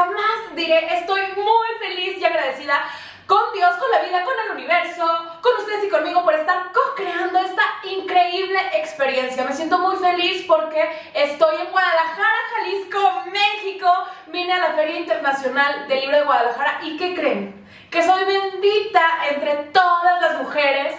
Jamás 0.00 0.54
diré? 0.54 0.94
Estoy 0.98 1.20
muy 1.36 1.68
feliz 1.78 2.18
y 2.18 2.24
agradecida 2.24 2.84
con 3.26 3.52
Dios, 3.52 3.70
con 3.76 3.90
la 3.90 4.00
vida, 4.00 4.24
con 4.24 4.34
el 4.44 4.50
universo, 4.52 5.06
con 5.42 5.56
ustedes 5.58 5.84
y 5.84 5.88
conmigo 5.88 6.24
por 6.24 6.34
estar 6.34 6.72
co-creando 6.72 7.38
esta 7.38 7.62
increíble 7.84 8.58
experiencia. 8.74 9.44
Me 9.44 9.52
siento 9.52 9.78
muy 9.78 9.96
feliz 9.96 10.44
porque 10.48 10.82
estoy 11.14 11.56
en 11.56 11.70
Guadalajara, 11.70 12.38
Jalisco, 12.56 13.24
México. 13.30 13.88
Vine 14.28 14.54
a 14.54 14.58
la 14.58 14.74
Feria 14.74 14.98
Internacional 14.98 15.86
del 15.86 16.00
Libro 16.00 16.16
de 16.16 16.24
Guadalajara 16.24 16.80
y 16.82 16.96
¿qué 16.96 17.14
creen? 17.14 17.66
Que 17.90 18.02
soy 18.02 18.24
bendita 18.24 19.02
entre 19.30 19.54
todas 19.72 20.20
las 20.22 20.42
mujeres. 20.42 20.96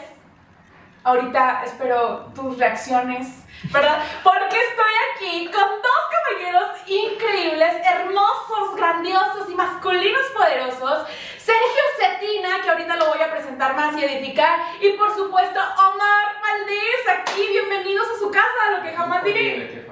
Ahorita 1.03 1.63
espero 1.65 2.31
tus 2.35 2.57
reacciones, 2.59 3.40
¿verdad? 3.63 4.03
Porque 4.23 4.59
estoy 4.59 4.93
aquí 5.13 5.51
con 5.51 5.81
dos 5.81 6.01
caballeros 6.11 6.71
increíbles, 6.87 7.75
hermosos, 7.85 8.75
grandiosos 8.75 9.49
y 9.49 9.55
masculinos 9.55 10.25
poderosos. 10.35 11.07
Sergio 11.37 11.83
Cetina, 11.99 12.61
que 12.61 12.69
ahorita 12.69 12.95
lo 12.95 13.07
voy 13.07 13.21
a 13.21 13.31
presentar 13.31 13.75
más 13.75 13.95
y 13.97 14.03
edificar. 14.03 14.59
Y 14.79 14.91
por 14.91 15.15
supuesto, 15.15 15.59
Omar 15.59 16.41
Valdés, 16.41 17.19
aquí, 17.19 17.47
bienvenidos 17.49 18.07
a 18.15 18.19
su 18.19 18.31
casa, 18.31 18.77
lo 18.77 18.83
que 18.83 18.95
jamás 18.95 19.23
diré. 19.23 19.85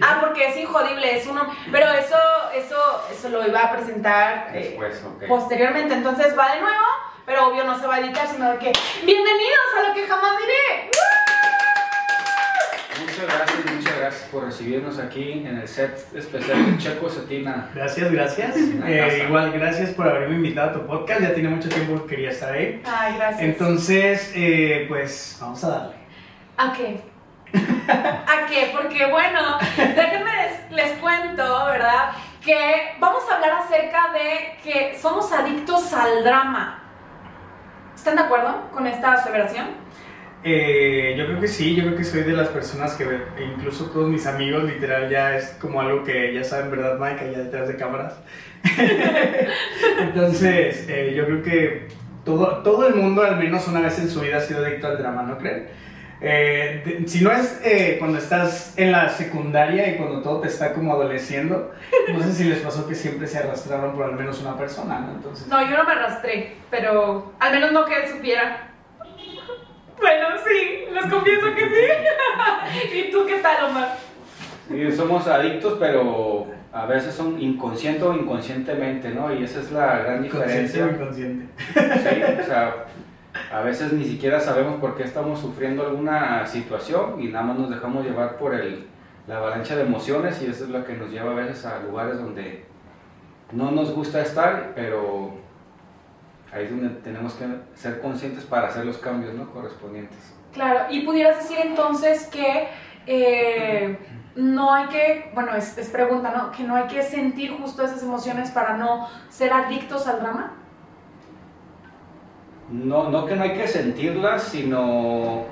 Ah, 0.00 0.18
porque 0.20 0.48
es 0.48 0.56
injodible, 0.58 1.16
es 1.16 1.26
uno. 1.26 1.50
Pero 1.72 1.90
eso, 1.92 2.18
eso, 2.54 3.06
eso 3.10 3.28
lo 3.30 3.46
iba 3.46 3.62
a 3.62 3.72
presentar 3.72 4.50
eh, 4.52 4.78
posteriormente. 5.26 5.94
Entonces 5.94 6.38
va 6.38 6.54
de 6.54 6.60
nuevo, 6.60 6.84
pero 7.24 7.48
obvio 7.48 7.64
no 7.64 7.78
se 7.78 7.86
va 7.86 7.96
a 7.96 8.00
editar, 8.00 8.26
sino 8.28 8.58
que. 8.58 8.72
¡Bienvenidos 9.02 9.66
a 9.78 9.88
lo 9.88 9.94
que 9.94 10.06
jamás 10.06 10.38
diré! 10.38 10.90
Muchas 13.16 13.34
gracias, 13.34 13.74
muchas 13.74 13.98
gracias 13.98 14.28
por 14.30 14.44
recibirnos 14.44 14.98
aquí 14.98 15.32
en 15.46 15.56
el 15.56 15.66
set 15.66 16.06
especial 16.14 16.66
de 16.66 16.76
Checo 16.76 17.08
Cetina. 17.08 17.70
Gracias, 17.74 18.12
gracias. 18.12 18.56
Eh, 18.58 19.24
igual, 19.26 19.52
gracias 19.52 19.94
por 19.94 20.06
haberme 20.06 20.36
invitado 20.36 20.68
a 20.68 20.72
tu 20.74 20.86
podcast. 20.86 21.22
Ya 21.22 21.32
tiene 21.32 21.48
mucho 21.48 21.70
tiempo 21.70 22.02
que 22.02 22.14
quería 22.14 22.28
estar 22.28 22.52
ahí. 22.52 22.82
Ay, 22.84 23.14
gracias. 23.16 23.42
Entonces, 23.42 24.32
eh, 24.34 24.84
pues 24.90 25.38
vamos 25.40 25.64
a 25.64 25.68
darle. 25.70 25.94
¿A 26.58 26.72
qué? 26.74 27.00
¿A 27.88 28.46
qué? 28.48 28.70
Porque 28.76 29.06
bueno, 29.06 29.40
déjenme 29.78 30.30
les, 30.36 30.72
les 30.72 30.98
cuento, 30.98 31.64
¿verdad? 31.64 32.10
Que 32.44 32.96
vamos 33.00 33.22
a 33.30 33.36
hablar 33.36 33.62
acerca 33.64 34.12
de 34.12 34.58
que 34.62 34.98
somos 35.00 35.32
adictos 35.32 35.90
al 35.94 36.22
drama. 36.22 36.82
¿Están 37.94 38.16
de 38.16 38.22
acuerdo 38.24 38.68
con 38.72 38.86
esta 38.86 39.14
aseveración? 39.14 39.86
Eh, 40.44 41.14
yo 41.18 41.26
creo 41.26 41.40
que 41.40 41.48
sí, 41.48 41.74
yo 41.74 41.84
creo 41.84 41.96
que 41.96 42.04
soy 42.04 42.22
de 42.22 42.32
las 42.32 42.48
personas 42.48 42.94
que, 42.94 43.04
e 43.04 43.44
incluso 43.56 43.86
todos 43.86 44.08
mis 44.08 44.26
amigos, 44.26 44.62
literal, 44.64 45.08
ya 45.10 45.36
es 45.36 45.56
como 45.60 45.80
algo 45.80 46.04
que 46.04 46.32
ya 46.34 46.44
saben, 46.44 46.70
¿verdad, 46.70 46.98
Mike? 47.00 47.24
Allá 47.24 47.38
detrás 47.38 47.66
de 47.68 47.76
cámaras. 47.76 48.14
Entonces, 50.00 50.86
eh, 50.88 51.14
yo 51.16 51.24
creo 51.26 51.42
que 51.42 51.88
todo, 52.24 52.62
todo 52.62 52.86
el 52.88 52.94
mundo, 52.94 53.22
al 53.22 53.36
menos 53.38 53.66
una 53.68 53.80
vez 53.80 53.98
en 53.98 54.08
su 54.08 54.20
vida, 54.20 54.36
ha 54.36 54.40
sido 54.40 54.64
adicto 54.64 54.86
al 54.86 54.98
drama, 54.98 55.22
¿no 55.22 55.38
creen? 55.38 55.66
Eh, 56.20 56.82
de- 57.02 57.08
si 57.08 57.22
no 57.22 57.30
es 57.30 57.60
eh, 57.62 57.96
cuando 57.98 58.18
estás 58.18 58.72
en 58.78 58.90
la 58.90 59.08
secundaria 59.10 59.88
y 59.90 59.96
cuando 59.96 60.22
todo 60.22 60.40
te 60.40 60.48
está 60.48 60.72
como 60.72 60.92
adoleciendo, 60.94 61.72
no 62.12 62.22
sé 62.22 62.32
si 62.32 62.44
les 62.44 62.60
pasó 62.60 62.88
que 62.88 62.94
siempre 62.94 63.26
se 63.26 63.38
arrastraron 63.38 63.94
por 63.94 64.04
al 64.06 64.14
menos 64.14 64.40
una 64.40 64.56
persona, 64.56 65.00
¿no? 65.00 65.12
Entonces, 65.12 65.46
No, 65.48 65.60
yo 65.68 65.76
no 65.76 65.84
me 65.84 65.92
arrastré, 65.92 66.54
pero 66.70 67.32
al 67.38 67.52
menos 67.52 67.72
no 67.72 67.84
que 67.84 67.96
él 67.96 68.08
supiera. 68.10 68.62
Bueno, 70.00 70.26
sí, 70.46 70.84
les 70.92 71.06
confieso 71.06 71.46
que 71.54 71.68
sí. 71.68 72.98
¿Y 72.98 73.10
tú 73.10 73.24
qué 73.26 73.38
tal, 73.38 73.70
Omar? 73.70 73.96
Y 74.70 74.92
somos 74.92 75.26
adictos, 75.26 75.76
pero 75.78 76.46
a 76.72 76.86
veces 76.86 77.14
son 77.14 77.40
inconsciente 77.40 78.04
o 78.04 78.14
inconscientemente, 78.14 79.10
¿no? 79.10 79.32
Y 79.32 79.44
esa 79.44 79.60
es 79.60 79.72
la 79.72 79.98
gran 79.98 80.28
consciente 80.28 80.82
o 80.82 80.86
diferencia. 80.86 80.86
inconsciente. 80.86 81.46
Sí, 81.74 82.40
o 82.42 82.44
sea, 82.44 82.86
a 83.52 83.60
veces 83.60 83.92
ni 83.92 84.04
siquiera 84.04 84.40
sabemos 84.40 84.80
por 84.80 84.96
qué 84.96 85.04
estamos 85.04 85.40
sufriendo 85.40 85.86
alguna 85.86 86.46
situación 86.46 87.20
y 87.20 87.28
nada 87.28 87.46
más 87.46 87.58
nos 87.58 87.70
dejamos 87.70 88.04
llevar 88.04 88.36
por 88.36 88.54
el, 88.54 88.86
la 89.26 89.38
avalancha 89.38 89.76
de 89.76 89.82
emociones 89.82 90.42
y 90.42 90.46
eso 90.46 90.64
es 90.64 90.70
lo 90.70 90.84
que 90.84 90.94
nos 90.94 91.10
lleva 91.10 91.32
a 91.32 91.34
veces 91.34 91.64
a 91.64 91.80
lugares 91.80 92.18
donde 92.18 92.64
no 93.52 93.70
nos 93.70 93.94
gusta 93.94 94.20
estar, 94.20 94.72
pero 94.74 95.34
ahí 96.56 96.64
es 96.64 96.70
donde 96.70 96.88
tenemos 97.00 97.34
que 97.34 97.44
ser 97.74 98.00
conscientes 98.00 98.44
para 98.44 98.68
hacer 98.68 98.86
los 98.86 98.98
cambios 98.98 99.34
¿no? 99.34 99.50
correspondientes. 99.52 100.34
Claro, 100.52 100.86
y 100.90 101.00
pudieras 101.00 101.36
decir 101.36 101.58
entonces 101.62 102.26
que 102.26 102.68
eh, 103.06 103.98
no 104.36 104.72
hay 104.72 104.86
que, 104.86 105.30
bueno, 105.34 105.54
es, 105.54 105.76
es 105.76 105.90
pregunta, 105.90 106.32
¿no? 106.34 106.50
Que 106.50 106.62
no 106.62 106.76
hay 106.76 106.86
que 106.86 107.02
sentir 107.02 107.52
justo 107.52 107.84
esas 107.84 108.02
emociones 108.02 108.50
para 108.50 108.76
no 108.76 109.06
ser 109.28 109.52
adictos 109.52 110.06
al 110.06 110.20
drama. 110.20 110.54
No, 112.70 113.10
no 113.10 113.26
que 113.26 113.36
no 113.36 113.42
hay 113.42 113.52
que 113.52 113.68
sentirlas, 113.68 114.44
sino 114.44 115.44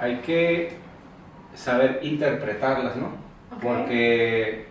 hay 0.00 0.16
que 0.20 0.78
saber 1.54 2.00
interpretarlas, 2.02 2.96
¿no? 2.96 3.10
Porque 3.60 4.67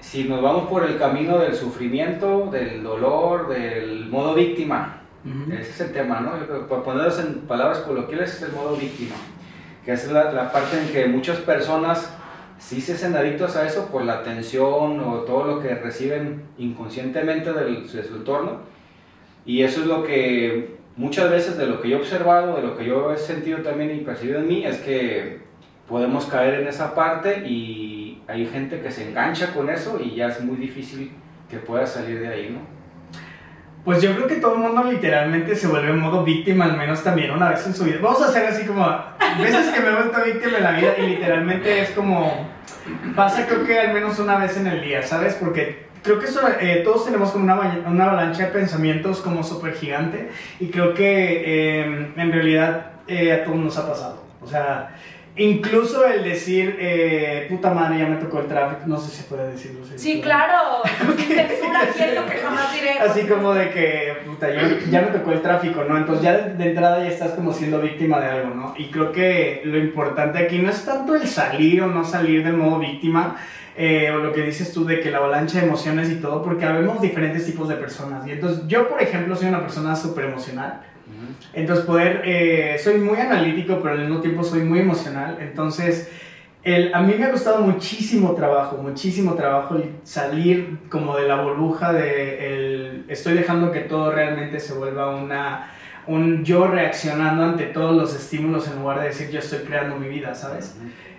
si 0.00 0.24
nos 0.24 0.42
vamos 0.42 0.68
por 0.68 0.84
el 0.84 0.98
camino 0.98 1.38
del 1.38 1.54
sufrimiento, 1.54 2.48
del 2.50 2.82
dolor, 2.82 3.48
del 3.48 4.06
modo 4.06 4.34
víctima, 4.34 4.96
ese 5.52 5.70
es 5.70 5.80
el 5.82 5.92
tema, 5.92 6.20
¿no? 6.20 6.38
Yo 6.40 6.46
creo 6.46 6.60
que 6.60 6.66
Por 6.66 6.82
ponerlos 6.82 7.18
en 7.20 7.40
palabras 7.42 7.78
coloquiales, 7.80 8.34
es 8.36 8.42
el 8.42 8.52
modo 8.52 8.74
víctima, 8.76 9.16
que 9.84 9.92
es 9.92 10.10
la, 10.10 10.32
la 10.32 10.50
parte 10.50 10.80
en 10.80 10.88
que 10.88 11.06
muchas 11.06 11.38
personas 11.38 12.16
sí 12.58 12.80
se 12.80 12.94
hacen 12.94 13.14
adictos 13.14 13.56
a 13.56 13.66
eso 13.66 13.86
por 13.92 14.04
la 14.04 14.14
atención 14.14 15.00
o 15.00 15.18
todo 15.26 15.44
lo 15.44 15.60
que 15.60 15.74
reciben 15.74 16.44
inconscientemente 16.58 17.52
del- 17.52 17.90
de 17.90 18.02
su 18.04 18.16
entorno. 18.16 18.60
Y 19.44 19.62
eso 19.62 19.80
es 19.80 19.86
lo 19.86 20.02
que 20.02 20.76
muchas 20.96 21.30
veces 21.30 21.56
de 21.58 21.66
lo 21.66 21.80
que 21.80 21.88
yo 21.90 21.96
he 21.96 22.00
observado, 22.00 22.56
de 22.56 22.62
lo 22.62 22.76
que 22.76 22.84
yo 22.86 23.12
he 23.12 23.16
sentido 23.18 23.58
también 23.58 23.94
y 23.94 24.00
percibido 24.00 24.38
en 24.40 24.48
mí, 24.48 24.64
es 24.64 24.78
que 24.78 25.40
podemos 25.88 26.26
caer 26.26 26.60
en 26.60 26.68
esa 26.68 26.94
parte 26.94 27.46
y 27.46 27.89
hay 28.30 28.46
gente 28.46 28.80
que 28.80 28.90
se 28.90 29.08
engancha 29.08 29.52
con 29.52 29.68
eso 29.68 30.00
y 30.02 30.14
ya 30.14 30.28
es 30.28 30.40
muy 30.40 30.56
difícil 30.56 31.12
que 31.48 31.58
pueda 31.58 31.86
salir 31.86 32.20
de 32.20 32.28
ahí, 32.28 32.50
¿no? 32.50 32.60
Pues 33.84 34.02
yo 34.02 34.14
creo 34.14 34.26
que 34.26 34.36
todo 34.36 34.54
el 34.54 34.60
mundo 34.60 34.84
literalmente 34.84 35.56
se 35.56 35.66
vuelve 35.66 35.90
en 35.90 35.98
modo 35.98 36.22
víctima, 36.22 36.66
al 36.66 36.76
menos 36.76 37.02
también 37.02 37.30
una 37.30 37.48
vez 37.48 37.66
en 37.66 37.74
su 37.74 37.84
vida. 37.84 37.96
Vamos 38.02 38.20
a 38.22 38.26
hacer 38.26 38.46
así 38.46 38.66
como 38.66 38.86
veces 39.40 39.68
que 39.68 39.80
me 39.80 39.88
he 39.88 39.94
vuelto 39.94 40.22
víctima 40.22 40.58
en 40.58 40.64
la 40.64 40.72
vida 40.72 40.94
y 40.98 41.06
literalmente 41.06 41.80
es 41.80 41.90
como 41.90 42.48
pasa 43.16 43.46
creo 43.46 43.64
que 43.64 43.78
al 43.78 43.94
menos 43.94 44.18
una 44.18 44.36
vez 44.38 44.56
en 44.58 44.66
el 44.66 44.82
día, 44.82 45.02
¿sabes? 45.02 45.34
Porque 45.34 45.86
creo 46.02 46.18
que 46.18 46.26
eso, 46.26 46.40
eh, 46.60 46.82
todos 46.84 47.06
tenemos 47.06 47.30
como 47.30 47.44
una, 47.44 47.82
una 47.86 48.04
avalancha 48.04 48.46
de 48.46 48.52
pensamientos 48.52 49.20
como 49.20 49.42
súper 49.42 49.74
gigante 49.74 50.30
y 50.58 50.68
creo 50.68 50.92
que 50.92 51.80
eh, 51.80 52.12
en 52.16 52.32
realidad 52.32 52.92
eh, 53.08 53.32
a 53.32 53.44
todos 53.44 53.56
nos 53.56 53.78
ha 53.78 53.88
pasado. 53.88 54.22
O 54.42 54.46
sea, 54.46 54.94
Incluso 55.40 56.04
el 56.04 56.22
decir, 56.22 56.76
eh, 56.78 57.46
puta 57.48 57.72
madre, 57.72 58.00
ya 58.00 58.06
me 58.06 58.16
tocó 58.16 58.40
el 58.40 58.46
tráfico, 58.46 58.82
no 58.84 58.98
sé 58.98 59.10
si 59.10 59.16
se 59.16 59.22
puede 59.22 59.50
decirlo. 59.50 59.86
Sí, 59.86 59.92
sí, 59.96 60.20
claro. 60.20 60.82
Censura 61.16 61.80
aquí 61.80 62.02
es 62.02 62.14
lo 62.14 62.26
que 62.26 62.36
jamás 62.36 62.74
diré. 62.74 62.90
Así 62.98 63.22
como 63.22 63.54
de 63.54 63.70
que, 63.70 64.16
puta, 64.26 64.52
yo, 64.52 64.60
ya 64.90 65.00
me 65.00 65.08
tocó 65.08 65.32
el 65.32 65.40
tráfico, 65.40 65.82
¿no? 65.84 65.96
Entonces 65.96 66.24
ya 66.24 66.36
de, 66.36 66.54
de 66.54 66.68
entrada 66.68 67.02
ya 67.02 67.08
estás 67.08 67.30
como 67.30 67.54
siendo 67.54 67.80
víctima 67.80 68.20
de 68.20 68.26
algo, 68.26 68.54
¿no? 68.54 68.74
Y 68.76 68.90
creo 68.90 69.12
que 69.12 69.62
lo 69.64 69.78
importante 69.78 70.38
aquí 70.40 70.58
no 70.58 70.68
es 70.68 70.84
tanto 70.84 71.14
el 71.14 71.26
salir 71.26 71.80
o 71.80 71.86
no 71.86 72.04
salir 72.04 72.44
del 72.44 72.58
modo 72.58 72.78
víctima, 72.78 73.38
eh, 73.78 74.10
o 74.10 74.18
lo 74.18 74.34
que 74.34 74.42
dices 74.42 74.74
tú 74.74 74.84
de 74.84 75.00
que 75.00 75.10
la 75.10 75.16
avalancha 75.16 75.58
de 75.58 75.66
emociones 75.66 76.10
y 76.10 76.16
todo, 76.16 76.42
porque 76.42 76.66
habemos 76.66 77.00
diferentes 77.00 77.46
tipos 77.46 77.66
de 77.66 77.76
personas. 77.76 78.26
Y 78.26 78.32
entonces 78.32 78.64
yo, 78.66 78.86
por 78.90 79.00
ejemplo, 79.00 79.34
soy 79.34 79.48
una 79.48 79.60
persona 79.62 79.96
súper 79.96 80.26
emocional. 80.26 80.82
Entonces 81.52 81.84
poder, 81.84 82.22
eh, 82.24 82.76
soy 82.82 82.98
muy 82.98 83.18
analítico, 83.18 83.80
pero 83.82 83.94
al 83.94 84.00
mismo 84.00 84.20
tiempo 84.20 84.44
soy 84.44 84.62
muy 84.62 84.80
emocional. 84.80 85.38
Entonces, 85.40 86.10
el, 86.62 86.94
a 86.94 87.00
mí 87.00 87.14
me 87.18 87.24
ha 87.24 87.30
costado 87.30 87.62
muchísimo 87.62 88.34
trabajo, 88.34 88.76
muchísimo 88.76 89.34
trabajo 89.34 89.78
salir 90.02 90.78
como 90.90 91.16
de 91.16 91.26
la 91.26 91.40
burbuja 91.40 91.92
de 91.92 92.54
el, 92.54 93.04
estoy 93.08 93.34
dejando 93.34 93.72
que 93.72 93.80
todo 93.80 94.12
realmente 94.12 94.60
se 94.60 94.74
vuelva 94.74 95.16
una, 95.16 95.70
un 96.06 96.44
yo 96.44 96.66
reaccionando 96.66 97.44
ante 97.44 97.64
todos 97.64 97.96
los 97.96 98.14
estímulos 98.14 98.68
en 98.68 98.80
lugar 98.80 99.00
de 99.00 99.06
decir 99.06 99.30
yo 99.30 99.38
estoy 99.38 99.60
creando 99.60 99.96
mi 99.96 100.08
vida, 100.08 100.34
¿sabes? 100.34 100.76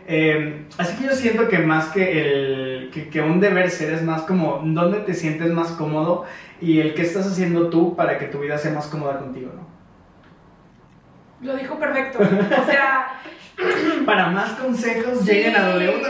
Eh, 0.07 0.65
así 0.77 0.97
que 0.97 1.05
yo 1.05 1.15
siento 1.15 1.47
que 1.47 1.59
más 1.59 1.87
que, 1.87 2.21
el, 2.21 2.89
que, 2.91 3.09
que 3.09 3.21
un 3.21 3.39
deber 3.39 3.69
ser 3.69 3.93
es 3.93 4.03
más 4.03 4.23
como 4.23 4.61
dónde 4.63 4.99
te 4.99 5.13
sientes 5.13 5.51
más 5.51 5.69
cómodo 5.69 6.25
y 6.59 6.79
el 6.79 6.93
qué 6.93 7.01
estás 7.01 7.25
haciendo 7.25 7.69
tú 7.69 7.95
para 7.95 8.19
que 8.19 8.25
tu 8.25 8.39
vida 8.39 8.57
sea 8.57 8.73
más 8.73 8.87
cómoda 8.87 9.19
contigo, 9.19 9.51
¿no? 9.55 9.60
Lo 11.41 11.55
dijo 11.55 11.77
perfecto. 11.79 12.19
O 12.19 12.65
sea, 12.65 13.19
Para 14.05 14.27
más 14.27 14.51
consejos, 14.51 15.19
Sí. 15.19 15.31
lleguen 15.33 15.55
a 15.55 15.69
W. 15.69 16.01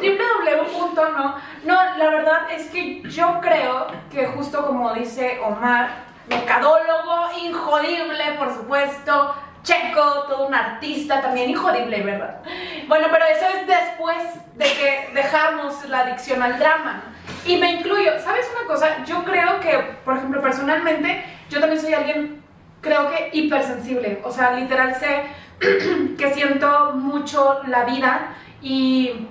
www. 0.00 1.12
No, 1.16 1.34
no, 1.64 1.96
la 1.98 2.08
verdad 2.10 2.38
es 2.52 2.66
que 2.70 3.02
yo 3.08 3.40
creo 3.40 3.86
que 4.10 4.26
justo 4.26 4.64
como 4.66 4.92
dice 4.94 5.40
Omar, 5.42 5.88
mercadólogo, 6.28 7.30
injodible, 7.42 8.32
por 8.38 8.54
supuesto, 8.54 9.34
checo, 9.62 10.24
todo 10.28 10.46
un 10.46 10.54
artista 10.54 11.20
también, 11.20 11.50
injodible, 11.50 12.02
¿verdad? 12.02 12.40
Bueno, 12.88 13.08
pero 13.10 13.24
eso 13.26 13.46
es 13.58 13.66
después 13.66 14.22
de 14.54 14.64
que 14.64 15.10
dejamos 15.14 15.88
la 15.88 16.00
adicción 16.00 16.42
al 16.42 16.58
drama. 16.58 17.02
Y 17.44 17.56
me 17.56 17.72
incluyo, 17.72 18.18
¿sabes 18.20 18.48
una 18.56 18.66
cosa? 18.66 19.04
Yo 19.04 19.24
creo 19.24 19.58
que, 19.60 19.76
por 20.04 20.16
ejemplo, 20.16 20.40
personalmente, 20.40 21.24
yo 21.50 21.60
también 21.60 21.80
soy 21.80 21.94
alguien, 21.94 22.42
creo 22.82 23.10
que 23.10 23.30
hipersensible. 23.32 24.20
O 24.24 24.30
sea, 24.30 24.52
literal 24.52 24.94
sé 24.96 25.24
que 26.18 26.34
siento 26.34 26.92
mucho 26.94 27.62
la 27.66 27.84
vida 27.84 28.34
y, 28.60 29.28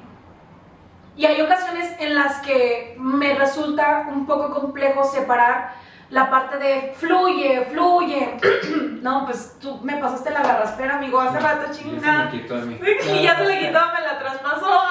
y 1.16 1.26
hay 1.26 1.40
ocasiones 1.42 1.92
en 2.00 2.16
las 2.16 2.38
que 2.38 2.96
me 2.98 3.36
resulta 3.36 4.08
un 4.12 4.26
poco 4.26 4.52
complejo 4.60 5.04
separar 5.04 5.74
la 6.10 6.30
parte 6.30 6.58
de 6.58 6.94
fluye, 6.98 7.68
fluye. 7.72 8.38
no, 9.02 9.26
pues 9.26 9.58
tú 9.62 9.80
me 9.84 9.98
pasaste 9.98 10.30
la 10.32 10.44
garraspera, 10.44 10.96
amigo, 10.96 11.20
hace 11.20 11.40
rato, 11.40 11.72
chingada. 11.72 12.26
me 12.26 12.32
quitó 12.32 12.56
a 12.56 12.62
mí. 12.62 12.78
Y 13.14 13.24
ya 13.24 13.38
se 13.38 13.46
le 13.46 13.60
quitó, 13.68 13.80
me 13.94 14.02
la 14.02 14.20
traspasó. 14.20 14.82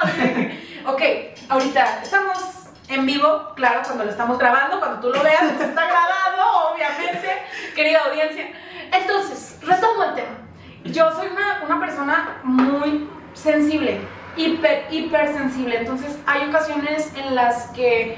ok, 0.87 1.01
ahorita 1.49 2.01
estamos 2.01 2.60
en 2.93 3.05
vivo, 3.05 3.53
claro, 3.55 3.81
cuando 3.83 4.03
lo 4.03 4.11
estamos 4.11 4.37
grabando, 4.37 4.79
cuando 4.79 4.99
tú 4.99 5.09
lo 5.09 5.23
veas, 5.23 5.43
pues 5.55 5.69
está 5.69 5.85
grabado, 5.85 6.73
obviamente, 6.73 7.41
querida 7.75 8.01
audiencia. 8.05 8.47
Entonces, 8.91 9.59
retomo 9.61 10.03
el 10.03 10.15
tema. 10.15 10.37
Yo 10.83 11.11
soy 11.13 11.27
una, 11.27 11.61
una 11.65 11.79
persona 11.79 12.39
muy 12.43 13.09
sensible, 13.33 14.01
hiper, 14.35 14.87
hipersensible. 14.91 15.77
Entonces, 15.77 16.17
hay 16.25 16.49
ocasiones 16.49 17.13
en 17.15 17.35
las 17.35 17.67
que, 17.71 18.17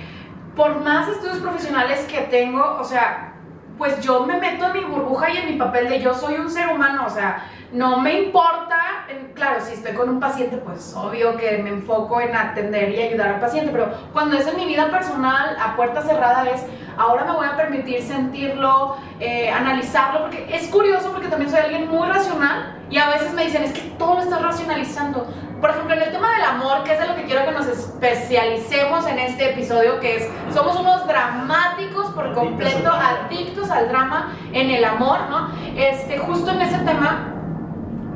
por 0.56 0.82
más 0.82 1.08
estudios 1.10 1.40
profesionales 1.40 2.06
que 2.10 2.22
tengo, 2.22 2.78
o 2.80 2.84
sea, 2.84 3.33
pues 3.78 4.00
yo 4.02 4.26
me 4.26 4.38
meto 4.38 4.66
en 4.68 4.74
mi 4.74 4.80
burbuja 4.82 5.32
y 5.32 5.38
en 5.38 5.52
mi 5.52 5.58
papel 5.58 5.90
de 5.90 6.00
yo 6.00 6.14
soy 6.14 6.36
un 6.36 6.50
ser 6.50 6.70
humano, 6.70 7.06
o 7.08 7.10
sea, 7.10 7.46
no 7.72 8.00
me 8.00 8.22
importa, 8.22 9.08
claro, 9.34 9.60
si 9.66 9.74
estoy 9.74 9.94
con 9.94 10.08
un 10.08 10.20
paciente, 10.20 10.58
pues 10.58 10.94
obvio 10.96 11.36
que 11.38 11.58
me 11.58 11.72
enfoco 11.72 12.22
en 12.22 12.36
atender 12.36 12.90
y 12.92 13.02
ayudar 13.02 13.30
al 13.30 13.40
paciente, 13.40 13.72
pero 13.72 13.92
cuando 14.14 14.38
es 14.38 14.46
en 14.46 14.58
mi 14.58 14.66
vida 14.66 14.92
personal, 14.92 15.58
a 15.60 15.76
puerta 15.76 16.04
cerrada, 16.04 16.48
es, 16.50 16.64
ahora 16.98 17.26
me 17.26 17.32
voy 17.32 17.48
a 17.48 17.58
permitir 17.58 18.04
sentirlo, 18.04 18.98
eh, 19.20 19.50
analizarlo, 19.50 20.22
porque 20.22 20.56
es 20.56 20.68
curioso 20.68 21.12
porque 21.12 21.30
también 21.30 21.50
soy 21.50 21.62
alguien 21.62 21.90
muy 21.90 22.08
racional 22.08 22.78
y 22.92 23.00
a 23.00 23.10
veces 23.10 23.34
me 23.34 23.46
dicen, 23.46 23.64
es 23.64 23.74
que 23.74 23.82
todo 23.98 24.16
lo 24.16 24.22
estás 24.22 24.42
racionalizando. 24.42 25.28
Por 25.64 25.70
ejemplo, 25.70 25.96
en 25.96 26.02
el 26.02 26.12
tema 26.12 26.30
del 26.34 26.44
amor, 26.44 26.84
que 26.84 26.92
es 26.92 27.00
de 27.00 27.08
lo 27.08 27.16
que 27.16 27.24
quiero 27.24 27.46
que 27.46 27.54
nos 27.54 27.68
especialicemos 27.68 29.08
en 29.08 29.18
este 29.18 29.52
episodio, 29.52 29.98
que 30.02 30.18
es, 30.18 30.30
somos 30.54 30.78
unos 30.78 31.08
dramáticos 31.08 32.08
por 32.08 32.34
completo, 32.34 32.92
adictos 32.92 33.72
al 33.72 33.88
drama 33.88 34.36
en 34.52 34.72
el 34.72 34.84
amor, 34.84 35.20
¿no? 35.30 35.54
Este, 35.78 36.18
justo 36.18 36.52
en 36.52 36.64
ese 36.64 36.80
tema 36.80 37.34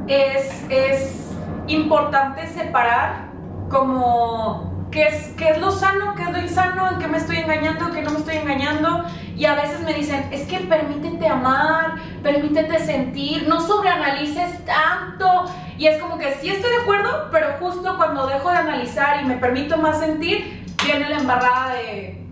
es, 0.08 0.66
es 0.70 1.38
importante 1.68 2.48
separar 2.48 3.30
como 3.70 4.90
qué 4.92 5.04
es, 5.04 5.30
qué 5.38 5.52
es 5.52 5.58
lo 5.60 5.72
sano, 5.72 6.16
qué 6.16 6.24
es 6.24 6.32
lo 6.32 6.40
insano, 6.40 6.90
en 6.92 7.00
qué 7.00 7.08
me 7.08 7.18
estoy 7.18 7.38
engañando, 7.38 7.92
qué 7.92 8.02
no 8.02 8.12
me 8.12 8.20
estoy 8.20 8.36
engañando. 8.36 9.06
Y 9.38 9.46
a 9.46 9.56
veces 9.56 9.80
me 9.86 9.94
dicen, 9.94 10.28
es 10.34 10.46
que 10.50 10.60
permítete 10.60 11.26
amar, 11.30 11.96
permítete 12.22 12.78
sentir, 12.80 13.48
no 13.48 13.62
sobreanalices 13.62 14.66
tanto. 14.66 15.46
Y 15.78 15.88
es 15.88 16.02
como 16.02 16.18
que 16.18 16.34
sí 16.36 16.50
estoy 16.50 16.72
de 16.72 16.78
acuerdo, 16.82 17.30
pero 17.32 17.54
justo 17.60 17.96
cuando 17.98 18.26
dejo 18.28 18.50
de 18.50 18.58
analizar 18.58 19.22
y 19.22 19.26
me 19.26 19.38
permito 19.38 19.78
más 19.78 20.00
sentir, 20.00 20.64
viene 20.84 21.10
la 21.10 21.18
embarrada 21.20 21.74
de... 21.76 22.24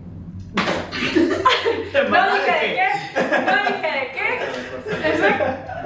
No 2.10 2.26
dije 2.34 2.52
de 2.52 2.76
qué, 2.76 2.90
no 3.46 3.56
dije 3.64 3.92
de 3.92 4.12
qué. 4.12 4.40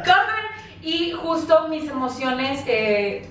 Corren. 0.06 0.46
Y 0.82 1.12
justo 1.12 1.68
mis 1.68 1.90
emociones 1.90 2.64
eh, 2.68 3.30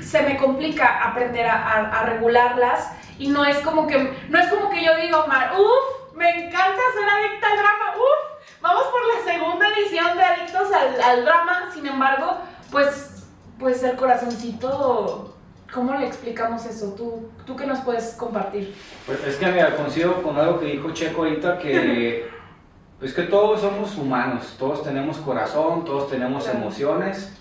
se 0.00 0.22
me 0.22 0.36
complica 0.36 1.04
aprender 1.04 1.46
a, 1.46 1.54
a- 1.56 2.00
a 2.00 2.02
regularlas 2.04 2.90
y 3.18 3.28
no 3.28 3.44
es 3.44 3.58
como 3.58 3.86
que 3.86 4.12
no 4.28 4.38
es 4.38 4.48
como 4.48 4.70
que 4.70 4.84
yo 4.84 4.96
digo, 4.96 5.26
Mar, 5.26 5.52
uff, 5.58 6.14
me 6.16 6.28
encanta 6.30 6.80
ser 6.94 7.08
adicta 7.08 7.46
al 7.50 7.56
drama, 7.56 7.94
uff, 7.96 8.60
vamos 8.60 8.84
por 8.84 9.00
la 9.06 9.32
segunda 9.32 9.66
edición 9.68 10.16
de 10.16 10.24
Adictos 10.24 10.68
al, 10.72 11.00
al 11.00 11.24
Drama, 11.24 11.70
sin 11.72 11.86
embargo, 11.86 12.38
pues, 12.70 13.19
pues 13.60 13.82
el 13.84 13.94
corazoncito, 13.96 15.34
¿cómo 15.72 15.94
le 15.94 16.06
explicamos 16.06 16.64
eso? 16.66 16.94
¿Tú, 16.96 17.28
tú 17.46 17.54
qué 17.54 17.66
nos 17.66 17.80
puedes 17.80 18.14
compartir? 18.14 18.74
Pues 19.06 19.22
es 19.26 19.36
que 19.36 19.46
mira, 19.46 19.76
coincido 19.76 20.22
con 20.22 20.36
algo 20.38 20.58
que 20.58 20.66
dijo 20.66 20.90
Checo 20.92 21.22
ahorita, 21.24 21.58
que 21.58 22.26
es 23.02 23.12
que 23.14 23.22
todos 23.22 23.60
somos 23.60 23.96
humanos, 23.96 24.56
todos 24.58 24.82
tenemos 24.82 25.18
corazón, 25.18 25.84
todos 25.84 26.10
tenemos 26.10 26.44
Claro. 26.44 26.58
emociones 26.58 27.36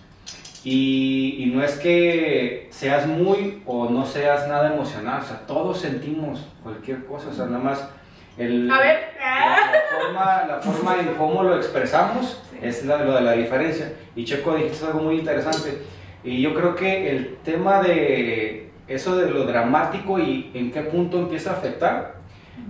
y, 0.63 1.37
y 1.39 1.45
no 1.47 1.63
es 1.63 1.75
que 1.79 2.67
seas 2.71 3.07
muy 3.07 3.63
o 3.65 3.89
no 3.89 4.05
seas 4.05 4.47
nada 4.49 4.73
emocional, 4.73 5.21
o 5.21 5.25
sea, 5.25 5.45
todos 5.47 5.79
sentimos 5.79 6.45
cualquier 6.61 7.05
cosa, 7.05 7.29
o 7.29 7.33
sea, 7.33 7.45
nada 7.45 7.59
más 7.63 7.87
el, 8.37 8.69
A 8.71 8.79
ver, 8.79 8.99
la, 9.19 9.71
la 9.71 9.81
forma, 10.01 10.45
la 10.47 10.61
forma 10.61 10.99
en 11.01 11.13
cómo 11.15 11.43
lo 11.43 11.55
expresamos 11.57 12.41
Sí. 12.51 12.57
es 12.61 12.85
la- 12.85 12.97
lo 13.03 13.13
de 13.15 13.21
la 13.21 13.33
diferencia. 13.33 13.93
Y 14.15 14.23
Checo 14.25 14.55
dijiste 14.55 14.85
algo 14.85 14.99
muy 15.01 15.19
interesante. 15.19 15.81
Y 16.23 16.41
yo 16.41 16.53
creo 16.53 16.75
que 16.75 17.11
el 17.11 17.37
tema 17.37 17.81
de 17.81 18.71
eso 18.87 19.15
de 19.15 19.29
lo 19.29 19.45
dramático 19.45 20.19
y 20.19 20.51
en 20.53 20.71
qué 20.71 20.81
punto 20.81 21.19
empieza 21.19 21.51
a 21.51 21.53
afectar, 21.53 22.15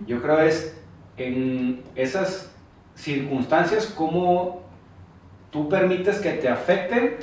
yo 0.05 0.21
creo 0.21 0.39
es 0.39 0.79
en 1.17 1.83
esas 1.95 2.53
circunstancias 2.95 3.87
cómo 3.87 4.61
tú 5.49 5.69
permites 5.69 6.19
que 6.19 6.31
te 6.33 6.49
afecten 6.49 7.15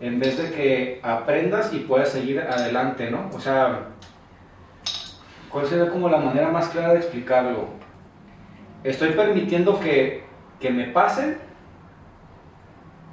en 0.00 0.18
vez 0.18 0.38
de 0.38 0.50
que 0.50 1.00
aprendas 1.02 1.72
y 1.72 1.80
puedas 1.80 2.10
seguir 2.10 2.40
adelante, 2.40 3.10
¿no? 3.10 3.30
O 3.32 3.40
sea, 3.40 3.88
¿cuál 5.50 5.66
sería 5.66 5.90
como 5.90 6.08
la 6.08 6.18
manera 6.18 6.48
más 6.48 6.68
clara 6.68 6.92
de 6.92 6.98
explicarlo? 6.98 7.68
¿Estoy 8.82 9.10
permitiendo 9.10 9.78
que, 9.78 10.24
que 10.58 10.70
me 10.70 10.86
pasen? 10.86 11.38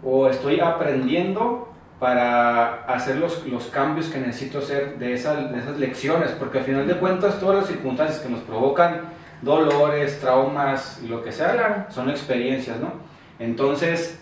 ¿O 0.03 0.27
estoy 0.27 0.59
aprendiendo 0.59 1.66
para 2.00 2.84
hacer 2.86 3.18
los, 3.18 3.46
los 3.48 3.66
cambios 3.68 4.08
que 4.08 4.20
necesito 4.20 4.60
hacer 4.60 4.98
de 5.00 5.13
esas, 5.13 5.51
de 5.51 5.60
esas 5.60 5.77
lecciones? 5.77 6.32
Porque 6.32 6.60
al 6.60 6.66
final 6.66 6.88
de 6.88 6.96
cuentas 6.96 7.39
todas 7.39 7.58
las 7.58 7.68
circunstancias 7.68 8.20
que 8.20 8.30
nos 8.30 8.42
provocan 8.42 9.01
dolores, 9.42 10.20
traumas 10.20 11.01
lo 11.08 11.24
que 11.24 11.32
sea, 11.32 11.54
Claro. 11.54 11.86
son 11.89 12.10
experiencias, 12.10 12.80
¿no? 12.80 12.92
Entonces, 13.39 14.20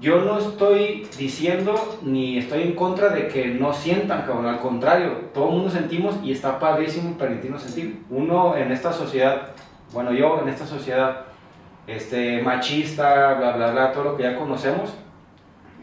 yo 0.00 0.20
no 0.22 0.38
estoy 0.38 1.06
diciendo 1.16 1.98
ni 2.02 2.38
estoy 2.38 2.62
en 2.62 2.74
contra 2.74 3.10
de 3.10 3.28
que 3.28 3.46
no 3.46 3.72
sientan, 3.72 4.22
cabrón. 4.22 4.46
Al 4.46 4.58
contrario, 4.58 5.12
todo 5.32 5.48
el 5.48 5.54
mundo 5.54 5.70
sentimos 5.70 6.16
y 6.24 6.32
está 6.32 6.58
padrísimo 6.58 7.16
permitirnos 7.16 7.62
sentir. 7.62 8.02
Uno 8.10 8.56
en 8.56 8.72
esta 8.72 8.92
sociedad, 8.92 9.48
bueno, 9.92 10.12
yo 10.12 10.40
en 10.42 10.48
esta 10.48 10.66
sociedad 10.66 11.26
este, 11.86 12.42
machista, 12.42 13.34
bla, 13.34 13.52
bla, 13.52 13.70
bla, 13.70 13.92
todo 13.92 14.04
lo 14.04 14.16
que 14.16 14.24
ya 14.24 14.36
conocemos, 14.36 14.92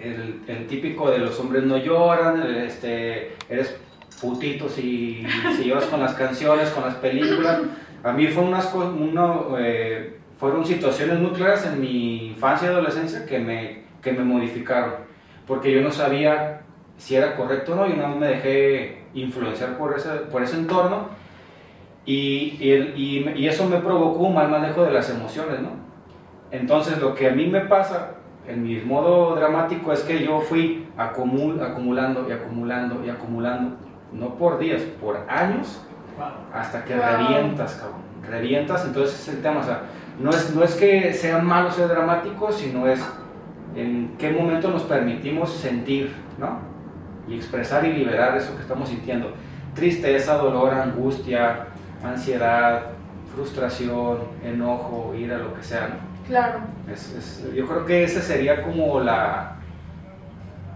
el, 0.02 0.42
el 0.48 0.68
típico 0.68 1.10
de 1.12 1.20
los 1.20 1.40
hombres 1.40 1.64
no 1.64 1.78
lloran, 1.78 2.42
este, 2.56 3.36
eres 3.50 3.78
putito 4.20 4.68
si, 4.70 5.26
si 5.56 5.64
llevas 5.64 5.86
con 5.86 6.00
las 6.00 6.14
canciones, 6.14 6.70
con 6.70 6.84
las 6.84 6.96
películas. 6.96 7.62
A 8.04 8.12
mí 8.12 8.28
fue 8.28 8.44
unas 8.44 8.74
uno, 8.74 9.56
eh, 9.60 10.20
fueron 10.38 10.66
situaciones 10.66 11.20
muy 11.20 11.32
claras 11.32 11.66
en 11.66 11.82
mi 11.82 12.28
infancia 12.28 12.70
y 12.70 12.72
adolescencia 12.72 13.26
que 13.26 13.40
me, 13.40 13.84
que 14.02 14.14
me 14.14 14.24
modificaron, 14.24 14.94
porque 15.46 15.72
yo 15.72 15.82
no 15.82 15.92
sabía 15.92 16.62
si 16.98 17.16
era 17.16 17.36
correcto 17.36 17.74
o 17.74 17.76
no, 17.76 17.88
y 17.88 17.94
no 17.94 18.10
me 18.16 18.28
dejé 18.28 19.04
influenciar 19.14 19.78
por 19.78 19.98
ese, 19.98 20.10
por 20.32 20.44
ese 20.44 20.58
entorno, 20.58 21.10
y, 22.06 22.58
y, 22.60 23.34
y, 23.36 23.48
eso 23.48 23.68
me 23.68 23.78
provocó 23.78 24.24
un 24.24 24.34
mal 24.34 24.50
manejo 24.50 24.84
de 24.84 24.92
las 24.92 25.10
emociones, 25.10 25.60
¿no? 25.60 25.72
Entonces 26.52 26.98
lo 27.00 27.14
que 27.14 27.28
a 27.28 27.32
mí 27.32 27.46
me 27.46 27.62
pasa 27.62 28.16
en 28.50 28.64
mi 28.64 28.82
modo 28.82 29.36
dramático 29.36 29.94
es 29.94 30.00
que 30.02 30.26
yo 30.26 30.42
fui 30.42 30.88
acumul, 30.98 31.62
acumulando 31.62 32.26
y 32.28 32.32
acumulando 32.32 33.06
y 33.06 33.10
acumulando, 33.10 33.78
no 34.12 34.34
por 34.36 34.58
días, 34.58 34.82
por 35.00 35.18
años, 35.30 35.82
hasta 36.52 36.84
que 36.84 36.96
revientas, 36.96 37.76
cabrón. 37.76 38.00
Revientas, 38.28 38.86
entonces 38.86 39.20
es 39.20 39.36
el 39.36 39.42
tema, 39.44 39.60
o 39.60 39.64
sea, 39.64 39.84
no 40.20 40.32
es, 40.32 40.54
no 40.56 40.64
es 40.64 40.74
que 40.76 41.14
sea 41.14 41.38
malo 41.38 41.70
ser 41.70 41.90
dramático, 41.90 42.52
sino 42.52 42.88
es 42.88 43.00
en 43.76 44.16
qué 44.18 44.32
momento 44.32 44.70
nos 44.70 44.84
permitimos 44.84 45.54
sentir, 45.54 46.12
¿no? 46.40 46.60
Y 47.28 47.36
expresar 47.36 47.86
y 47.86 47.94
liberar 47.94 48.36
eso 48.36 48.56
que 48.56 48.64
estamos 48.64 48.90
sintiendo. 48.90 49.32
Tristeza, 49.76 50.38
dolor, 50.38 50.74
angustia, 50.74 51.68
ansiedad, 52.04 52.82
frustración, 53.36 54.18
enojo, 54.44 55.14
ira, 55.16 55.38
lo 55.38 55.54
que 55.54 55.64
sea, 55.64 55.88
¿no? 55.88 56.09
Claro. 56.30 56.60
Es, 56.92 57.44
yo 57.56 57.68
creo 57.68 57.86
que 57.86 58.04
ese 58.04 58.22
sería 58.22 58.62
como 58.62 59.00
la 59.00 59.56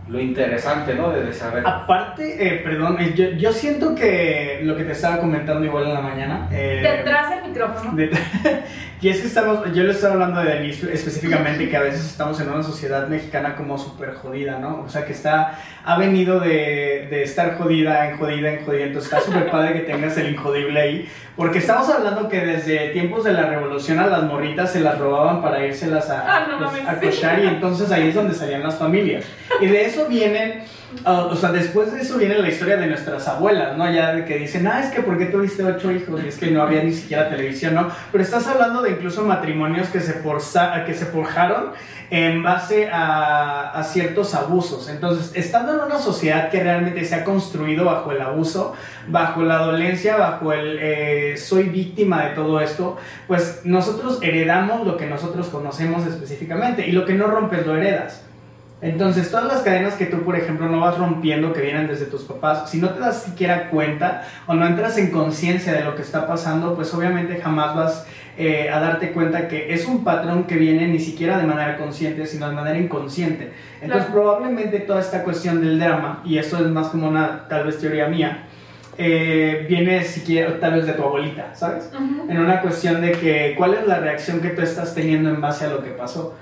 lo 0.08 0.20
interesante, 0.20 0.96
¿no? 0.96 1.12
De, 1.12 1.32
saber. 1.32 1.64
Aparte, 1.66 2.46
eh, 2.46 2.62
perdón, 2.64 2.98
eh, 3.00 3.14
yo, 3.16 3.30
yo, 3.32 3.54
siento 3.54 3.96
que 3.96 4.60
lo 4.64 4.76
que 4.76 4.84
te 4.84 4.92
estaba 4.92 5.20
comentando 5.20 5.64
igual 5.64 5.86
en 5.86 5.94
la 5.94 6.02
mañana. 6.02 6.50
Eh, 6.52 6.82
Detrás 6.84 7.30
del 7.30 7.50
micrófono. 7.50 7.94
y 9.02 9.10
es 9.10 9.22
que 9.22 9.28
estamos, 9.28 9.74
yo 9.74 9.84
le 9.84 9.92
estaba 9.92 10.14
hablando 10.16 10.44
de 10.44 10.60
mí 10.60 10.70
específicamente, 10.70 11.70
que 11.70 11.78
a 11.78 11.82
veces 11.82 12.06
estamos 12.06 12.40
en 12.42 12.50
una 12.50 12.64
sociedad 12.64 13.08
mexicana 13.08 13.56
como 13.56 13.78
súper 13.78 14.16
jodida, 14.16 14.60
¿no? 14.60 14.82
O 14.82 14.90
sea, 14.90 15.06
que 15.06 15.14
está, 15.14 15.58
ha 15.86 15.98
venido 15.98 16.40
de, 16.42 17.08
de 17.10 17.24
estar 17.24 17.58
jodida 17.58 18.10
en 18.10 18.18
jodida 18.18 18.54
en 18.54 18.66
jodida, 18.66 18.86
entonces 18.86 19.12
está 19.12 19.26
súper 19.26 19.50
padre 19.50 19.74
que 19.74 19.92
tengas 19.92 20.18
el 20.18 20.34
injodible 20.34 20.82
ahí, 20.82 21.10
porque 21.36 21.60
estamos 21.60 21.90
hablando 21.90 22.30
que 22.30 22.40
desde 22.40 22.90
tiempos 22.90 23.24
de 23.24 23.34
la 23.34 23.48
revolución 23.48 24.00
a 24.00 24.08
las 24.08 24.24
morritas 24.24 24.72
se 24.72 24.80
las 24.80 25.00
robaban 25.00 25.42
para 25.42 25.66
irselas 25.66 26.10
a, 26.10 26.24
ah, 26.28 26.48
no, 26.48 26.70
pues, 26.70 26.88
a 26.88 27.00
cochar 27.00 27.44
y 27.44 27.48
entonces 27.48 27.92
ahí 27.92 28.10
es 28.10 28.16
donde 28.16 28.36
salían 28.36 28.64
las 28.64 28.76
familias. 28.76 29.26
Y 29.60 29.68
de 29.68 29.86
eso 29.86 30.06
vienen 30.08 30.64
Ah, 31.06 31.28
o 31.30 31.36
sea, 31.36 31.52
después 31.52 31.92
de 31.92 32.02
eso 32.02 32.18
viene 32.18 32.38
la 32.38 32.48
historia 32.50 32.78
de 32.78 32.88
nuestras 32.88 33.28
abuelas, 33.28 33.78
¿no? 33.78 33.92
Ya 33.92 34.14
de 34.14 34.26
que 34.26 34.38
dicen, 34.38 34.68
ah, 34.68 34.80
es 34.80 34.92
que 34.92 35.02
¿por 35.02 35.18
qué 35.18 35.26
tuviste 35.26 35.64
ocho 35.64 35.92
hijos? 35.92 36.22
Y 36.24 36.28
es 36.28 36.38
que 36.38 36.52
no 36.52 36.62
había 36.62 36.84
ni 36.84 36.94
siquiera 36.94 37.30
televisión, 37.30 37.76
¿no? 37.76 37.90
Pero 38.12 38.24
estás 38.24 38.48
hablando 38.48 38.82
de 38.82 38.92
incluso 38.92 39.24
matrimonios 39.24 39.90
que 39.90 40.00
se, 40.00 40.14
forza, 40.14 40.86
que 40.86 40.94
se 40.94 41.06
forjaron 41.06 41.72
en 42.10 42.44
base 42.44 42.90
a, 42.92 43.72
a, 43.72 43.84
ciertos 43.84 44.36
abusos. 44.36 44.88
Entonces, 44.88 45.32
estando 45.36 45.74
en 45.74 45.80
una 45.80 45.98
sociedad 45.98 46.50
que 46.50 46.62
realmente 46.62 47.04
se 47.06 47.16
ha 47.16 47.24
construido 47.24 47.86
bajo 47.86 48.12
el 48.12 48.22
abuso, 48.22 48.74
bajo 49.08 49.42
la 49.42 49.58
dolencia, 49.58 50.16
bajo 50.16 50.54
el 50.54 50.78
eh, 50.80 51.23
soy 51.38 51.64
víctima 51.64 52.26
de 52.26 52.36
todo 52.36 52.60
esto, 52.60 52.98
pues 53.28 53.62
nosotros 53.64 54.20
heredamos 54.22 54.86
lo 54.86 54.98
que 54.98 55.06
nosotros 55.06 55.48
conocemos 55.48 56.06
específicamente 56.06 56.88
y 56.88 56.92
lo 56.92 57.06
que 57.06 57.14
no 57.14 57.28
rompes 57.28 57.66
lo 57.66 57.76
heredas. 57.76 58.24
Entonces, 58.84 59.32
todas 59.32 59.46
las 59.46 59.62
cadenas 59.62 59.94
que 59.94 60.08
tú, 60.08 60.24
por 60.24 60.36
ejemplo, 60.36 60.68
no 60.68 60.82
vas 60.82 60.98
rompiendo, 60.98 61.54
que 61.54 61.62
vienen 61.62 61.88
desde 61.88 62.06
tus 62.06 62.24
papás, 62.24 62.70
si 62.70 62.82
no 62.82 62.90
te 62.90 63.00
das 63.00 63.24
siquiera 63.24 63.70
cuenta 63.70 64.28
o 64.46 64.56
no 64.56 64.68
entras 64.68 64.98
en 64.98 65.10
conciencia 65.10 65.72
de 65.72 65.86
lo 65.86 65.96
que 65.96 66.02
está 66.02 66.28
pasando, 66.28 66.76
pues 66.76 66.94
obviamente 66.94 67.40
jamás 67.42 67.74
vas 67.78 68.06
eh, 68.38 68.70
a 68.70 68.82
darte 68.82 69.14
cuenta 69.14 69.48
que 69.48 69.74
es 69.74 69.86
un 69.86 70.04
patrón 70.04 70.44
que 70.44 70.58
viene 70.58 70.86
ni 70.88 71.00
siquiera 71.00 71.38
de 71.38 71.48
manera 71.48 71.78
consciente, 71.78 72.26
sino 72.26 72.50
de 72.50 72.56
manera 72.56 72.78
inconsciente. 72.78 73.54
Entonces, 73.82 74.10
probablemente 74.12 74.82
toda 74.82 75.00
esta 75.00 75.24
cuestión 75.24 75.62
del 75.62 75.80
drama, 75.80 76.22
y 76.26 76.38
esto 76.38 76.58
es 76.58 76.68
más 76.68 76.88
como 76.88 77.08
una 77.08 77.48
tal 77.48 77.66
vez 77.66 77.80
teoría 77.80 78.10
mía, 78.10 78.48
eh, 78.98 79.66
viene 79.68 80.04
siquiera 80.04 80.60
tal 80.60 80.74
vez 80.74 80.86
de 80.86 80.94
tu 80.94 81.04
abuelita, 81.04 81.54
¿sabes? 81.56 81.90
En 82.30 82.40
una 82.40 82.62
cuestión 82.62 83.02
de 83.02 83.12
que 83.14 83.56
cuál 83.58 83.74
es 83.74 83.88
la 83.88 84.00
reacción 84.00 84.40
que 84.40 84.50
tú 84.50 84.62
estás 84.62 84.94
teniendo 84.94 85.30
en 85.30 85.42
base 85.42 85.66
a 85.66 85.70
lo 85.70 85.84
que 85.84 85.92
pasó. 85.92 86.36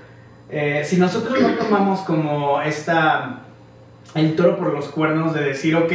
Eh, 0.50 0.82
si 0.84 0.96
nosotros 0.96 1.40
no 1.40 1.54
tomamos 1.54 2.00
como 2.00 2.60
esta 2.60 3.42
el 4.14 4.36
toro 4.36 4.58
por 4.58 4.72
los 4.72 4.88
cuernos 4.88 5.34
de 5.34 5.42
decir, 5.42 5.74
ok, 5.74 5.92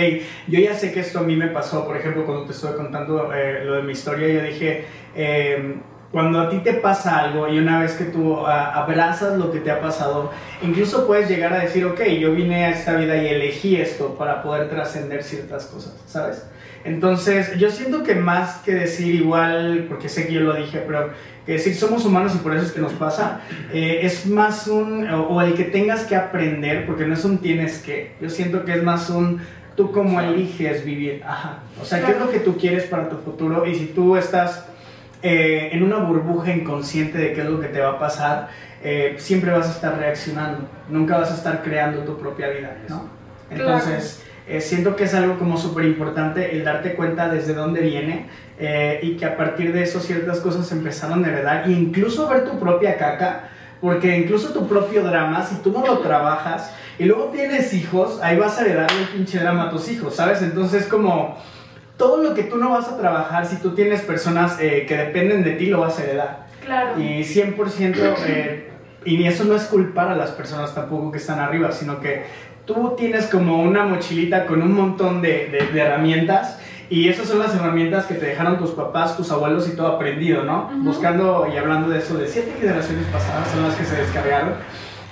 yo 0.47 0.59
ya 0.59 0.73
sé 0.73 0.91
que 0.91 1.01
esto 1.01 1.19
a 1.19 1.23
mí 1.23 1.35
me 1.35 1.47
pasó, 1.47 1.85
por 1.85 1.97
ejemplo, 1.97 2.25
cuando 2.25 2.45
te 2.45 2.51
estoy 2.51 2.75
contando 2.75 3.31
eh, 3.33 3.63
lo 3.63 3.75
de 3.75 3.83
mi 3.83 3.91
historia, 3.91 4.27
yo 4.27 4.41
dije, 4.41 4.85
em, 5.15 5.81
cuando 6.11 6.39
a 6.39 6.49
ti 6.49 6.59
te 6.59 6.73
pasa 6.73 7.19
algo 7.19 7.49
y 7.49 7.59
una 7.59 7.81
vez 7.81 7.93
que 7.93 8.05
tú 8.05 8.45
abrazas 8.45 9.37
lo 9.37 9.51
que 9.51 9.59
te 9.59 9.71
ha 9.71 9.81
pasado, 9.81 10.31
incluso 10.61 11.05
puedes 11.05 11.29
llegar 11.29 11.53
a 11.53 11.59
decir, 11.59 11.85
ok, 11.85 12.01
yo 12.19 12.33
vine 12.33 12.65
a 12.65 12.69
esta 12.69 12.95
vida 12.95 13.21
y 13.21 13.27
elegí 13.27 13.75
esto 13.75 14.15
para 14.15 14.41
poder 14.41 14.69
trascender 14.69 15.23
ciertas 15.23 15.65
cosas, 15.65 15.95
¿sabes? 16.05 16.45
Entonces, 16.85 17.57
yo 17.57 17.69
siento 17.69 18.03
que 18.03 18.15
más 18.15 18.57
que 18.59 18.73
decir 18.73 19.13
igual, 19.15 19.87
porque 19.89 20.07
sé 20.07 20.27
que 20.27 20.33
yo 20.33 20.41
lo 20.41 20.53
dije, 20.53 20.81
pero 20.87 21.09
que 21.45 21.53
decir 21.53 21.75
somos 21.75 22.05
humanos 22.05 22.33
y 22.35 22.37
por 22.37 22.55
eso 22.55 22.65
es 22.65 22.71
que 22.71 22.79
nos 22.79 22.93
pasa, 22.93 23.41
eh, 23.73 23.99
es 24.03 24.25
más 24.25 24.67
un, 24.67 25.09
o, 25.09 25.41
el 25.41 25.53
que 25.53 25.65
tengas 25.65 26.05
que 26.05 26.15
aprender, 26.15 26.85
porque 26.85 27.05
no 27.05 27.13
es 27.13 27.25
un 27.25 27.39
tienes 27.39 27.79
que, 27.79 28.13
yo 28.21 28.29
siento 28.29 28.63
que 28.63 28.73
es 28.73 28.83
más 28.83 29.09
un 29.09 29.41
tú 29.75 29.91
cómo 29.91 30.21
eliges 30.21 30.85
vivir, 30.85 31.21
ajá, 31.25 31.59
o 31.81 31.85
sea, 31.85 32.05
qué 32.05 32.13
es 32.13 32.19
lo 32.19 32.31
que 32.31 32.39
tú 32.39 32.57
quieres 32.57 32.85
para 32.85 33.09
tu 33.09 33.17
futuro 33.17 33.65
y 33.65 33.75
si 33.75 33.87
tú 33.87 34.15
estás 34.15 34.65
eh, 35.21 35.69
en 35.71 35.83
una 35.83 35.97
burbuja 35.97 36.51
inconsciente 36.51 37.17
de 37.17 37.33
qué 37.33 37.41
es 37.41 37.47
lo 37.47 37.59
que 37.59 37.67
te 37.67 37.79
va 37.79 37.91
a 37.91 37.99
pasar, 37.99 38.49
eh, 38.83 39.15
siempre 39.17 39.51
vas 39.51 39.67
a 39.67 39.71
estar 39.71 39.97
reaccionando, 39.97 40.67
nunca 40.89 41.17
vas 41.17 41.31
a 41.31 41.35
estar 41.35 41.63
creando 41.63 42.01
tu 42.01 42.17
propia 42.17 42.49
vida, 42.49 42.77
¿no? 42.87 43.09
Entonces... 43.49 44.23
siento 44.59 44.95
que 44.95 45.03
es 45.03 45.13
algo 45.13 45.37
como 45.37 45.57
súper 45.57 45.83
importante 45.83 46.55
el 46.55 46.63
darte 46.63 46.93
cuenta 46.93 47.27
desde 47.27 47.53
dónde 47.53 47.81
viene 47.81 48.27
eh, 48.59 48.99
y 49.03 49.15
que 49.15 49.25
a 49.25 49.37
partir 49.37 49.71
de 49.71 49.83
eso 49.83 49.99
ciertas 49.99 50.39
cosas 50.39 50.71
empezaron 50.71 51.23
a 51.23 51.27
heredar 51.27 51.67
e 51.67 51.71
incluso 51.73 52.27
ver 52.27 52.43
tu 52.43 52.59
propia 52.59 52.97
caca, 52.97 53.49
porque 53.79 54.17
incluso 54.17 54.51
tu 54.51 54.67
propio 54.67 55.03
drama, 55.03 55.45
si 55.45 55.55
tú 55.57 55.71
no 55.71 55.85
lo 55.85 55.99
trabajas 55.99 56.73
y 56.97 57.05
luego 57.05 57.25
tienes 57.25 57.71
hijos, 57.75 58.19
ahí 58.23 58.35
vas 58.35 58.57
a 58.57 58.61
heredar 58.61 58.89
el 58.91 59.07
pinche 59.09 59.37
drama 59.37 59.65
a 59.65 59.69
tus 59.69 59.87
hijos, 59.89 60.15
¿sabes? 60.15 60.41
Entonces 60.41 60.87
como 60.87 61.37
todo 61.97 62.21
lo 62.23 62.33
que 62.33 62.43
tú 62.43 62.57
no 62.57 62.71
vas 62.71 62.87
a 62.87 62.97
trabajar, 62.97 63.45
si 63.45 63.57
tú 63.57 63.73
tienes 63.73 64.01
personas 64.01 64.59
eh, 64.59 64.85
que 64.87 64.95
dependen 64.95 65.43
de 65.43 65.51
ti, 65.51 65.65
lo 65.67 65.81
vas 65.81 65.99
a 65.99 66.03
heredar. 66.03 66.47
Claro. 66.63 66.99
Y 67.01 67.23
100%, 67.23 68.15
eh, 68.27 68.69
y 69.05 69.25
eso 69.25 69.45
no 69.45 69.55
es 69.55 69.63
culpar 69.63 70.09
a 70.09 70.15
las 70.15 70.31
personas 70.31 70.75
tampoco 70.75 71.11
que 71.11 71.17
están 71.17 71.39
arriba, 71.39 71.71
sino 71.71 71.99
que 71.99 72.25
tú 72.65 72.93
tienes 72.97 73.27
como 73.27 73.61
una 73.61 73.85
mochilita 73.85 74.45
con 74.45 74.61
un 74.61 74.73
montón 74.73 75.21
de, 75.21 75.47
de, 75.47 75.73
de 75.73 75.79
herramientas 75.79 76.59
y 76.89 77.09
esas 77.09 77.27
son 77.27 77.39
las 77.39 77.53
herramientas 77.53 78.05
que 78.05 78.13
te 78.13 78.27
dejaron 78.27 78.57
tus 78.57 78.71
papás, 78.71 79.17
tus 79.17 79.29
abuelos 79.31 79.67
y 79.67 79.75
todo 79.75 79.87
aprendido, 79.87 80.43
¿no? 80.43 80.69
Buscando 80.83 81.47
y 81.53 81.57
hablando 81.57 81.89
de 81.89 81.99
eso, 81.99 82.17
de 82.17 82.27
siete 82.27 82.53
generaciones 82.59 83.05
pasadas 83.07 83.49
son 83.49 83.63
las 83.63 83.75
que 83.75 83.83
se 83.83 83.95
descargaron. 83.97 84.53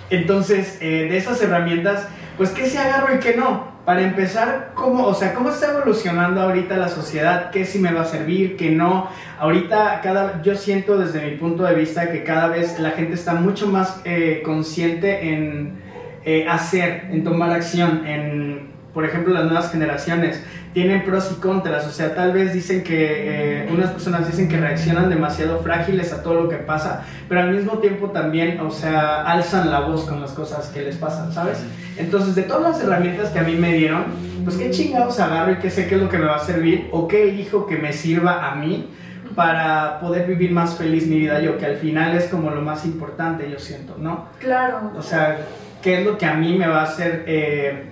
Entonces, 0.09 0.77
eh, 0.81 1.07
de 1.09 1.17
esas 1.17 1.41
herramientas, 1.41 2.07
pues, 2.37 2.51
¿qué 2.51 2.65
se 2.65 2.77
agarró 2.77 3.15
y 3.15 3.19
qué 3.19 3.35
no? 3.35 3.74
Para 3.85 4.01
empezar, 4.01 4.71
¿cómo, 4.73 5.05
o 5.05 5.13
sea, 5.13 5.35
¿cómo 5.35 5.49
está 5.49 5.69
evolucionando 5.69 6.41
ahorita 6.41 6.75
la 6.75 6.89
sociedad? 6.89 7.51
¿Qué 7.51 7.65
sí 7.65 7.77
me 7.77 7.93
va 7.93 8.01
a 8.01 8.05
servir? 8.05 8.57
¿Qué 8.57 8.71
no? 8.71 9.07
Ahorita, 9.37 10.01
cada, 10.01 10.41
yo 10.41 10.55
siento 10.55 10.97
desde 10.97 11.23
mi 11.23 11.37
punto 11.37 11.63
de 11.63 11.75
vista 11.75 12.11
que 12.11 12.23
cada 12.23 12.47
vez 12.47 12.79
la 12.79 12.91
gente 12.91 13.13
está 13.13 13.35
mucho 13.35 13.67
más 13.67 14.01
eh, 14.03 14.41
consciente 14.43 15.29
en 15.31 15.75
eh, 16.23 16.47
hacer, 16.49 17.09
en 17.11 17.23
tomar 17.23 17.51
acción, 17.51 18.07
en, 18.07 18.69
por 18.91 19.05
ejemplo, 19.05 19.31
las 19.35 19.43
nuevas 19.45 19.71
generaciones 19.71 20.43
tienen 20.75 21.05
pros 21.05 21.31
y 21.31 21.39
contras, 21.39 21.87
o 21.87 21.89
sea, 21.89 22.13
tal 22.13 22.33
vez 22.33 22.51
dicen 22.51 22.83
que 22.83 23.63
eh, 23.63 23.69
unas 23.71 23.91
personas 23.91 24.27
dicen 24.27 24.49
que 24.49 24.57
reaccionan 24.57 25.09
demasiado 25.09 25.59
frágiles 25.59 26.11
a 26.11 26.21
todo 26.21 26.33
lo 26.33 26.49
que 26.49 26.57
pasa, 26.57 27.05
pero 27.29 27.39
al 27.39 27.51
mismo 27.51 27.77
tiempo 27.77 28.09
también, 28.09 28.59
o 28.59 28.69
sea, 28.69 29.21
alzan 29.21 29.71
la 29.71 29.79
voz 29.79 30.03
con 30.03 30.19
las 30.19 30.33
cosas 30.33 30.67
que 30.67 30.81
les 30.81 30.97
pasan, 30.97 31.31
¿sabes? 31.31 31.63
Entonces, 31.95 32.35
de 32.35 32.41
todas 32.43 32.73
las 32.73 32.83
herramientas 32.83 33.29
que 33.29 33.39
a 33.39 33.43
mí 33.43 33.55
me 33.55 33.71
dieron, 33.71 34.03
pues 34.43 34.57
qué 34.57 34.69
chingados 34.69 35.17
agarro 35.21 35.53
y 35.53 35.55
qué 35.59 35.69
sé 35.69 35.87
qué 35.87 35.95
es 35.95 36.01
lo 36.01 36.09
que 36.09 36.17
me 36.17 36.25
va 36.25 36.35
a 36.35 36.39
servir 36.39 36.89
o 36.91 37.07
qué 37.07 37.29
elijo 37.29 37.65
que 37.67 37.77
me 37.77 37.93
sirva 37.93 38.51
a 38.51 38.55
mí 38.55 38.89
para 39.33 40.01
poder 40.01 40.27
vivir 40.27 40.51
más 40.51 40.75
feliz 40.75 41.07
mi 41.07 41.19
vida 41.19 41.39
yo, 41.39 41.57
que 41.57 41.67
al 41.67 41.77
final 41.77 42.17
es 42.17 42.25
como 42.25 42.49
lo 42.49 42.61
más 42.61 42.83
importante, 42.83 43.49
yo 43.49 43.59
siento, 43.59 43.95
¿no? 43.97 44.25
Claro. 44.39 44.91
O 44.97 45.01
sea, 45.01 45.37
qué 45.81 45.99
es 45.99 46.05
lo 46.05 46.17
que 46.17 46.25
a 46.25 46.33
mí 46.33 46.57
me 46.57 46.67
va 46.67 46.81
a 46.81 46.83
hacer... 46.83 47.23
Eh, 47.27 47.91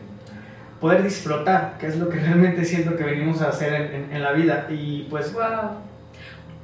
poder 0.84 1.02
disfrutar, 1.02 1.78
que 1.80 1.88
es 1.88 1.96
lo 1.96 2.10
que 2.10 2.20
realmente 2.20 2.66
siento 2.66 2.98
que 2.98 3.06
venimos 3.06 3.42
a 3.42 3.48
hacer 3.48 3.74
en, 3.74 4.22
la 4.22 4.34
vida. 4.34 4.68
Y 4.70 5.04
pues... 5.10 5.34
Wow. 5.34 5.78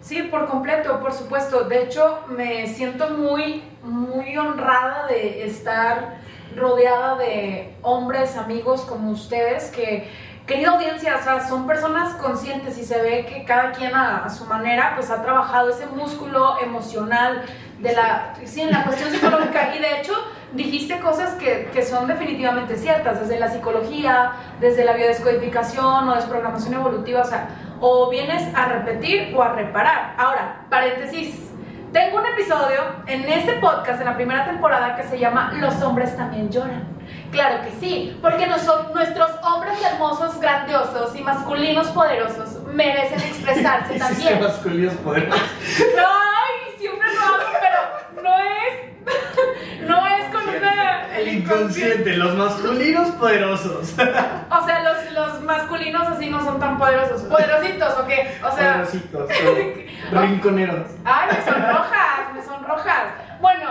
Sí, 0.02 0.24
por 0.24 0.48
completo, 0.48 1.00
por 1.00 1.14
supuesto. 1.14 1.64
De 1.64 1.84
hecho, 1.84 2.20
me 2.28 2.68
siento 2.68 3.12
muy, 3.12 3.64
muy 3.82 4.36
honrada 4.38 5.08
de 5.08 5.46
estar 5.46 6.18
rodeada 6.54 7.16
de 7.18 7.74
hombres, 7.82 8.36
amigos 8.36 8.82
como 8.82 9.12
ustedes 9.12 9.72
que 9.72 10.10
querida 10.46 10.72
audiencia, 10.72 11.16
o 11.16 11.24
sea, 11.24 11.48
son 11.48 11.68
personas 11.68 12.16
conscientes 12.16 12.78
y 12.78 12.84
se 12.84 13.00
ve 13.02 13.26
que 13.26 13.46
cada 13.46 13.72
quien 13.72 13.94
a, 13.96 14.28
su 14.30 14.46
manera 14.46 14.94
pues 14.96 15.12
ha 15.12 15.22
trabajado 15.22 15.70
ese 15.70 15.86
músculo 15.86 16.60
emocional 16.60 17.44
de 17.80 17.94
la, 17.94 18.34
sí, 18.46 18.62
en 18.62 18.72
la 18.72 18.84
cuestión 18.84 19.12
psicológica 19.12 19.76
y 19.76 19.80
de 19.80 20.00
hecho 20.00 20.14
dijiste 20.54 21.00
cosas 21.00 21.34
que, 21.36 21.70
que 21.72 21.84
son 21.84 22.08
definitivamente 22.08 22.76
ciertas, 22.76 23.22
desde 23.22 23.40
la 23.40 23.50
psicología, 23.50 24.34
desde 24.60 24.84
la 24.84 24.94
biodescodificación 24.94 26.10
o 26.10 26.16
desprogramación 26.16 26.74
evolutiva, 26.74 27.22
o 27.22 27.26
sea, 27.26 27.50
o 27.80 28.10
vienes 28.10 28.54
a 28.56 28.66
repetir 28.66 29.34
o 29.36 29.42
a 29.42 29.54
reparar. 29.54 30.16
Ahora, 30.18 30.66
paréntesis, 30.70 31.50
tengo 31.94 32.18
un 32.18 32.26
episodio 32.26 32.82
en 33.08 33.24
este 33.30 33.54
podcast, 33.54 34.00
en 34.00 34.06
la 34.06 34.16
primera 34.16 34.46
temporada, 34.46 34.96
que 34.96 35.04
se 35.04 35.18
llama 35.18 35.54
Los 35.56 35.82
hombres 35.82 36.16
también 36.16 36.52
lloran. 36.52 36.84
Claro 37.32 37.64
que 37.64 37.72
sí, 37.80 38.18
porque 38.22 38.46
nuestros 38.46 39.32
hombres 39.44 39.82
hermosos, 39.84 40.40
grandiosos 40.40 41.16
y 41.16 41.22
masculinos 41.24 41.88
poderosos 41.88 42.62
merecen 42.74 43.20
expresarse 43.20 43.94
también. 44.00 44.40
masculinos 44.40 44.94
poderosos. 44.96 45.42
Ay, 45.80 46.78
siempre 46.78 47.08
lo 47.14 47.22
hago, 47.22 47.38
pero 47.60 48.24
no 48.24 48.38
es. 48.38 49.88
No 49.88 50.06
es 50.08 50.26
con 50.32 50.48
una. 50.48 51.08
El 51.20 51.28
inconsciente, 51.28 52.18
los 52.18 52.36
masculinos 52.36 53.10
poderosos. 53.12 53.94
O 54.52 54.66
sea, 54.66 54.82
los, 54.82 55.12
los 55.14 55.42
masculinos 55.44 56.08
así 56.08 56.30
no 56.30 56.44
son 56.44 56.60
tan 56.60 56.78
poderosos. 56.78 57.22
¿Poderositos 57.24 57.94
o 58.00 58.08
qué? 58.08 58.38
O 58.44 58.56
sea. 58.56 58.74
Poderositos, 58.74 59.30
rinconeros. 60.12 60.88
Ay, 61.06 61.30
me 61.32 61.52
son 61.52 61.62
rojas, 61.62 62.34
me 62.34 62.44
son 62.44 62.64
rojas. 62.64 63.04
Bueno, 63.40 63.70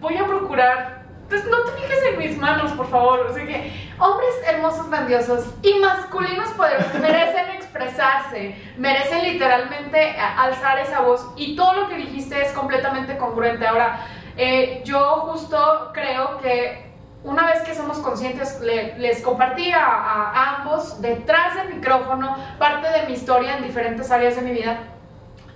voy 0.00 0.16
a 0.16 0.26
procurar 0.26 1.06
entonces 1.28 1.50
no 1.50 1.64
te 1.64 1.72
fijes 1.72 1.98
en 2.12 2.18
mis 2.18 2.38
manos, 2.38 2.70
por 2.72 2.88
favor. 2.88 3.26
O 3.28 3.34
sea 3.34 3.44
que 3.44 3.72
hombres 3.98 4.30
hermosos, 4.46 4.88
grandiosos 4.88 5.44
y 5.60 5.74
masculinos 5.80 6.50
poderosos 6.50 6.94
merecen 7.00 7.50
expresarse, 7.56 8.54
merecen 8.76 9.24
literalmente 9.24 10.16
alzar 10.18 10.78
esa 10.78 11.00
voz. 11.00 11.26
Y 11.36 11.56
todo 11.56 11.74
lo 11.74 11.88
que 11.88 11.96
dijiste 11.96 12.40
es 12.40 12.52
completamente 12.52 13.16
congruente. 13.18 13.66
Ahora, 13.66 14.06
eh, 14.36 14.82
yo 14.84 15.00
justo 15.32 15.90
creo 15.92 16.38
que 16.38 16.85
una 17.26 17.46
vez 17.46 17.62
que 17.62 17.74
somos 17.74 17.98
conscientes, 17.98 18.60
les 18.60 19.20
compartí 19.20 19.72
a, 19.72 19.84
a 19.84 20.56
ambos 20.56 21.02
detrás 21.02 21.56
del 21.56 21.74
micrófono 21.74 22.36
parte 22.56 22.88
de 22.88 23.06
mi 23.08 23.14
historia 23.14 23.56
en 23.56 23.64
diferentes 23.64 24.10
áreas 24.12 24.36
de 24.36 24.42
mi 24.42 24.52
vida. 24.52 24.78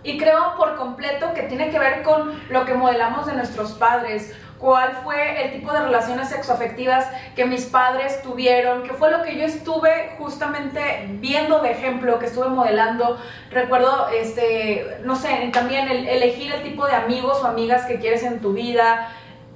Y 0.03 0.19
creo 0.19 0.57
por 0.57 0.77
completo 0.77 1.33
que 1.33 1.43
tiene 1.43 1.71
que 1.71 1.79
ver 1.79 2.03
con 2.03 2.41
lo 2.49 2.65
que 2.65 2.75
modelamos 2.75 3.27
de 3.27 3.35
nuestros 3.35 3.73
padres 3.73 4.35
cuál 4.61 4.93
fue 5.03 5.45
el 5.45 5.53
tipo 5.53 5.73
de 5.73 5.81
relaciones 5.81 6.29
sexoafectivas 6.29 7.07
que 7.35 7.47
mis 7.47 7.65
padres 7.65 8.23
tuvieron, 8.23 8.83
qué 8.83 8.93
fue 8.93 9.11
lo 9.11 9.23
que 9.23 9.37
yo 9.37 9.45
estuve 9.45 10.15
justamente 10.19 11.09
viendo 11.13 11.61
de 11.61 11.73
ejemplo, 11.73 12.19
que 12.19 12.27
estuve 12.27 12.49
modelando. 12.49 13.19
Recuerdo, 13.51 14.09
este, 14.11 14.99
no 15.03 15.17
sé, 15.17 15.51
también 15.53 15.89
el, 15.89 16.07
elegir 16.07 16.53
el 16.53 16.63
tipo 16.63 16.87
de 16.87 16.93
amigos 16.93 17.43
o 17.43 17.47
amigas 17.47 17.87
que 17.87 17.99
quieres 17.99 18.23
en 18.23 18.41
tu 18.41 18.53
vida. 18.53 19.09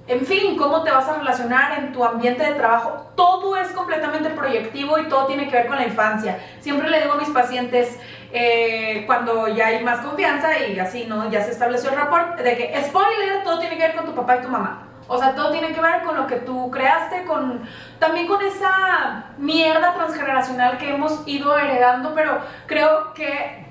En 0.06 0.26
fin, 0.26 0.58
cómo 0.58 0.82
te 0.82 0.90
vas 0.90 1.08
a 1.08 1.14
relacionar 1.14 1.78
en 1.78 1.92
tu 1.92 2.04
ambiente 2.04 2.44
de 2.44 2.52
trabajo, 2.52 3.10
todo 3.16 3.56
es 3.56 3.68
completamente 3.68 4.28
proyectivo 4.28 4.98
y 4.98 5.08
todo 5.08 5.24
tiene 5.24 5.48
que 5.48 5.56
ver 5.56 5.66
con 5.66 5.76
la 5.76 5.86
infancia. 5.86 6.38
Siempre 6.60 6.90
le 6.90 7.00
digo 7.00 7.14
a 7.14 7.16
mis 7.16 7.30
pacientes, 7.30 7.98
eh, 8.30 9.04
cuando 9.06 9.48
ya 9.48 9.68
hay 9.68 9.82
más 9.82 10.04
confianza 10.04 10.58
y 10.58 10.78
así, 10.78 11.06
¿no? 11.06 11.30
Ya 11.30 11.42
se 11.42 11.52
estableció 11.52 11.88
el 11.88 11.96
rapport, 11.96 12.36
de 12.36 12.54
que, 12.54 12.84
spoiler, 12.84 13.44
todo 13.44 13.58
tiene 13.60 13.78
que 13.78 13.82
ver 13.82 13.96
con 13.96 14.04
tu 14.04 14.14
papá 14.14 14.36
y 14.36 14.42
tu 14.42 14.48
mamá. 14.48 14.88
O 15.06 15.18
sea, 15.18 15.34
todo 15.34 15.52
tiene 15.52 15.72
que 15.72 15.80
ver 15.80 16.02
con 16.02 16.16
lo 16.16 16.26
que 16.26 16.36
tú 16.36 16.70
creaste, 16.70 17.24
con 17.24 17.62
también 17.98 18.26
con 18.26 18.42
esa 18.42 19.24
mierda 19.38 19.94
transgeneracional 19.94 20.78
que 20.78 20.94
hemos 20.94 21.22
ido 21.26 21.56
heredando, 21.58 22.14
pero 22.14 22.40
creo 22.66 23.12
que 23.14 23.66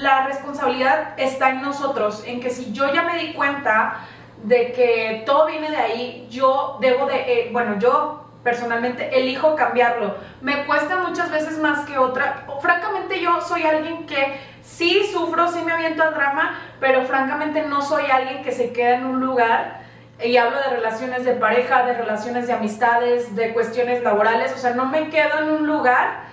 la 0.00 0.26
responsabilidad 0.26 1.14
está 1.18 1.50
en 1.50 1.62
nosotros, 1.62 2.22
en 2.26 2.40
que 2.40 2.50
si 2.50 2.72
yo 2.72 2.92
ya 2.92 3.02
me 3.02 3.18
di 3.18 3.32
cuenta 3.32 4.00
de 4.42 4.72
que 4.72 5.22
todo 5.26 5.46
viene 5.46 5.70
de 5.70 5.76
ahí, 5.76 6.28
yo 6.30 6.78
debo 6.80 7.06
de, 7.06 7.16
eh, 7.16 7.50
bueno, 7.52 7.78
yo 7.78 8.24
personalmente 8.42 9.18
elijo 9.18 9.56
cambiarlo. 9.56 10.16
Me 10.40 10.64
cuesta 10.64 10.96
muchas 10.96 11.30
veces 11.30 11.58
más 11.58 11.84
que 11.86 11.98
otra. 11.98 12.46
Francamente 12.60 13.20
yo 13.20 13.40
soy 13.40 13.62
alguien 13.62 14.06
que 14.06 14.40
sí 14.62 15.02
sufro, 15.12 15.48
sí 15.48 15.60
me 15.62 15.72
aviento 15.72 16.02
al 16.02 16.14
drama, 16.14 16.58
pero 16.80 17.02
francamente 17.04 17.62
no 17.62 17.82
soy 17.82 18.04
alguien 18.10 18.42
que 18.42 18.52
se 18.52 18.72
queda 18.72 18.94
en 18.96 19.06
un 19.06 19.20
lugar 19.20 19.82
y 20.24 20.36
hablo 20.36 20.58
de 20.58 20.70
relaciones 20.70 21.24
de 21.24 21.34
pareja, 21.34 21.84
de 21.84 21.94
relaciones 21.94 22.46
de 22.46 22.52
amistades, 22.52 23.36
de 23.36 23.52
cuestiones 23.52 24.02
laborales, 24.02 24.52
o 24.52 24.58
sea, 24.58 24.74
no 24.74 24.86
me 24.86 25.10
quedo 25.10 25.38
en 25.40 25.50
un 25.50 25.66
lugar 25.66 26.24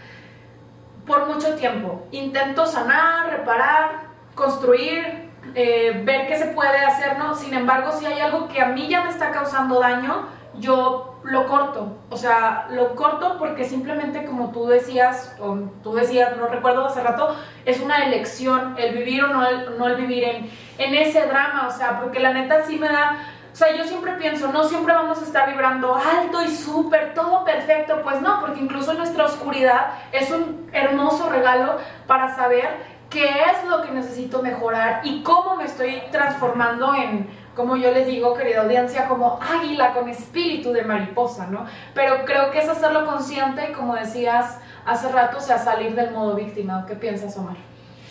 por 1.06 1.28
mucho 1.28 1.56
tiempo. 1.56 2.08
Intento 2.12 2.66
sanar, 2.66 3.30
reparar, 3.30 4.06
construir, 4.34 5.25
eh, 5.56 6.02
ver 6.04 6.28
qué 6.28 6.38
se 6.38 6.48
puede 6.48 6.78
hacer, 6.78 7.18
¿no? 7.18 7.34
Sin 7.34 7.54
embargo, 7.54 7.92
si 7.94 8.06
hay 8.06 8.20
algo 8.20 8.48
que 8.48 8.62
a 8.62 8.68
mí 8.68 8.88
ya 8.88 9.04
me 9.04 9.10
está 9.10 9.32
causando 9.32 9.80
daño, 9.80 10.28
yo 10.60 11.20
lo 11.24 11.48
corto, 11.48 11.98
o 12.10 12.18
sea, 12.18 12.68
lo 12.70 12.96
corto 12.96 13.38
porque 13.40 13.64
simplemente 13.64 14.26
como 14.26 14.52
tú 14.52 14.68
decías, 14.68 15.36
o 15.40 15.56
tú 15.84 15.94
decías, 15.96 16.38
no 16.38 16.48
recuerdo 16.48 16.86
hace 16.86 17.02
rato, 17.02 17.36
es 17.66 17.82
una 17.82 18.06
elección 18.06 18.76
el 18.78 18.96
vivir 18.96 19.24
o 19.24 19.28
no 19.28 19.88
el, 19.88 19.96
vivir 19.96 20.24
en, 20.24 20.52
en 20.78 20.94
ese 20.94 21.26
drama, 21.26 21.68
o 21.68 21.72
sea, 21.72 22.00
porque 22.00 22.20
la 22.20 22.32
neta 22.32 22.64
sí 22.64 22.78
me 22.78 22.88
da 22.88 23.18
o 23.56 23.58
sea, 23.58 23.74
yo 23.74 23.86
siempre 23.86 24.12
pienso, 24.16 24.52
no 24.52 24.66
siempre 24.66 24.94
vamos 24.94 25.18
a 25.22 25.24
estar 25.24 25.50
vibrando 25.50 25.96
alto 25.96 26.44
y 26.44 26.50
súper, 26.50 27.14
todo 27.14 27.46
perfecto. 27.46 28.02
Pues 28.04 28.20
no, 28.20 28.42
porque 28.42 28.60
incluso 28.60 28.94
nuestra 28.96 29.24
oscuridad 29.24 29.94
es 30.12 30.30
un 30.30 30.70
hermoso 30.74 31.30
regalo 31.30 31.78
para 32.06 32.36
saber 32.36 32.95
qué 33.10 33.26
es 33.26 33.70
lo 33.70 33.82
que 33.82 33.92
necesito 33.92 34.42
mejorar 34.42 35.02
y 35.04 35.24
cómo 35.24 35.56
me 35.56 35.66
estoy 35.66 36.02
transformando 36.12 36.94
en, 36.96 37.28
como 37.56 37.78
yo 37.78 37.92
les 37.92 38.08
digo, 38.08 38.34
querida 38.34 38.62
audiencia, 38.62 39.08
como 39.08 39.40
águila 39.42 39.94
con 39.94 40.10
espíritu 40.10 40.72
de 40.74 40.84
mariposa, 40.84 41.48
¿no? 41.48 41.66
Pero 41.94 42.26
creo 42.26 42.52
que 42.52 42.60
es 42.60 42.70
hacerlo 42.70 43.06
consciente, 43.06 43.72
como 43.74 43.96
decías 43.96 44.60
hace 44.86 45.12
rato, 45.12 45.38
o 45.38 45.42
sea, 45.42 45.58
salir 45.58 45.96
del 45.96 46.12
modo 46.12 46.36
víctima. 46.36 46.86
¿Qué 46.88 46.96
piensas, 46.96 47.38
Omar? 47.38 47.56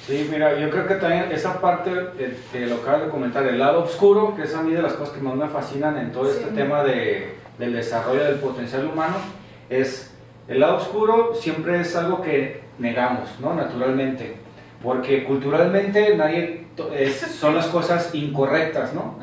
Sí, 0.07 0.29
mira, 0.31 0.59
yo 0.59 0.69
creo 0.69 0.87
que 0.87 0.97
también 0.97 1.33
esa 1.33 1.61
parte 1.61 1.91
eh, 2.19 2.39
que 2.53 2.67
lo 2.67 2.77
acabas 2.77 3.03
de 3.03 3.09
comentar, 3.09 3.47
el 3.47 3.59
lado 3.59 3.85
oscuro, 3.85 4.35
que 4.37 4.43
es 4.43 4.55
a 4.55 4.63
mí 4.63 4.73
de 4.73 4.83
las 4.83 4.93
cosas 4.95 5.15
que 5.15 5.21
más 5.21 5.35
me 5.35 5.49
fascinan 5.49 5.97
en 5.97 6.13
todo 6.13 6.31
este 6.31 6.51
tema 6.51 6.83
de, 6.83 7.39
del 7.59 7.73
desarrollo 7.73 8.25
del 8.25 8.37
potencial 8.37 8.87
humano, 8.87 9.17
es 9.71 10.15
el 10.47 10.61
lado 10.61 10.77
oscuro 10.77 11.35
siempre 11.35 11.81
es 11.81 11.97
algo 11.97 12.21
que 12.21 12.63
negamos, 12.79 13.31
¿no? 13.41 13.55
Naturalmente, 13.55 14.37
porque 14.85 15.25
culturalmente 15.25 16.15
nadie 16.15 16.67
son 17.17 17.55
las 17.57 17.67
cosas 17.67 18.15
incorrectas, 18.15 18.93
¿no? 18.93 19.19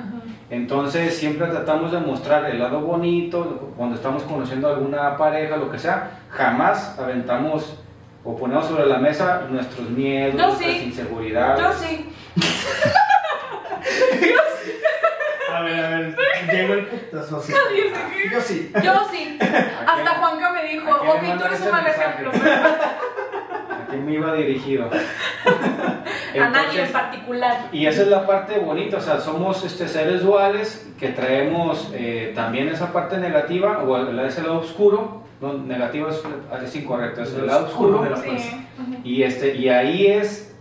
Entonces 0.49 1.15
siempre 1.15 1.47
tratamos 1.47 1.91
de 1.91 1.99
mostrar 1.99 2.49
el 2.49 2.59
lado 2.59 2.81
bonito, 2.81 3.71
cuando 3.77 3.95
estamos 3.95 4.23
conociendo 4.23 4.67
a 4.67 4.71
alguna 4.71 5.15
pareja, 5.15 5.55
lo 5.55 5.71
que 5.71 5.79
sea, 5.79 6.19
jamás 6.29 6.97
aventamos 6.99 7.77
o 8.23 8.35
ponemos 8.35 8.65
sobre 8.65 8.87
la 8.87 8.97
mesa 8.97 9.43
nuestros 9.49 9.89
miedos, 9.91 10.35
nuestras 10.35 10.75
inseguridades. 10.81 11.63
Yo 11.63 11.73
sí. 11.73 12.09
A 15.53 15.61
ver, 15.61 15.85
a 15.85 15.89
ver, 15.89 16.15
llegó 16.51 16.73
el 16.73 16.85
putazo. 16.87 17.41
Sí. 17.41 17.53
Yo 18.31 18.41
sí. 18.41 18.71
Yo 18.83 18.93
sí. 19.11 19.37
Hasta 19.41 20.15
Juanca 20.15 20.51
me 20.53 20.63
dijo, 20.63 20.89
ok, 20.89 21.37
tú 21.37 21.45
eres 21.45 21.61
un 21.61 21.71
mal 21.71 21.87
ejemplo. 21.87 22.31
¿A 23.71 23.85
quién 23.89 24.05
me 24.05 24.13
iba 24.13 24.33
dirigido? 24.33 24.89
a 26.39 26.49
nadie 26.49 26.83
en 26.83 26.91
particular. 26.91 27.69
Y 27.71 27.85
esa 27.85 28.03
es 28.03 28.07
la 28.07 28.25
parte 28.25 28.59
bonita, 28.59 28.97
o 28.97 29.01
sea, 29.01 29.19
somos 29.19 29.63
este, 29.63 29.87
seres 29.87 30.23
duales 30.23 30.91
que 30.99 31.09
traemos 31.09 31.91
eh, 31.93 32.31
también 32.35 32.69
esa 32.69 32.91
parte 32.93 33.17
negativa, 33.17 33.83
o 33.83 33.97
ese 34.21 34.41
lado 34.41 34.59
oscuro, 34.59 35.23
no, 35.41 35.53
negativo 35.53 36.07
es, 36.09 36.75
incorrecto, 36.75 37.23
es 37.23 37.33
el 37.33 37.47
lado 37.47 37.65
oscuro. 37.65 38.07
Y, 39.03 39.23
este, 39.23 39.55
y 39.55 39.69
ahí 39.69 40.07
es 40.07 40.55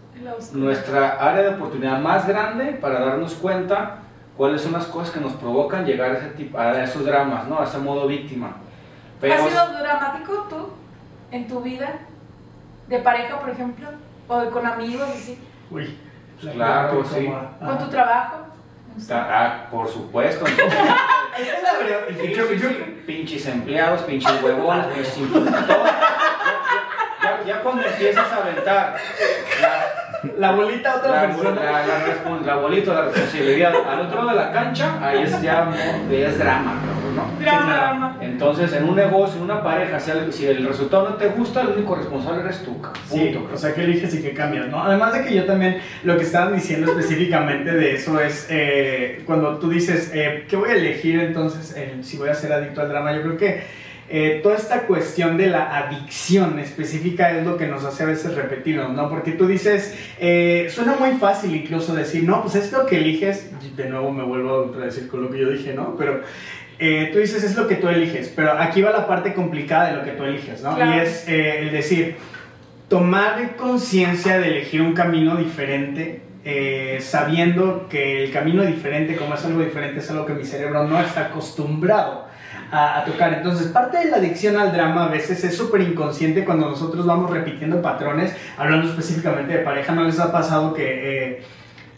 nuestra 0.52 1.16
área 1.20 1.42
de 1.42 1.48
oportunidad 1.50 1.98
más 2.00 2.26
grande 2.26 2.72
para 2.72 3.00
darnos 3.00 3.34
cuenta 3.34 3.98
cuáles 4.36 4.62
son 4.62 4.72
las 4.72 4.86
cosas 4.86 5.10
que 5.10 5.20
nos 5.20 5.34
provocan 5.34 5.84
llegar 5.84 6.12
a, 6.12 6.18
ese 6.18 6.28
tipo, 6.28 6.58
a 6.58 6.82
esos 6.82 7.04
dramas, 7.04 7.46
¿no? 7.46 7.60
a 7.60 7.64
ese 7.64 7.78
modo 7.78 8.06
víctima. 8.06 8.56
¿Has 9.22 9.48
sido 9.48 9.78
dramático 9.78 10.46
tú 10.48 10.68
en 11.30 11.46
tu 11.46 11.60
vida? 11.60 11.98
¿De 12.88 12.98
pareja, 13.00 13.38
por 13.38 13.50
ejemplo? 13.50 13.88
¿O 14.30 14.50
con 14.50 14.64
amigos? 14.64 15.08
Así? 15.12 15.36
Uy, 15.72 15.98
claro, 16.40 17.04
sí. 17.04 17.28
¿Con 17.58 17.78
tu 17.78 17.88
trabajo? 17.88 18.46
Ah, 19.10 19.66
por 19.72 19.88
supuesto. 19.88 20.44
Pinches 23.06 23.46
empleados, 23.46 24.02
pinches 24.02 24.40
huevones, 24.40 24.86
pinches 24.86 25.18
ya, 27.22 27.42
ya, 27.44 27.60
cuando 27.60 27.82
empiezas 27.82 28.32
a 28.32 28.36
aventar 28.36 28.96
la 30.38 30.52
bolita 30.52 30.96
otra 30.96 31.10
la, 31.10 31.20
persona. 31.22 31.62
La, 31.62 31.86
la, 31.86 31.98
la 32.44 32.56
bolita, 32.56 32.94
la 32.94 33.02
responsabilidad. 33.06 33.74
Al 33.88 34.00
otro 34.00 34.22
lado 34.22 34.38
de 34.38 34.44
la 34.44 34.52
cancha, 34.52 34.98
ahí 35.02 35.22
es 35.22 35.42
ya 35.42 35.68
es 36.10 36.38
drama, 36.38 36.80
cabrón, 36.80 36.99
¿no? 37.14 37.30
Drama. 37.40 38.18
Entonces, 38.20 38.72
en 38.72 38.84
un 38.84 38.96
negocio, 38.96 39.36
en 39.36 39.42
una 39.42 39.62
pareja, 39.62 39.98
si 39.98 40.46
el, 40.46 40.66
resultado 40.66 41.10
no 41.10 41.16
te 41.16 41.28
gusta, 41.28 41.62
el 41.62 41.68
único 41.68 41.94
responsable 41.94 42.42
eres 42.42 42.62
tú, 42.62 42.80
cabrón. 42.80 43.02
Sí, 43.08 43.30
Punto, 43.32 43.54
o 43.54 43.56
sea, 43.56 43.74
que 43.74 43.84
eliges 43.84 44.14
y 44.14 44.22
que 44.22 44.32
cambias, 44.32 44.68
¿no? 44.68 44.82
Además 44.82 45.12
de 45.12 45.24
que 45.24 45.34
yo 45.34 45.44
también, 45.44 45.78
lo 46.04 46.16
que 46.16 46.22
estaban 46.22 46.54
diciendo 46.54 46.90
específicamente 46.98 47.72
de 47.72 47.94
eso 47.94 48.20
es 48.20 48.46
eh, 48.50 49.22
cuando 49.26 49.58
tú 49.58 49.70
dices, 49.70 50.10
eh, 50.14 50.46
¿qué 50.48 50.56
voy 50.56 50.70
a 50.70 50.74
elegir 50.74 51.20
entonces 51.20 51.74
eh, 51.76 51.98
si 52.02 52.16
voy 52.16 52.28
a 52.28 52.34
ser 52.34 52.52
adicto 52.52 52.80
al 52.80 52.88
drama? 52.88 53.12
Yo 53.14 53.22
creo 53.22 53.36
que 53.36 53.80
eh, 54.12 54.40
toda 54.42 54.56
esta 54.56 54.88
cuestión 54.88 55.36
de 55.36 55.46
la 55.46 55.78
adicción 55.78 56.58
específica 56.58 57.30
es 57.30 57.46
lo 57.46 57.56
que 57.56 57.68
nos 57.68 57.84
hace 57.84 58.02
a 58.02 58.06
veces 58.06 58.34
repetirnos, 58.34 58.92
¿no? 58.92 59.08
Porque 59.08 59.30
tú 59.30 59.46
dices, 59.46 59.96
eh, 60.18 60.66
suena 60.68 60.96
muy 60.96 61.12
fácil 61.12 61.54
incluso 61.54 61.94
decir, 61.94 62.24
no, 62.24 62.42
pues 62.42 62.56
es 62.56 62.72
lo 62.72 62.86
que 62.86 62.96
eliges, 62.96 63.52
de 63.76 63.88
nuevo 63.88 64.10
me 64.10 64.24
vuelvo 64.24 64.74
a 64.74 64.86
decir 64.86 65.06
con 65.06 65.22
lo 65.22 65.30
que 65.30 65.38
yo 65.38 65.48
dije, 65.48 65.74
¿no? 65.74 65.94
Pero 65.96 66.22
eh, 66.80 67.10
tú 67.12 67.18
dices, 67.18 67.44
es 67.44 67.54
lo 67.56 67.68
que 67.68 67.76
tú 67.76 67.88
eliges, 67.88 68.32
pero 68.34 68.52
aquí 68.58 68.82
va 68.82 68.90
la 68.90 69.06
parte 69.06 69.34
complicada 69.34 69.90
de 69.90 69.96
lo 69.96 70.02
que 70.04 70.12
tú 70.12 70.24
eliges, 70.24 70.62
¿no? 70.62 70.74
Claro. 70.74 70.96
Y 70.96 71.00
es 71.00 71.28
eh, 71.28 71.60
el 71.60 71.72
decir, 71.72 72.16
tomar 72.88 73.56
conciencia 73.56 74.38
de 74.38 74.48
elegir 74.48 74.82
un 74.82 74.94
camino 74.94 75.36
diferente, 75.36 76.22
eh, 76.44 76.98
sabiendo 77.00 77.86
que 77.88 78.24
el 78.24 78.32
camino 78.32 78.62
diferente, 78.64 79.14
como 79.16 79.34
es 79.34 79.44
algo 79.44 79.60
diferente, 79.62 80.00
es 80.00 80.10
algo 80.10 80.24
que 80.26 80.32
mi 80.32 80.44
cerebro 80.44 80.84
no 80.84 80.98
está 80.98 81.26
acostumbrado 81.26 82.26
a, 82.72 83.00
a 83.00 83.04
tocar. 83.04 83.34
Entonces, 83.34 83.68
parte 83.68 83.98
de 83.98 84.06
la 84.06 84.16
adicción 84.16 84.56
al 84.56 84.72
drama 84.72 85.04
a 85.04 85.08
veces 85.08 85.44
es 85.44 85.56
súper 85.56 85.82
inconsciente 85.82 86.44
cuando 86.44 86.68
nosotros 86.70 87.04
vamos 87.06 87.30
repitiendo 87.30 87.82
patrones, 87.82 88.34
hablando 88.56 88.88
específicamente 88.88 89.52
de 89.52 89.58
pareja, 89.60 89.92
¿no 89.92 90.04
les 90.04 90.18
ha 90.18 90.32
pasado 90.32 90.72
que... 90.74 90.84
eh, 91.26 91.42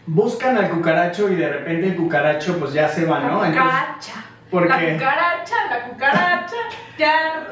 Buscan 0.05 0.57
al 0.57 0.69
cucaracho 0.69 1.31
y 1.31 1.35
de 1.35 1.47
repente 1.47 1.87
el 1.87 1.95
cucaracho 1.95 2.59
pues 2.59 2.73
ya 2.73 2.89
se 2.89 3.05
va, 3.05 3.21
¿no? 3.21 3.45
Entonces, 3.45 4.13
cucaracha. 4.53 4.69
¿por 4.69 4.69
La 4.69 4.93
cucaracha, 4.93 5.55
la 5.69 5.83
cucaracha. 5.89 6.55
Ya. 6.97 7.47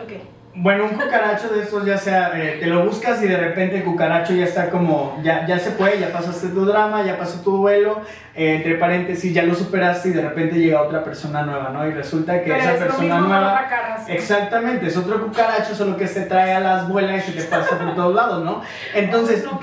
Ok. 0.00 0.37
Bueno, 0.60 0.86
un 0.86 0.98
cucaracho 0.98 1.50
de 1.50 1.62
estos 1.62 1.84
ya 1.84 1.96
sea, 1.96 2.32
eh, 2.34 2.56
te 2.58 2.66
lo 2.66 2.84
buscas 2.84 3.22
y 3.22 3.28
de 3.28 3.36
repente 3.36 3.76
el 3.76 3.84
cucaracho 3.84 4.34
ya 4.34 4.44
está 4.44 4.70
como, 4.70 5.20
ya, 5.22 5.46
ya 5.46 5.56
se 5.60 5.70
fue, 5.70 6.00
ya 6.00 6.12
pasaste 6.12 6.48
tu 6.48 6.64
drama, 6.64 7.04
ya 7.04 7.16
pasó 7.16 7.42
tu 7.42 7.58
duelo, 7.58 8.00
eh, 8.34 8.56
entre 8.56 8.74
paréntesis, 8.74 9.32
ya 9.32 9.44
lo 9.44 9.54
superaste 9.54 10.08
y 10.08 10.12
de 10.12 10.22
repente 10.22 10.58
llega 10.58 10.82
otra 10.82 11.04
persona 11.04 11.44
nueva, 11.44 11.70
¿no? 11.70 11.86
Y 11.86 11.92
resulta 11.92 12.42
que 12.42 12.50
Pero 12.50 12.56
esa 12.56 12.72
es 12.72 12.78
persona 12.80 13.20
nueva... 13.20 13.66
cara, 13.70 14.02
sí. 14.04 14.10
Exactamente, 14.10 14.88
es 14.88 14.96
otro 14.96 15.24
cucaracho, 15.24 15.76
solo 15.76 15.96
que 15.96 16.08
se 16.08 16.22
trae 16.22 16.52
a 16.52 16.58
las 16.60 16.88
vuelas 16.88 17.28
y 17.28 17.30
se 17.30 17.40
te 17.40 17.44
pasa 17.44 17.78
por 17.78 17.94
todos 17.94 18.16
lados, 18.16 18.44
¿no? 18.44 18.62
Entonces, 18.94 19.44
No, 19.44 19.60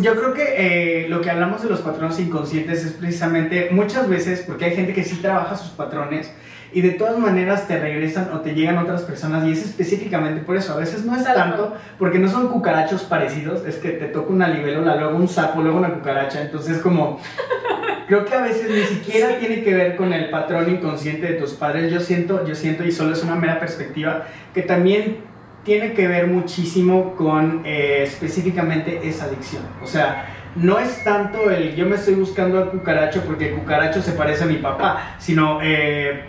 yo 0.00 0.16
creo 0.16 0.32
que 0.32 0.54
eh, 0.56 1.08
lo 1.10 1.20
que 1.20 1.30
hablamos 1.30 1.62
de 1.62 1.68
los 1.68 1.82
patrones 1.82 2.18
inconscientes 2.20 2.86
es 2.86 2.92
precisamente 2.92 3.68
muchas 3.70 4.08
veces, 4.08 4.44
porque 4.46 4.64
hay 4.64 4.74
gente 4.74 4.94
que 4.94 5.04
sí 5.04 5.16
trabaja 5.16 5.56
sus 5.56 5.72
patrones 5.72 6.32
y 6.72 6.82
de 6.82 6.90
todas 6.90 7.18
maneras 7.18 7.66
te 7.66 7.78
regresan 7.78 8.30
o 8.32 8.40
te 8.40 8.54
llegan 8.54 8.78
otras 8.78 9.02
personas 9.02 9.46
y 9.46 9.52
es 9.52 9.64
específicamente 9.64 10.37
por 10.40 10.56
eso. 10.56 10.74
A 10.74 10.76
veces 10.76 11.04
no 11.04 11.16
es 11.16 11.24
tanto 11.24 11.76
porque 11.98 12.18
no 12.18 12.28
son 12.28 12.48
cucarachos 12.48 13.02
parecidos, 13.04 13.66
es 13.66 13.76
que 13.76 13.90
te 13.90 14.06
toca 14.06 14.32
una 14.32 14.48
libélula, 14.48 14.96
luego 14.96 15.16
un 15.16 15.28
sapo, 15.28 15.62
luego 15.62 15.78
una 15.78 15.94
cucaracha, 15.94 16.40
entonces 16.42 16.78
como... 16.78 17.20
Creo 18.08 18.24
que 18.24 18.34
a 18.34 18.40
veces 18.40 18.70
ni 18.70 18.96
siquiera 18.96 19.38
tiene 19.38 19.62
que 19.62 19.74
ver 19.74 19.94
con 19.94 20.14
el 20.14 20.30
patrón 20.30 20.70
inconsciente 20.70 21.26
de 21.26 21.34
tus 21.34 21.52
padres. 21.52 21.92
Yo 21.92 22.00
siento, 22.00 22.46
yo 22.46 22.54
siento, 22.54 22.82
y 22.82 22.90
solo 22.90 23.12
es 23.12 23.22
una 23.22 23.34
mera 23.34 23.60
perspectiva, 23.60 24.24
que 24.54 24.62
también 24.62 25.18
tiene 25.62 25.92
que 25.92 26.08
ver 26.08 26.26
muchísimo 26.26 27.14
con 27.16 27.60
eh, 27.66 28.02
específicamente 28.02 29.06
esa 29.06 29.26
adicción. 29.26 29.62
O 29.82 29.86
sea, 29.86 30.24
no 30.56 30.78
es 30.78 31.04
tanto 31.04 31.50
el 31.50 31.76
yo 31.76 31.84
me 31.84 31.96
estoy 31.96 32.14
buscando 32.14 32.58
al 32.58 32.70
cucaracho 32.70 33.22
porque 33.26 33.50
el 33.50 33.56
cucaracho 33.56 34.00
se 34.00 34.12
parece 34.12 34.44
a 34.44 34.46
mi 34.46 34.56
papá, 34.56 35.16
sino 35.18 35.60
eh, 35.62 36.24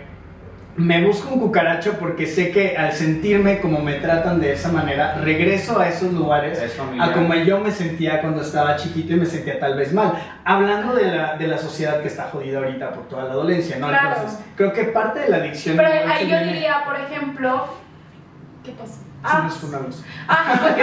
me 0.80 1.04
busco 1.04 1.34
un 1.34 1.40
cucaracho 1.40 1.98
porque 1.98 2.26
sé 2.26 2.50
que 2.50 2.76
al 2.76 2.92
sentirme 2.92 3.60
como 3.60 3.80
me 3.80 3.94
tratan 3.94 4.40
de 4.40 4.52
esa 4.54 4.70
manera, 4.72 5.14
regreso 5.16 5.78
a 5.78 5.88
esos 5.88 6.12
lugares 6.12 6.60
Es 6.60 6.74
familiar. 6.74 7.10
a 7.10 7.12
como 7.12 7.34
yo 7.34 7.58
me 7.60 7.70
sentía 7.70 8.20
cuando 8.20 8.40
estaba 8.42 8.76
chiquito 8.76 9.12
y 9.12 9.16
me 9.16 9.26
sentía 9.26 9.58
tal 9.60 9.76
vez 9.76 9.92
mal. 9.92 10.12
Hablando 10.44 10.94
de 10.94 11.04
la, 11.10 11.36
de 11.36 11.46
la 11.46 11.58
sociedad 11.58 12.00
que 12.00 12.08
está 12.08 12.24
jodida 12.30 12.58
ahorita 12.58 12.92
por 12.92 13.08
toda 13.08 13.24
la 13.24 13.34
dolencia, 13.34 13.76
¿no? 13.78 13.88
Claro. 13.88 14.08
Entonces, 14.16 14.38
creo 14.56 14.72
que 14.72 14.84
parte 14.84 15.20
de 15.20 15.28
la 15.28 15.36
adicción... 15.36 15.76
Pero 15.76 15.88
ahí 15.88 16.22
yo 16.22 16.36
viene- 16.38 16.52
diría, 16.54 16.82
por 16.84 16.96
ejemplo. 16.98 17.66
¿Qué 18.64 18.72
pasó? 18.72 18.94
Sí, 18.94 19.00
Ah, 19.22 19.48
fundamos. 19.50 20.02
Ah, 20.28 20.54
ok. 20.72 20.80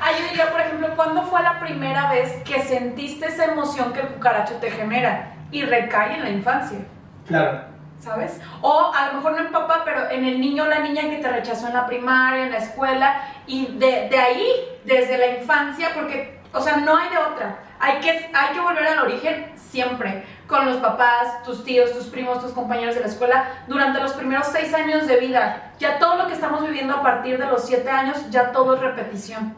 Ah, 0.00 0.08
yo 0.18 0.28
diría, 0.30 0.50
por 0.50 0.60
ejemplo, 0.62 0.88
¿cuándo 0.96 1.22
fue 1.24 1.42
la 1.42 1.60
primera 1.60 2.10
vez 2.10 2.32
que 2.44 2.62
sentiste 2.62 3.26
esa 3.26 3.44
emoción 3.52 3.92
que 3.92 4.00
el 4.00 4.06
cucaracho 4.08 4.54
te 4.54 4.70
genera? 4.70 5.34
Y 5.52 5.62
recae 5.64 6.14
en 6.16 6.22
la 6.24 6.30
infancia, 6.30 6.78
Claro. 7.26 7.68
¿Sabes? 8.00 8.40
O 8.62 8.92
a 8.94 9.06
lo 9.08 9.12
mejor 9.14 9.32
no 9.32 9.38
en 9.38 9.52
papá, 9.52 9.82
pero 9.84 10.10
en 10.10 10.24
el 10.24 10.40
niño 10.40 10.64
o 10.64 10.66
la 10.66 10.80
niña 10.80 11.02
que 11.02 11.18
te 11.18 11.28
rechazó 11.30 11.68
en 11.68 11.74
la 11.74 11.86
primaria, 11.86 12.44
en 12.44 12.50
la 12.50 12.58
escuela, 12.58 13.20
y 13.46 13.66
de, 13.78 14.08
de 14.08 14.18
ahí, 14.18 14.52
desde 14.84 15.18
la 15.18 15.26
infancia, 15.38 15.90
porque, 15.94 16.40
o 16.52 16.60
sea, 16.60 16.76
no 16.78 16.96
hay 16.96 17.10
de 17.10 17.18
otra. 17.18 17.58
Hay 17.78 18.00
que, 18.00 18.10
hay 18.10 18.54
que 18.54 18.60
volver 18.60 18.86
al 18.86 19.00
origen 19.00 19.52
siempre, 19.56 20.24
con 20.46 20.66
los 20.66 20.78
papás, 20.78 21.42
tus 21.44 21.62
tíos, 21.62 21.92
tus 21.92 22.06
primos, 22.06 22.40
tus 22.40 22.52
compañeros 22.52 22.94
de 22.94 23.02
la 23.02 23.06
escuela, 23.06 23.44
durante 23.68 24.00
los 24.00 24.12
primeros 24.14 24.48
seis 24.48 24.74
años 24.74 25.06
de 25.06 25.16
vida. 25.18 25.72
Ya 25.78 25.98
todo 25.98 26.16
lo 26.16 26.26
que 26.26 26.32
estamos 26.32 26.62
viviendo 26.62 26.96
a 26.96 27.02
partir 27.02 27.38
de 27.38 27.46
los 27.46 27.64
siete 27.64 27.88
años, 27.90 28.30
ya 28.30 28.50
todo 28.50 28.74
es 28.74 28.80
repetición. 28.80 29.56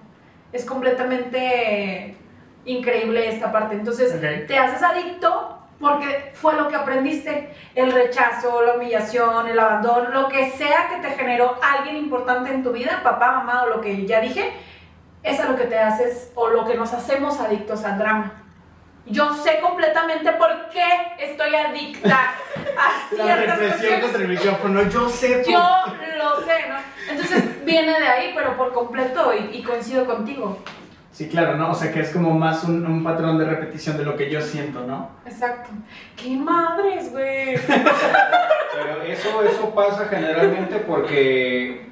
Es 0.53 0.65
completamente 0.67 2.17
increíble 2.65 3.29
esta 3.29 3.51
parte. 3.51 3.75
Entonces, 3.75 4.15
Ok. 4.15 4.47
te 4.47 4.59
haces 4.59 4.83
adicto 4.83 5.62
porque 5.83 6.33
fue 6.35 6.55
lo 6.55 6.69
que 6.69 6.77
aprendiste. 6.77 7.53
El 7.75 7.93
rechazo, 7.93 8.63
la 8.63 8.75
humillación, 8.75 9.49
el 9.49 9.59
abandono, 9.59 10.09
lo 10.11 10.29
que 10.29 10.51
sea 10.53 10.89
que 10.89 11.07
te 11.07 11.15
generó 11.15 11.59
alguien 11.63 11.97
importante 11.97 12.51
en 12.51 12.63
tu 12.63 12.73
vida, 12.73 13.01
papá, 13.03 13.33
mamá 13.33 13.65
o 13.65 13.67
lo 13.67 13.81
que 13.83 14.07
ya 14.07 14.21
dije, 14.21 14.53
es 15.23 15.39
a 15.41 15.49
lo 15.51 15.57
que 15.57 15.65
te 15.65 15.79
haces 15.79 16.33
o 16.35 16.49
lo 16.49 16.65
que 16.65 16.75
nos 16.75 16.93
hacemos 16.95 17.39
adictos 17.41 17.85
al 17.85 17.99
drama. 17.99 18.39
Yo 19.05 19.35
sé 19.35 19.59
completamente 19.61 20.31
por 20.33 20.69
qué 20.71 20.87
estoy 21.19 21.55
adicta 21.57 22.17
a 22.79 23.15
La 23.17 23.25
ciertas 23.25 23.59
represión 23.59 23.69
cuestiones. 24.01 24.01
contra 24.03 24.23
el 24.23 24.29
micrófono, 24.29 24.83
yo 24.89 25.09
sé 25.09 25.37
por- 25.39 25.53
Yo 25.53 25.61
lo 26.19 26.37
sé, 26.45 26.69
¿no? 26.69 26.77
Entonces 27.11 27.65
viene 27.65 27.99
de 27.99 28.07
ahí, 28.07 28.33
pero 28.37 28.57
por 28.57 28.73
completo 28.73 29.33
y, 29.35 29.57
y 29.57 29.63
coincido 29.65 30.07
contigo. 30.07 30.59
Sí, 31.13 31.29
claro, 31.29 31.57
¿no? 31.57 31.71
O 31.71 31.75
sea 31.75 31.93
que 31.93 32.01
es 32.01 32.11
como 32.11 32.31
más 32.31 32.65
un, 32.65 32.87
un 32.87 33.05
patrón 33.05 33.39
de 33.39 33.45
repetición 33.45 33.99
de 33.99 34.05
lo 34.05 34.17
que 34.17 34.31
yo 34.31 34.41
siento, 34.41 34.87
¿no? 34.87 35.11
Exacto. 35.27 35.71
¡Qué 36.17 36.35
madres, 36.37 37.13
güey! 37.13 37.57
Pero 37.67 39.03
eso, 39.07 39.43
eso 39.43 39.75
pasa 39.75 40.07
generalmente 40.07 40.77
porque 40.79 41.87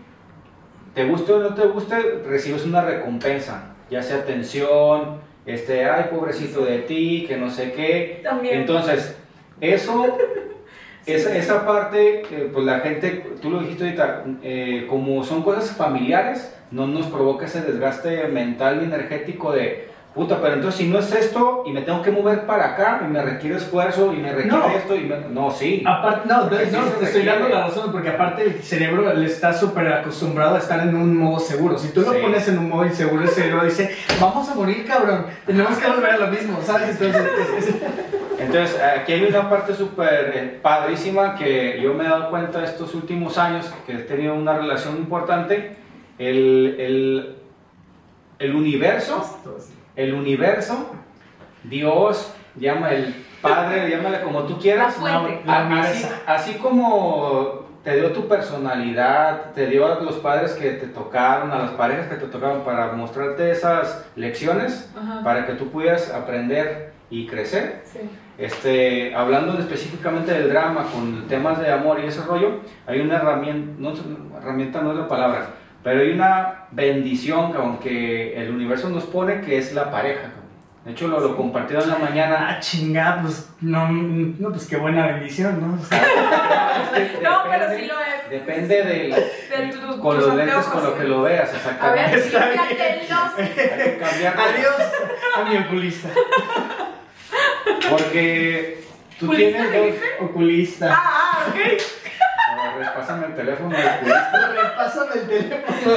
te 0.94 1.04
guste 1.04 1.32
o 1.34 1.38
no 1.38 1.54
te 1.54 1.66
guste, 1.66 2.22
recibes 2.26 2.64
una 2.64 2.80
recompensa, 2.80 3.74
ya 3.90 4.02
sea 4.02 4.18
atención, 4.18 5.20
este, 5.44 5.84
ay, 5.84 6.06
pobrecito 6.10 6.64
de 6.64 6.78
ti, 6.78 7.26
que 7.28 7.36
no 7.36 7.50
sé 7.50 7.72
qué. 7.72 8.20
También. 8.24 8.60
Entonces, 8.60 9.18
eso, 9.60 10.18
esa, 11.06 11.36
esa 11.36 11.66
parte, 11.66 12.22
eh, 12.22 12.50
pues 12.50 12.64
la 12.64 12.80
gente, 12.80 13.26
tú 13.42 13.50
lo 13.50 13.60
dijiste 13.60 13.84
ahorita, 13.84 14.24
eh, 14.42 14.86
como 14.88 15.22
son 15.24 15.42
cosas 15.42 15.76
familiares, 15.76 16.56
no 16.70 16.86
nos 16.86 17.06
provoca 17.06 17.46
ese 17.46 17.62
desgaste 17.62 18.26
mental 18.28 18.78
y 18.80 18.84
energético 18.84 19.52
de, 19.52 19.88
puta, 20.14 20.40
pero 20.40 20.54
entonces 20.54 20.80
si 20.80 20.88
no 20.88 20.98
es 20.98 21.12
esto 21.12 21.62
y 21.66 21.72
me 21.72 21.82
tengo 21.82 22.02
que 22.02 22.10
mover 22.10 22.46
para 22.46 22.72
acá 22.72 23.00
y 23.04 23.08
me 23.10 23.22
requiere 23.22 23.56
esfuerzo 23.56 24.12
y 24.12 24.16
me 24.18 24.32
requiere 24.32 24.56
No. 24.58 24.68
esto 24.70 24.94
y 24.96 25.00
me... 25.00 25.16
No, 25.30 25.50
sí. 25.50 25.82
Aparte, 25.86 26.28
no, 26.28 26.48
sí 26.48 26.76
te 26.98 27.04
estoy 27.04 27.22
dando 27.24 27.48
la 27.48 27.66
razón 27.66 27.90
porque 27.92 28.08
aparte 28.10 28.42
el 28.42 28.54
cerebro 28.62 29.12
le 29.14 29.26
está 29.26 29.52
súper 29.52 29.92
acostumbrado 29.92 30.56
a 30.56 30.58
estar 30.58 30.80
en 30.80 30.94
un 30.96 31.16
modo 31.16 31.38
seguro. 31.40 31.78
Si 31.78 31.88
tú 31.92 32.02
lo 32.02 32.12
Sí. 32.12 32.18
pones 32.22 32.46
en 32.48 32.58
un 32.58 32.68
modo 32.68 32.86
inseguro, 32.86 33.22
el 33.22 33.28
cerebro 33.28 33.64
dice, 33.64 33.94
vamos 34.20 34.48
a 34.48 34.54
morir, 34.54 34.84
cabrón, 34.86 35.26
tenemos 35.46 35.76
que 35.78 35.86
volver 35.88 36.10
a 36.10 36.18
lo 36.18 36.26
mismo, 36.28 36.58
¿sabes? 36.62 36.90
Entonces, 37.00 37.22
es- 37.58 37.68
es- 37.68 37.74
Entonces, 38.40 38.80
aquí 38.80 39.12
hay 39.12 39.24
una 39.26 39.50
parte 39.50 39.74
súper 39.74 40.32
eh, 40.34 40.58
padrísima 40.62 41.34
que 41.36 41.78
yo 41.82 41.92
me 41.94 42.04
he 42.04 42.08
dado 42.08 42.30
cuenta 42.30 42.64
estos 42.64 42.94
últimos 42.94 43.36
años, 43.38 43.70
que 43.86 43.92
he 43.92 43.98
tenido 43.98 44.34
una 44.34 44.56
relación 44.56 44.96
importante. 44.96 45.76
El, 46.20 46.76
el, 46.78 47.36
el 48.38 48.54
universo, 48.54 49.24
el 49.96 50.14
universo, 50.14 50.90
Dios, 51.64 52.32
llama 52.56 52.90
el 52.92 53.14
Padre, 53.40 53.88
llámale 53.90 54.20
como 54.20 54.42
tú 54.42 54.58
quieras. 54.58 55.00
La 55.02 55.20
fuente. 55.20 55.42
La 55.46 55.66
A- 55.66 55.80
así, 55.80 56.06
así 56.26 56.54
como 56.58 57.68
te 57.82 57.96
dio 57.98 58.12
tu 58.12 58.28
personalidad, 58.28 59.52
te 59.54 59.66
dio 59.66 59.86
a 59.90 60.00
los 60.00 60.16
padres 60.16 60.52
que 60.52 60.72
te 60.72 60.86
tocaron, 60.88 61.50
a 61.52 61.58
las 61.60 61.70
parejas 61.70 62.08
que 62.08 62.16
te 62.16 62.26
tocaron 62.26 62.60
para 62.62 62.92
mostrarte 62.92 63.50
esas 63.50 64.04
lecciones, 64.16 64.90
Ajá. 64.94 65.22
para 65.24 65.46
que 65.46 65.54
tú 65.54 65.70
pudieras 65.70 66.10
aprender 66.12 66.92
y 67.08 67.26
crecer. 67.26 67.80
Sí. 67.84 68.00
Este, 68.36 69.14
hablando 69.14 69.58
específicamente 69.58 70.32
del 70.32 70.50
drama 70.50 70.84
con 70.92 71.26
temas 71.28 71.58
de 71.60 71.72
amor 71.72 72.00
y 72.00 72.06
ese 72.06 72.22
rollo, 72.22 72.60
hay 72.86 73.00
una 73.00 73.16
herramienta, 73.16 73.72
no, 73.78 73.92
herramienta 74.38 74.82
no 74.82 74.92
es 74.92 74.98
la 74.98 75.08
palabra, 75.08 75.46
pero 75.82 76.00
hay 76.00 76.10
una 76.12 76.64
bendición 76.70 77.52
cabrón, 77.52 77.78
que 77.78 78.36
el 78.40 78.50
universo 78.50 78.88
nos 78.90 79.04
pone 79.04 79.40
que 79.40 79.58
es 79.58 79.72
la 79.72 79.90
pareja. 79.90 80.22
cabrón. 80.22 80.40
De 80.84 80.92
hecho, 80.92 81.08
lo, 81.08 81.20
lo 81.20 81.36
compartieron 81.36 81.84
en 81.84 81.90
la 81.90 81.98
mañana. 81.98 82.46
Ah, 82.50 82.58
chingada, 82.60 83.20
pues 83.22 83.50
no, 83.60 83.86
no, 83.92 84.48
pues 84.50 84.66
qué 84.66 84.76
buena 84.76 85.06
bendición, 85.08 85.60
¿no? 85.60 85.80
O 85.80 85.84
sea, 85.84 86.00
No, 87.22 87.42
pero 87.50 87.76
sí 87.76 87.86
lo 87.86 88.00
es. 88.00 88.30
Depende 88.30 88.82
del. 88.84 89.10
De 89.10 89.72
tu- 89.72 90.00
con 90.00 90.16
tus 90.16 90.26
los 90.28 90.36
lentes 90.36 90.64
con 90.66 90.82
lo 90.84 90.96
que 90.96 91.04
lo 91.04 91.22
veas, 91.22 91.50
A 91.80 91.90
ver, 91.92 92.14
exactamente. 92.14 92.18
Está 92.18 92.46
bien. 92.46 92.60
límpiatelos. 92.68 93.38
Hay 93.38 93.48
que 93.84 93.98
cambiarlo. 93.98 94.42
adiós 94.42 94.92
a 95.36 95.44
mi 95.50 95.56
oculista. 95.58 96.08
Porque 97.90 98.82
tú 99.18 99.26
¿Oculista 99.26 99.58
tienes 99.70 100.00
dos. 100.00 100.30
Oculista. 100.30 100.88
Ah, 100.92 101.02
ah, 101.04 101.46
ok. 101.48 101.82
Pásame 102.94 103.26
el 103.26 103.34
teléfono 103.34 103.76
del 103.76 103.86
el 105.14 105.26
teléfono. 105.28 105.94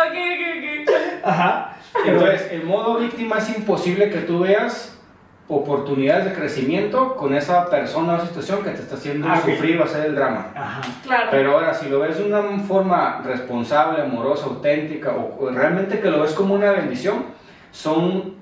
Ok, 0.00 0.16
ok, 0.16 0.42
ok. 0.56 1.24
Ajá. 1.24 1.76
Entonces, 2.04 2.48
el 2.52 2.64
modo 2.64 2.98
víctima 2.98 3.38
es 3.38 3.56
imposible 3.56 4.10
que 4.10 4.18
tú 4.20 4.40
veas 4.40 4.96
oportunidades 5.48 6.26
de 6.26 6.32
crecimiento 6.32 7.16
con 7.16 7.34
esa 7.34 7.68
persona 7.68 8.14
o 8.14 8.20
situación 8.20 8.62
que 8.62 8.70
te 8.70 8.82
está 8.82 8.94
haciendo 8.94 9.28
Ah, 9.28 9.40
sufrir 9.44 9.80
o 9.80 9.84
hacer 9.84 10.06
el 10.06 10.14
drama. 10.14 10.52
Ajá. 10.54 10.80
Claro. 11.02 11.28
Pero 11.32 11.52
ahora, 11.52 11.74
si 11.74 11.88
lo 11.88 12.00
ves 12.00 12.18
de 12.18 12.24
una 12.24 12.58
forma 12.60 13.20
responsable, 13.24 14.00
amorosa, 14.00 14.46
auténtica, 14.46 15.10
o, 15.12 15.44
o 15.44 15.50
realmente 15.50 15.98
que 16.00 16.08
lo 16.10 16.22
ves 16.22 16.32
como 16.34 16.54
una 16.54 16.70
bendición, 16.70 17.24
son 17.72 18.36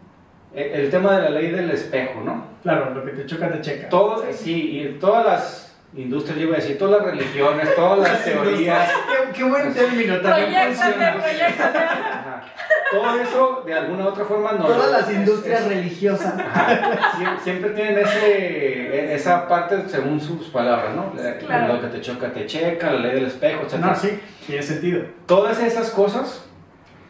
eh, 0.54 0.72
el 0.74 0.90
tema 0.90 1.16
de 1.16 1.22
la 1.22 1.30
ley 1.30 1.50
del 1.50 1.70
espejo, 1.70 2.20
¿no? 2.22 2.44
Claro, 2.62 2.90
lo 2.94 3.04
que 3.04 3.12
te 3.12 3.26
choca, 3.26 3.50
te 3.50 3.62
checa. 3.62 3.88
Todo, 3.88 4.22
sí, 4.32 4.78
y 4.78 4.98
todas 5.00 5.24
las 5.24 5.67
industrias, 5.96 6.36
yo 6.38 6.44
iba 6.44 6.56
a 6.56 6.60
decir, 6.60 6.78
todas 6.78 7.02
las 7.02 7.10
religiones, 7.16 7.74
todas 7.74 7.98
las 8.00 8.24
teorías, 8.24 8.90
Qué, 8.90 9.32
qué 9.38 9.44
buen 9.44 9.72
término, 9.72 10.20
también 10.20 10.48
Proyectate, 10.50 10.74
funciona. 10.74 11.12
proyectate. 11.14 11.78
ajá, 11.78 12.42
todo 12.90 13.20
eso 13.20 13.62
de 13.66 13.74
alguna 13.74 14.04
u 14.04 14.08
otra 14.08 14.24
forma 14.24 14.52
no. 14.52 14.64
Todas 14.66 14.90
las 14.90 15.12
industrias 15.12 15.60
es- 15.62 15.68
religiosas. 15.68 16.34
Ajá, 16.38 17.12
sie- 17.18 17.40
siempre 17.42 17.70
tienen 17.70 17.98
ese, 17.98 19.14
esa 19.14 19.48
parte 19.48 19.88
según 19.88 20.20
sus 20.20 20.48
palabras, 20.48 20.94
¿no? 20.94 21.12
La- 21.16 21.36
Claro. 21.38 21.74
Lo 21.74 21.80
que 21.80 21.86
te 21.88 22.00
choca 22.00 22.32
te 22.32 22.46
checa, 22.46 22.92
la 22.92 23.00
ley 23.00 23.14
del 23.14 23.26
espejo, 23.26 23.62
etc. 23.62 23.74
No, 23.78 23.94
sí, 23.94 24.20
tiene 24.46 24.62
sentido. 24.62 25.02
Todas 25.26 25.58
esas 25.60 25.90
cosas 25.90 26.44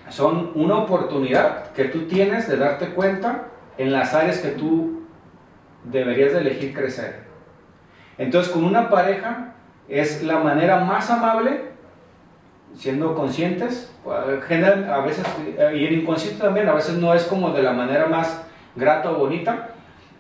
son 0.08 0.52
una 0.54 0.76
oportunidad 0.78 1.72
que 1.72 1.84
tú 1.84 2.06
tienes 2.06 2.48
de 2.48 2.56
darte 2.56 2.90
cuenta 2.90 3.44
en 3.76 3.92
las 3.92 4.14
áreas 4.14 4.38
que 4.38 4.48
tú 4.50 5.02
deberías 5.84 6.32
de 6.32 6.38
elegir 6.40 6.72
crecer. 6.74 7.27
Entonces, 8.18 8.52
con 8.52 8.64
una 8.64 8.90
pareja 8.90 9.54
es 9.88 10.22
la 10.22 10.38
manera 10.40 10.81
más 10.81 11.11
amable, 11.11 11.62
siendo 12.74 13.14
conscientes, 13.14 13.92
eh, 14.07 14.40
general, 14.46 14.92
a 14.92 15.00
veces, 15.00 15.24
eh, 15.57 15.72
y 15.76 15.87
el 15.87 16.00
inconsciente 16.00 16.42
también, 16.42 16.68
a 16.68 16.74
veces 16.74 16.96
no 16.96 17.14
es 17.14 17.24
como 17.24 17.50
de 17.50 17.62
la 17.62 17.72
manera 17.72 18.07
más 18.07 18.42
grata 18.76 19.11
o 19.12 19.18
bonita, 19.18 19.70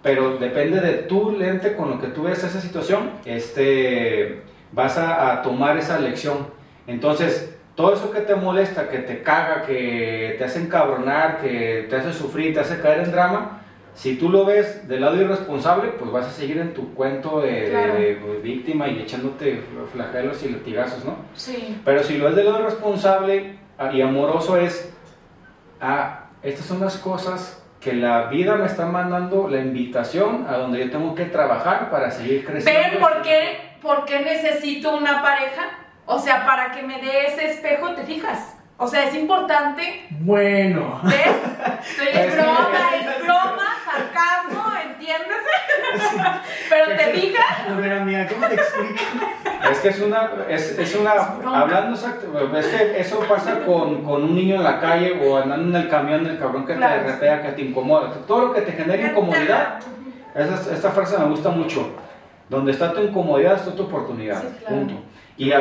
pero 0.02 0.38
depende 0.38 0.80
de 0.80 0.94
tu 0.94 1.32
lente 1.32 1.76
con 1.76 1.90
lo 1.90 2.00
que 2.00 2.06
tú 2.08 2.22
ves 2.22 2.42
esa 2.42 2.60
situación, 2.60 3.10
este, 3.24 4.42
vas 4.72 4.96
a, 4.96 5.32
a 5.32 5.42
tomar 5.42 5.76
esa 5.76 5.98
lección. 5.98 6.46
Entonces, 6.86 7.54
todo 7.74 7.94
eso 7.94 8.10
que 8.10 8.20
te 8.20 8.34
molesta, 8.34 8.88
que 8.88 8.98
te 8.98 9.22
caga, 9.22 9.62
que 9.62 10.36
te 10.38 10.44
hace 10.44 10.60
encabronar, 10.60 11.38
que 11.40 11.86
te 11.88 11.96
hace 11.96 12.12
sufrir, 12.12 12.54
te 12.54 12.60
hace 12.60 12.80
caer 12.80 13.04
en 13.04 13.12
drama, 13.12 13.60
si 13.98 14.14
tú 14.16 14.28
lo 14.30 14.44
ves 14.44 14.86
del 14.86 15.00
lado 15.00 15.16
irresponsable, 15.20 15.88
pues 15.98 16.12
vas 16.12 16.26
a 16.26 16.30
seguir 16.30 16.58
en 16.58 16.72
tu 16.72 16.94
cuento 16.94 17.40
de, 17.40 17.50
de- 17.62 17.70
Claro. 17.70 17.94
de- 17.94 18.14
de 18.14 18.38
víctima 18.40 18.86
y 18.86 19.00
echándote 19.00 19.60
flagelos 19.92 20.40
y 20.44 20.50
latigazos, 20.50 21.04
¿no? 21.04 21.16
Sí. 21.34 21.80
Pero 21.84 22.04
si 22.04 22.16
lo 22.16 22.26
ves 22.26 22.36
del 22.36 22.46
lado 22.46 22.64
responsable 22.64 23.58
ah, 23.76 23.90
y 23.92 24.00
amoroso 24.00 24.56
es, 24.56 24.94
ah, 25.80 26.26
estas 26.42 26.64
son 26.66 26.80
las 26.80 26.96
cosas 26.98 27.60
que 27.80 27.92
la 27.92 28.26
vida 28.28 28.54
me 28.56 28.66
está 28.66 28.86
mandando, 28.86 29.48
la 29.48 29.58
invitación 29.60 30.46
a 30.48 30.58
donde 30.58 30.78
yo 30.84 30.90
tengo 30.92 31.14
que 31.16 31.24
trabajar 31.26 31.90
para 31.90 32.10
seguir 32.12 32.44
creciendo. 32.44 32.80
¿Ven 32.90 33.00
por 33.00 33.22
qué, 33.22 33.58
por 33.82 34.04
qué 34.04 34.20
necesito 34.20 34.96
una 34.96 35.22
pareja? 35.22 35.62
O 36.06 36.18
sea, 36.18 36.46
para 36.46 36.70
que 36.72 36.82
me 36.82 37.00
dé 37.00 37.26
ese 37.26 37.50
espejo, 37.50 37.94
¿te 37.94 38.02
fijas? 38.04 38.54
O 38.78 38.86
sea, 38.86 39.04
es 39.08 39.14
importante. 39.16 40.06
Bueno. 40.20 41.00
¿Ves? 41.02 41.16
Estoy 41.90 42.06
Es 42.12 42.34
broma, 42.36 42.78
es 43.00 43.24
broma, 43.24 43.67
sarcasmo, 43.98 44.64
¿entiendes? 44.84 45.36
Pero 46.68 46.96
te 46.96 47.04
fijas. 47.18 47.68
A 47.70 47.74
ver, 47.76 47.92
amiga, 47.92 48.26
¿cómo 48.28 48.46
te 48.46 48.54
explico? 48.54 48.94
Es 49.70 49.78
que 49.80 49.88
es 49.88 50.00
una, 50.00 50.30
es, 50.48 50.78
es 50.78 50.94
una, 50.94 51.14
broma. 51.14 51.60
hablando 51.60 51.94
exacto, 51.96 52.56
es 52.56 52.66
que 52.66 53.00
eso 53.00 53.20
pasa 53.28 53.60
con, 53.66 54.02
con 54.04 54.22
un 54.24 54.34
niño 54.34 54.56
en 54.56 54.64
la 54.64 54.80
calle 54.80 55.20
o 55.26 55.36
andando 55.38 55.76
en 55.78 55.84
el 55.84 55.90
camión, 55.90 56.26
el 56.26 56.38
cabrón 56.38 56.64
que 56.66 56.74
Claro. 56.74 57.02
te 57.02 57.12
repea, 57.12 57.42
que 57.42 57.52
te 57.52 57.62
incomoda, 57.62 58.10
todo 58.26 58.46
lo 58.48 58.54
que 58.54 58.62
te 58.62 58.72
genera 58.72 59.10
incomodidad, 59.10 59.80
esa- 60.34 60.74
esta 60.74 60.90
frase 60.90 61.18
me 61.18 61.26
gusta 61.26 61.50
mucho, 61.50 61.90
donde 62.48 62.72
está 62.72 62.92
tu 62.92 63.00
incomodidad 63.02 63.54
está 63.56 63.72
tu 63.74 63.82
oportunidad, 63.82 64.40
Sí, 64.40 64.48
claro. 64.60 64.76
punto. 64.76 64.94
Y, 65.36 65.52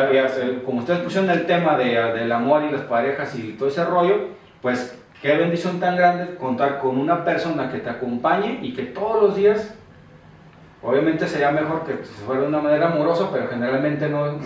como 0.65 0.79
ustedes 0.79 0.99
pusieron 1.01 1.29
el 1.29 1.45
tema 1.45 1.77
de, 1.77 1.85
del 2.13 2.31
amor 2.31 2.63
y 2.63 2.71
las 2.71 2.81
parejas 2.81 3.35
y 3.35 3.53
todo 3.53 3.69
ese 3.69 3.83
rollo, 3.83 4.29
pues 4.61 4.96
qué 5.21 5.35
bendición 5.37 5.79
tan 5.79 5.95
grande 5.95 6.35
contar 6.35 6.79
con 6.79 6.97
una 6.97 7.23
persona 7.25 7.71
que 7.71 7.79
te 7.79 7.89
acompañe 7.89 8.59
y 8.61 8.73
que 8.73 8.83
todos 8.83 9.21
los 9.23 9.35
días 9.35 9.73
Obviamente 10.83 11.27
sería 11.27 11.49
mejor 11.51 11.83
que 11.85 12.05
se 12.05 12.23
fuera 12.23 12.41
de 12.41 12.47
una 12.47 12.59
manera 12.59 12.85
amorosa, 12.85 13.29
pero 13.33 13.47
generalmente 13.49 14.07
no, 14.07 14.27
no, 14.33 14.39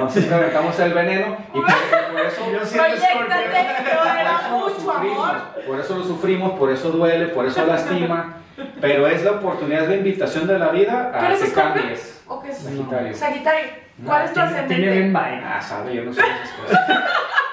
no 0.00 0.10
siempre 0.10 0.34
aventamos 0.34 0.78
el 0.80 0.92
veneno 0.92 1.36
y 1.54 1.60
por, 1.60 1.64
por 1.64 2.20
eso, 2.26 2.50
Yo 2.52 2.66
siento 2.66 2.84
por 2.84 2.92
era 3.32 4.40
eso 4.40 4.50
lo 4.50 4.58
mucho 4.58 4.80
sufrimos, 4.80 5.28
amor. 5.30 5.64
por 5.64 5.80
eso 5.80 5.96
lo 5.96 6.04
sufrimos, 6.04 6.58
por 6.58 6.70
eso 6.72 6.90
duele, 6.90 7.26
por 7.28 7.46
eso 7.46 7.64
lastima, 7.64 8.34
pero 8.80 9.06
es 9.06 9.22
la 9.24 9.30
oportunidad, 9.30 9.84
es 9.84 9.88
la 9.90 9.96
invitación 9.96 10.48
de 10.48 10.58
la 10.58 10.68
vida 10.70 11.12
a 11.14 11.20
¿Pero 11.20 11.34
es 11.34 11.40
que 11.44 11.52
cambies. 11.52 12.24
¿O 12.26 12.42
qué 12.42 12.50
es? 12.50 12.58
Sagitario. 12.58 13.14
Sagitario. 13.14 13.70
¿Cuál 14.04 14.24
es 14.24 14.32
tu 14.32 14.40
Tiene- 14.40 14.62
Tiene 14.64 14.90
bien 14.90 15.16
ascendente? 15.16 15.36
vibe. 15.36 15.44
Ah, 15.46 15.60
sabe, 15.62 15.94
yo 15.94 16.02
no 16.04 16.12
sé 16.12 16.20
esas 16.20 16.50
cosas. 16.50 16.80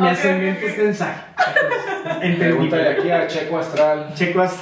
Ascendente 0.00 0.66
ok. 0.66 0.78
está 0.78 1.34
en. 2.06 2.14
Entendible. 2.14 2.38
Pregúntale 2.38 2.88
aquí 2.90 3.10
a 3.10 3.26
Checo 3.26 3.58
Astral. 3.58 4.12
Chicos, 4.14 4.52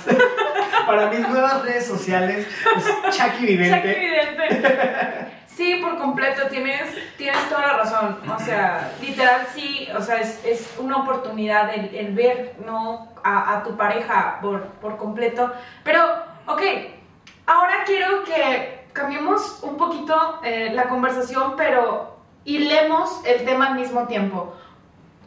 para 0.86 1.10
mis 1.10 1.28
nuevas 1.28 1.62
redes 1.62 1.86
sociales, 1.86 2.46
es 2.76 3.16
Chucky 3.16 3.46
Vidente. 3.46 3.94
Chucky 3.94 4.06
Vidente. 4.06 5.32
Sí, 5.46 5.80
por 5.82 5.98
completo, 5.98 6.48
tienes, 6.48 6.96
tienes 7.18 7.48
toda 7.48 7.60
la 7.66 7.72
razón. 7.74 8.18
O 8.34 8.38
sea, 8.38 8.90
literal 9.02 9.46
sí, 9.54 9.86
o 9.94 10.00
sea, 10.00 10.16
es, 10.16 10.42
es 10.46 10.74
una 10.78 10.96
oportunidad 10.98 11.74
el, 11.74 11.94
el 11.94 12.14
ver 12.14 12.54
¿no? 12.64 13.12
a, 13.22 13.58
a 13.58 13.62
tu 13.62 13.76
pareja 13.76 14.38
por, 14.40 14.62
por 14.80 14.96
completo. 14.96 15.52
Pero, 15.84 16.02
ok, 16.46 16.62
ahora 17.46 17.84
quiero 17.84 18.24
que 18.24 18.86
cambiemos 18.92 19.60
un 19.62 19.76
poquito 19.76 20.40
eh, 20.42 20.70
la 20.72 20.88
conversación, 20.88 21.54
pero 21.56 22.16
hilemos 22.44 23.24
el 23.24 23.44
tema 23.44 23.68
al 23.68 23.74
mismo 23.74 24.06
tiempo. 24.06 24.54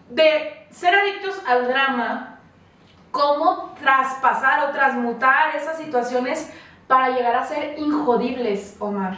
De 0.09 0.67
ser 0.71 0.93
adictos 0.95 1.41
al 1.47 1.67
drama, 1.67 2.39
cómo 3.11 3.75
traspasar 3.81 4.69
o 4.69 4.71
transmutar 4.71 5.55
esas 5.55 5.77
situaciones 5.77 6.51
para 6.87 7.09
llegar 7.09 7.35
a 7.35 7.45
ser 7.45 7.77
injodibles, 7.79 8.75
Omar. 8.79 9.15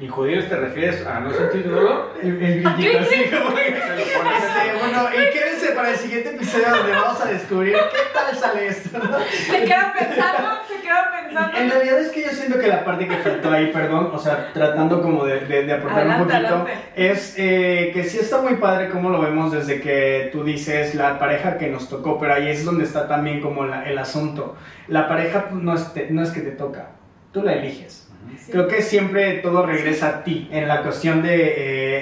¿Injodibles 0.00 0.48
te 0.48 0.56
refieres 0.56 1.06
a 1.06 1.20
no 1.20 1.30
sentir 1.30 1.70
dolor? 1.70 2.14
El, 2.22 2.42
el 2.42 2.62
grillito 2.62 2.98
así 3.00 3.24
como 3.30 3.54
que- 3.54 3.64
Se 3.66 3.96
lo 4.14 4.22
pones 4.22 4.44
Este, 4.44 4.78
bueno, 4.78 5.08
y 5.12 5.30
quédense 5.32 5.72
para 5.72 5.90
el 5.90 5.96
siguiente 5.96 6.30
episodio 6.30 6.70
donde 6.70 6.92
vamos 6.92 7.20
a 7.20 7.24
descubrir 7.26 7.74
qué 7.74 7.98
tal 8.14 8.34
sale 8.34 8.68
esto. 8.68 8.98
¿no? 8.98 9.18
Se 9.20 9.64
queda 9.64 9.92
pensando, 9.98 10.48
se 10.90 11.10
queda 11.10 11.10
pensando. 11.26 11.58
En 11.58 11.70
realidad 11.70 12.00
es 12.00 12.08
que 12.10 12.22
yo 12.22 12.30
siento 12.30 12.58
que 12.58 12.66
la 12.66 12.84
parte 12.84 13.06
que 13.08 13.16
faltó 13.16 13.50
ahí, 13.50 13.70
perdón, 13.72 14.10
o 14.12 14.18
sea, 14.18 14.50
tratando 14.52 15.00
como 15.02 15.24
de, 15.24 15.40
de- 15.40 15.64
de 15.64 15.72
aportar 15.72 16.06
un 16.06 16.12
Adelante, 16.12 16.34
poquito, 16.34 16.54
adelante. 16.56 16.72
es 16.96 17.34
eh, 17.38 17.90
que 17.94 18.04
sí 18.04 18.18
está 18.18 18.40
muy 18.42 18.54
padre 18.54 18.90
como 18.90 19.10
lo 19.10 19.20
vemos 19.20 19.52
desde 19.52 19.80
que 19.80 20.28
tú 20.32 20.44
dices 20.44 20.94
la 20.94 21.18
pareja 21.18 21.58
que 21.58 21.68
nos 21.68 21.88
tocó, 21.88 22.18
pero 22.18 22.34
ahí 22.34 22.48
es 22.48 22.64
donde 22.64 22.84
está 22.84 23.06
también 23.08 23.40
como 23.40 23.64
la- 23.66 23.84
el 23.88 23.98
asunto. 23.98 24.56
La 24.88 25.08
pareja 25.08 25.46
no 25.52 25.74
es, 25.74 25.92
te- 25.94 26.10
no 26.10 26.22
es 26.22 26.30
que 26.30 26.40
te 26.40 26.50
toca, 26.52 26.90
tú 27.32 27.42
la 27.42 27.54
eliges. 27.54 28.06
Sí. 28.38 28.52
Creo 28.52 28.68
que 28.68 28.82
siempre 28.82 29.38
todo 29.38 29.64
regresa 29.64 30.08
a 30.08 30.24
ti 30.24 30.46
en 30.52 30.68
la 30.68 30.82
cuestión 30.82 31.22
de 31.22 31.54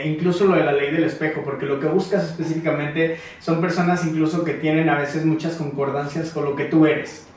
eh, 0.02 0.06
incluso 0.08 0.46
lo 0.46 0.56
de 0.56 0.64
la 0.64 0.72
ley 0.72 0.90
del 0.90 1.04
espejo, 1.04 1.42
porque 1.44 1.64
lo 1.64 1.78
que 1.78 1.86
buscas 1.86 2.24
específicamente 2.24 3.18
son 3.38 3.60
personas 3.60 4.04
incluso 4.04 4.42
que 4.44 4.54
tienen 4.54 4.88
a 4.88 4.98
veces 4.98 5.24
muchas 5.24 5.54
concordancias 5.54 6.30
con 6.30 6.44
lo 6.44 6.56
que 6.56 6.64
tú 6.64 6.86
eres. 6.86 7.27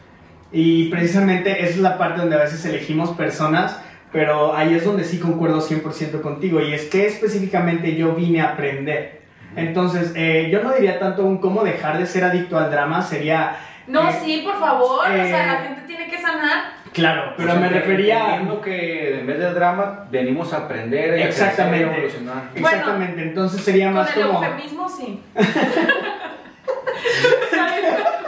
Y 0.52 0.90
precisamente 0.90 1.62
esa 1.64 1.70
es 1.72 1.78
la 1.78 1.98
parte 1.98 2.20
donde 2.22 2.36
a 2.36 2.40
veces 2.40 2.64
elegimos 2.66 3.12
personas, 3.12 3.80
pero 4.12 4.54
ahí 4.56 4.76
es 4.76 4.84
donde 4.84 5.04
sí 5.06 5.20
concuerdo 5.20 5.62
100% 5.62 6.22
contigo, 6.22 6.60
y 6.62 6.74
es 6.74 6.86
que 6.90 7.08
específicamente 7.08 7.96
yo 7.96 8.14
vine 8.14 8.42
a 8.42 8.52
aprender. 8.54 9.22
Entonces, 9.56 10.12
eh, 10.16 10.50
yo 10.52 10.62
no 10.64 10.74
diría 10.74 11.00
tanto 11.00 11.24
un 11.26 11.38
cómo 11.40 11.64
dejar 11.64 11.98
de 11.98 12.06
ser 12.06 12.24
adicto 12.26 12.58
al 12.58 12.70
drama, 12.72 13.02
sería 13.02 13.56
No, 13.88 14.10
Eh, 14.10 14.14
sí, 14.24 14.42
por 14.46 14.60
favor. 14.60 15.00
o 15.00 15.04
sea, 15.14 15.44
eh, 15.44 15.48
la 15.48 15.56
gente 15.64 15.82
tiene 15.88 16.08
que 16.10 16.18
sanar. 16.22 16.82
Claro, 16.94 17.34
pero 17.38 17.50
O 17.50 17.52
sea, 17.54 17.62
me 17.62 17.70
refería... 17.70 18.20
entendiendo 18.20 18.62
que 18.62 19.20
en 19.22 19.28
vez 19.28 19.40
de 19.40 19.54
drama 19.54 20.06
venimos 20.12 20.52
a 20.54 20.58
aprender 20.58 21.18
y 21.18 21.22
a 21.22 21.26
crecer 21.26 21.42
y 21.42 21.46
a 21.46 21.50
Exactamente. 21.50 21.94
evolucionar. 21.96 22.44
Exactamente, 22.56 23.22
entonces 23.24 23.62
sería 23.64 23.86
Con 23.88 23.96
más 23.96 24.16
el 24.18 24.28
como... 24.28 24.44
eufemismo, 24.44 24.90
sí. 24.90 25.22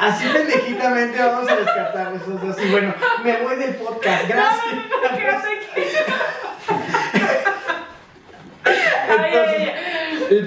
Así 0.00 0.26
pendejitamente 0.28 1.18
vamos 1.18 1.50
a 1.50 1.56
descartar 1.56 2.12
esos 2.14 2.40
dos. 2.40 2.56
Y 2.62 2.70
bueno, 2.70 2.94
me 3.22 3.42
voy 3.42 3.56
del 3.56 3.74
podcast, 3.76 4.28
gracias. 4.28 4.74
Entonces, 9.08 9.70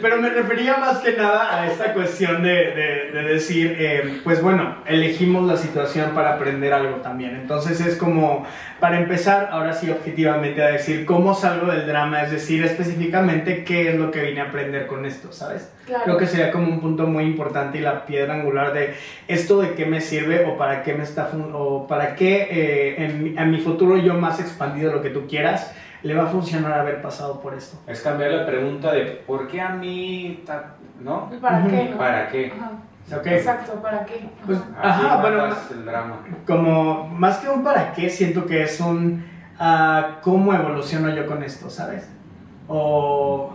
Pero 0.02 0.18
me 0.22 0.30
refería 0.30 0.78
más 0.78 1.00
que 1.00 1.12
nada 1.12 1.62
a 1.62 1.68
esta 1.68 1.94
cuestión 1.94 2.42
de, 2.42 2.50
de- 2.72 3.12
de 3.12 3.24
decir, 3.34 3.76
eh, 3.78 4.22
pues 4.24 4.42
bueno, 4.42 4.78
elegimos 4.86 5.46
la 5.46 5.58
situación 5.58 6.12
para 6.16 6.36
aprender 6.36 6.72
algo 6.72 6.98
también. 6.98 7.36
Entonces 7.36 7.82
es 7.82 7.98
como, 7.98 8.46
para 8.80 8.98
empezar, 9.00 9.50
ahora 9.52 9.74
sí 9.74 9.90
objetivamente 9.92 10.64
a 10.64 10.68
decir 10.68 11.06
cómo 11.06 11.34
salgo 11.36 11.68
del 11.70 11.86
drama, 11.86 12.24
es 12.24 12.32
decir, 12.32 12.64
específicamente 12.64 13.66
qué 13.66 13.90
es 13.90 13.96
lo 14.00 14.10
que 14.10 14.22
vine 14.22 14.40
a 14.40 14.46
aprender 14.46 14.88
con 14.88 15.06
esto, 15.06 15.34
¿sabes? 15.34 15.70
Claro. 15.86 16.04
Creo 16.06 16.18
que 16.18 16.28
sería 16.28 16.52
como 16.52 16.68
un 16.70 16.80
punto 16.80 17.06
muy 17.06 17.26
importante 17.26 17.78
y 17.78 17.82
la 17.82 18.06
piedra 18.06 18.36
angular 18.36 18.72
de 18.74 18.94
esto 19.28 19.60
de 19.62 19.74
qué 19.74 19.86
me 19.86 20.00
sirve 20.00 20.46
o 20.46 20.58
para 20.58 20.82
qué 20.84 20.94
me 20.94 21.04
está 21.04 21.30
o 21.54 21.88
para 21.88 22.16
qué 22.16 22.48
eh, 22.50 22.96
en, 23.04 23.38
en 23.38 23.52
mi 23.52 23.58
futuro 23.60 23.98
yo 23.98 24.14
más 24.14 24.40
expandido 24.40 24.94
lo 24.94 25.02
que 25.02 25.10
tú 25.10 25.28
quieras 25.28 25.76
le 26.04 26.14
va 26.16 26.24
a 26.24 26.28
funcionar 26.28 26.74
haber 26.74 27.02
pasado 27.02 27.40
por 27.42 27.54
esto. 27.54 27.78
Es 27.88 28.02
cambiar 28.02 28.32
la 28.32 28.46
pregunta 28.46 28.92
de 28.92 29.06
¿por 29.26 29.48
qué 29.48 29.62
a 29.62 29.70
mí? 29.70 30.44
ta- 30.46 30.76
¿No? 31.02 31.30
¿Para 31.42 31.66
qué? 31.68 31.90
no? 31.92 31.98
¿Para 31.98 32.28
qué? 32.30 32.54
Ajá. 32.56 32.72
Exacto, 33.26 33.74
¿para 33.82 34.06
qué? 34.06 34.30
Pues, 34.46 34.60
Ajá. 34.78 34.96
Así 34.96 35.06
Ajá, 35.06 35.22
bueno, 35.22 35.38
matas 35.40 35.72
el 35.72 35.86
drama. 35.86 36.20
como 36.48 37.08
más 37.10 37.38
que 37.40 37.50
un 37.50 37.64
para 37.64 37.92
qué, 37.94 38.10
siento 38.10 38.46
que 38.46 38.64
es 38.64 38.80
un 38.80 39.26
ah, 39.60 40.20
cómo 40.22 40.54
evoluciono 40.54 41.10
yo 41.10 41.26
con 41.26 41.44
esto, 41.44 41.70
¿sabes? 41.70 42.10
O 42.68 43.52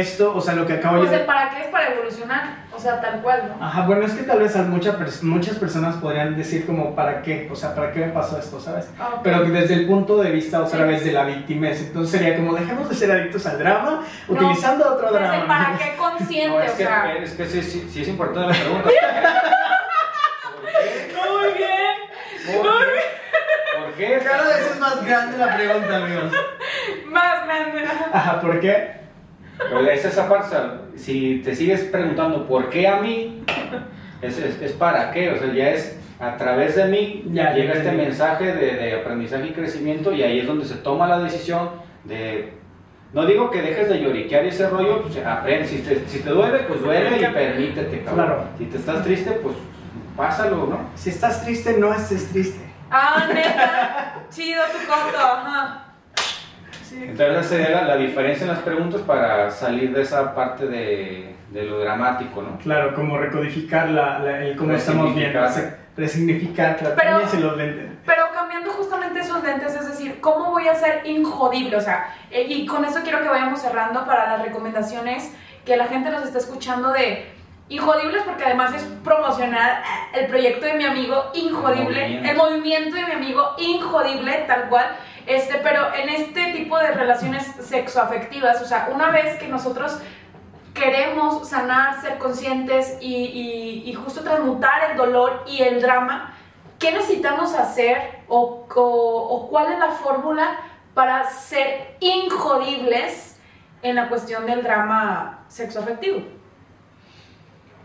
esto, 0.00 0.34
o 0.34 0.40
sea, 0.40 0.54
lo 0.54 0.66
que 0.66 0.74
acabo 0.74 0.98
Pues 0.98 1.10
yo 1.10 1.16
el 1.16 1.24
para 1.26 1.50
qué 1.50 1.60
es 1.62 1.66
para 1.68 1.92
evolucionar, 1.92 2.56
o 2.72 2.78
sea, 2.78 3.00
tal 3.00 3.20
cual, 3.20 3.52
¿no? 3.58 3.64
Ajá, 3.64 3.82
bueno, 3.86 4.04
es 4.06 4.12
que 4.14 4.22
tal 4.22 4.38
vez 4.40 4.56
mucha 4.56 4.98
pers- 4.98 5.22
muchas 5.22 5.56
personas 5.58 5.96
podrían 5.96 6.36
decir 6.36 6.64
como, 6.66 6.94
¿para 6.94 7.22
qué? 7.22 7.48
O 7.52 7.56
sea, 7.56 7.74
¿para 7.74 7.92
qué 7.92 8.00
me 8.00 8.08
pasó 8.12 8.38
esto, 8.38 8.58
sabes? 8.60 8.88
Ah, 8.98 9.10
ok. 9.16 9.20
Pero 9.22 9.44
desde 9.44 9.74
el 9.74 9.86
punto 9.86 10.16
de 10.22 10.30
vista 10.30 10.60
otra 10.62 10.84
vez 10.86 11.04
de 11.04 11.12
la 11.12 11.24
victimez, 11.24 11.80
entonces 11.80 12.18
sería 12.18 12.36
como, 12.36 12.54
dejemos 12.54 12.88
de 12.88 12.94
ser 12.94 13.10
adictos 13.12 13.44
al 13.46 13.58
drama, 13.58 14.02
No, 14.28 14.34
utilizando 14.34 14.94
otro 14.94 15.06
Desde 15.12 15.18
drama. 15.26 15.36
el 15.42 15.46
para 15.46 15.76
qué 15.78 15.96
consciente, 15.96 16.48
No, 16.58 16.62
es 16.62 16.72
o 16.72 16.76
que, 16.76 16.84
sea. 16.84 17.14
es 17.16 17.32
que 17.32 17.46
sí, 17.46 17.62
sí- 17.62 17.88
sí 17.92 18.02
es 18.02 18.08
importante 18.08 18.48
la 18.52 18.58
pregunta. 18.58 18.88
Muy 21.28 21.52
bien. 21.54 22.56
¿Por 22.62 22.62
qué? 22.86 23.78
¿Por 23.78 23.92
qué? 23.94 24.18
Cada 24.24 24.42
vez 24.48 24.70
es 24.72 24.80
más 24.80 25.04
grande 25.04 25.38
la 25.38 25.54
pregunta, 25.56 25.96
amigos. 25.96 26.32
Más 27.06 27.44
grande. 27.46 27.84
ajá. 27.84 28.06
Ajá, 28.12 28.40
¿por 28.40 28.60
qué? 28.60 29.01
Pero 29.68 29.80
es 29.90 30.04
esa 30.04 30.28
parte, 30.28 30.56
si 30.96 31.40
te 31.44 31.54
sigues 31.54 31.82
preguntando 31.84 32.46
¿por 32.46 32.68
qué 32.70 32.86
a 32.88 33.00
mí? 33.00 33.42
Es, 34.20 34.38
es, 34.38 34.62
es 34.62 34.72
para 34.72 35.10
qué, 35.10 35.30
o 35.30 35.38
sea, 35.38 35.52
ya 35.52 35.70
es 35.70 35.98
a 36.20 36.36
través 36.36 36.76
de 36.76 36.84
mí 36.84 37.24
Ya, 37.32 37.52
llega 37.52 37.74
ya 37.74 37.80
este 37.80 37.92
mensaje 37.92 38.54
de, 38.54 38.76
de 38.76 38.94
aprendizaje 39.00 39.48
y 39.48 39.52
crecimiento 39.52 40.12
y 40.12 40.22
ahí 40.22 40.38
es 40.38 40.46
donde 40.46 40.64
se 40.64 40.76
toma 40.76 41.08
la 41.08 41.18
decisión 41.18 41.70
de... 42.04 42.54
No 43.12 43.26
digo 43.26 43.50
que 43.50 43.60
dejes 43.60 43.88
de 43.88 44.00
lloriquear 44.00 44.46
ese 44.46 44.68
rollo, 44.70 45.02
pues 45.02 45.18
aprende, 45.18 45.66
si 45.66 45.78
te, 45.78 46.08
si 46.08 46.20
te 46.20 46.30
duele, 46.30 46.60
pues 46.60 46.80
duele 46.80 47.18
y 47.20 47.24
permítete, 47.26 48.02
cabrón. 48.04 48.26
Claro. 48.26 48.44
Si 48.56 48.64
te 48.64 48.78
estás 48.78 49.04
triste, 49.04 49.32
pues 49.32 49.56
pásalo, 50.16 50.66
¿no? 50.66 50.80
Si 50.94 51.10
estás 51.10 51.44
triste, 51.44 51.76
no 51.78 51.92
estés 51.92 52.30
triste. 52.30 52.60
Ah, 52.90 53.26
neta. 53.28 54.14
Chido 54.30 54.62
tu 54.72 54.86
coto, 54.86 55.18
ajá. 55.18 55.91
Entonces 56.94 57.36
esa 57.36 57.42
sería 57.48 57.70
la, 57.70 57.82
la 57.82 57.96
diferencia 57.96 58.44
en 58.44 58.50
las 58.52 58.60
preguntas 58.60 59.00
para 59.02 59.50
salir 59.50 59.94
de 59.94 60.02
esa 60.02 60.34
parte 60.34 60.66
de, 60.66 61.34
de 61.50 61.62
lo 61.64 61.80
dramático, 61.80 62.42
¿no? 62.42 62.58
Claro, 62.58 62.94
como 62.94 63.18
recodificar 63.18 63.88
la, 63.90 64.18
la- 64.18 64.38
el 64.44 64.56
cómo 64.56 64.72
estamos 64.72 65.14
viendo. 65.14 65.38
Resignificar. 65.96 66.76
Pero- 66.96 67.18
los 67.40 67.56
lentes. 67.56 67.86
Pero 68.06 68.22
cambiando 68.34 68.70
justamente 68.70 69.20
esos 69.20 69.42
lentes, 69.44 69.74
es 69.74 69.86
decir, 69.88 70.20
¿cómo 70.20 70.50
voy 70.50 70.66
a 70.68 70.74
ser 70.74 71.02
injodible? 71.06 71.76
O 71.76 71.80
sea, 71.80 72.14
eh, 72.30 72.46
y 72.48 72.66
con 72.66 72.84
eso 72.84 73.00
quiero 73.02 73.22
que 73.22 73.28
vayamos 73.28 73.60
cerrando 73.60 74.04
para 74.06 74.26
las 74.36 74.42
recomendaciones 74.42 75.32
que 75.64 75.76
la 75.76 75.84
gente 75.86 76.10
nos 76.10 76.24
está 76.24 76.38
escuchando 76.38 76.90
de 76.92 77.26
injodibles, 77.76 78.22
porque 78.24 78.44
además 78.44 78.74
es 78.74 78.82
promocionar 79.04 79.82
el 80.12 80.26
proyecto 80.26 80.66
de 80.66 80.74
mi 80.74 80.84
amigo 80.84 81.30
Injodible, 81.34 82.04
El 82.04 82.12
movimiento. 82.14 82.30
el 82.30 82.36
movimiento 82.36 82.96
de 82.96 83.04
mi 83.06 83.12
amigo 83.12 83.54
Injodible, 83.58 84.32
tal 84.46 84.68
cual. 84.68 84.86
Este, 85.26 85.58
pero 85.58 85.94
en 85.94 86.08
este 86.08 86.52
tipo 86.52 86.76
de 86.78 86.90
relaciones 86.92 87.46
sexoafectivas, 87.60 88.60
o 88.60 88.64
sea, 88.64 88.88
una 88.92 89.10
vez 89.10 89.38
que 89.38 89.46
nosotros 89.48 89.98
queremos 90.74 91.48
sanar, 91.48 92.00
ser 92.00 92.18
conscientes 92.18 92.96
y, 93.00 93.14
y- 93.14 93.90
y 93.90 93.94
justo 93.94 94.22
transmutar 94.22 94.90
el 94.90 94.96
dolor 94.96 95.44
y 95.46 95.62
el 95.62 95.80
drama, 95.82 96.34
¿qué 96.78 96.92
necesitamos 96.92 97.54
hacer 97.54 98.20
o, 98.28 98.66
o- 98.74 99.26
o 99.36 99.48
cuál 99.48 99.72
es 99.72 99.78
la 99.78 99.90
fórmula 99.90 100.56
para 100.94 101.28
ser 101.30 101.96
injodibles 102.00 103.38
en 103.82 103.96
la 103.96 104.08
cuestión 104.08 104.46
del 104.46 104.62
drama 104.62 105.44
sexoafectivo? 105.48 106.22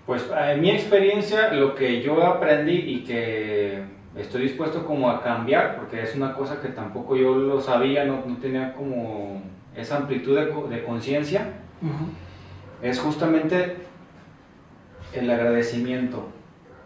Pues 0.07 0.25
en 0.33 0.61
mi 0.61 0.71
experiencia, 0.71 1.51
lo 1.51 1.75
que 1.75 2.01
yo 2.01 2.25
aprendí 2.25 2.75
y 2.75 3.03
que 3.03 3.83
estoy 4.15 4.43
dispuesto 4.43 4.85
como 4.85 5.09
a 5.09 5.21
cambiar, 5.21 5.75
porque 5.75 6.01
es 6.01 6.15
una 6.15 6.33
cosa 6.33 6.61
que 6.61 6.69
tampoco 6.69 7.17
yo 7.17 7.35
lo 7.35 7.59
sabía, 7.59 8.05
no, 8.05 8.23
no 8.25 8.37
tenía 8.37 8.73
como 8.73 9.41
esa 9.75 9.97
amplitud 9.97 10.39
de 10.69 10.83
conciencia, 10.85 11.55
es 12.81 13.01
justamente 13.01 13.75
el 15.11 15.29
agradecimiento. 15.29 16.29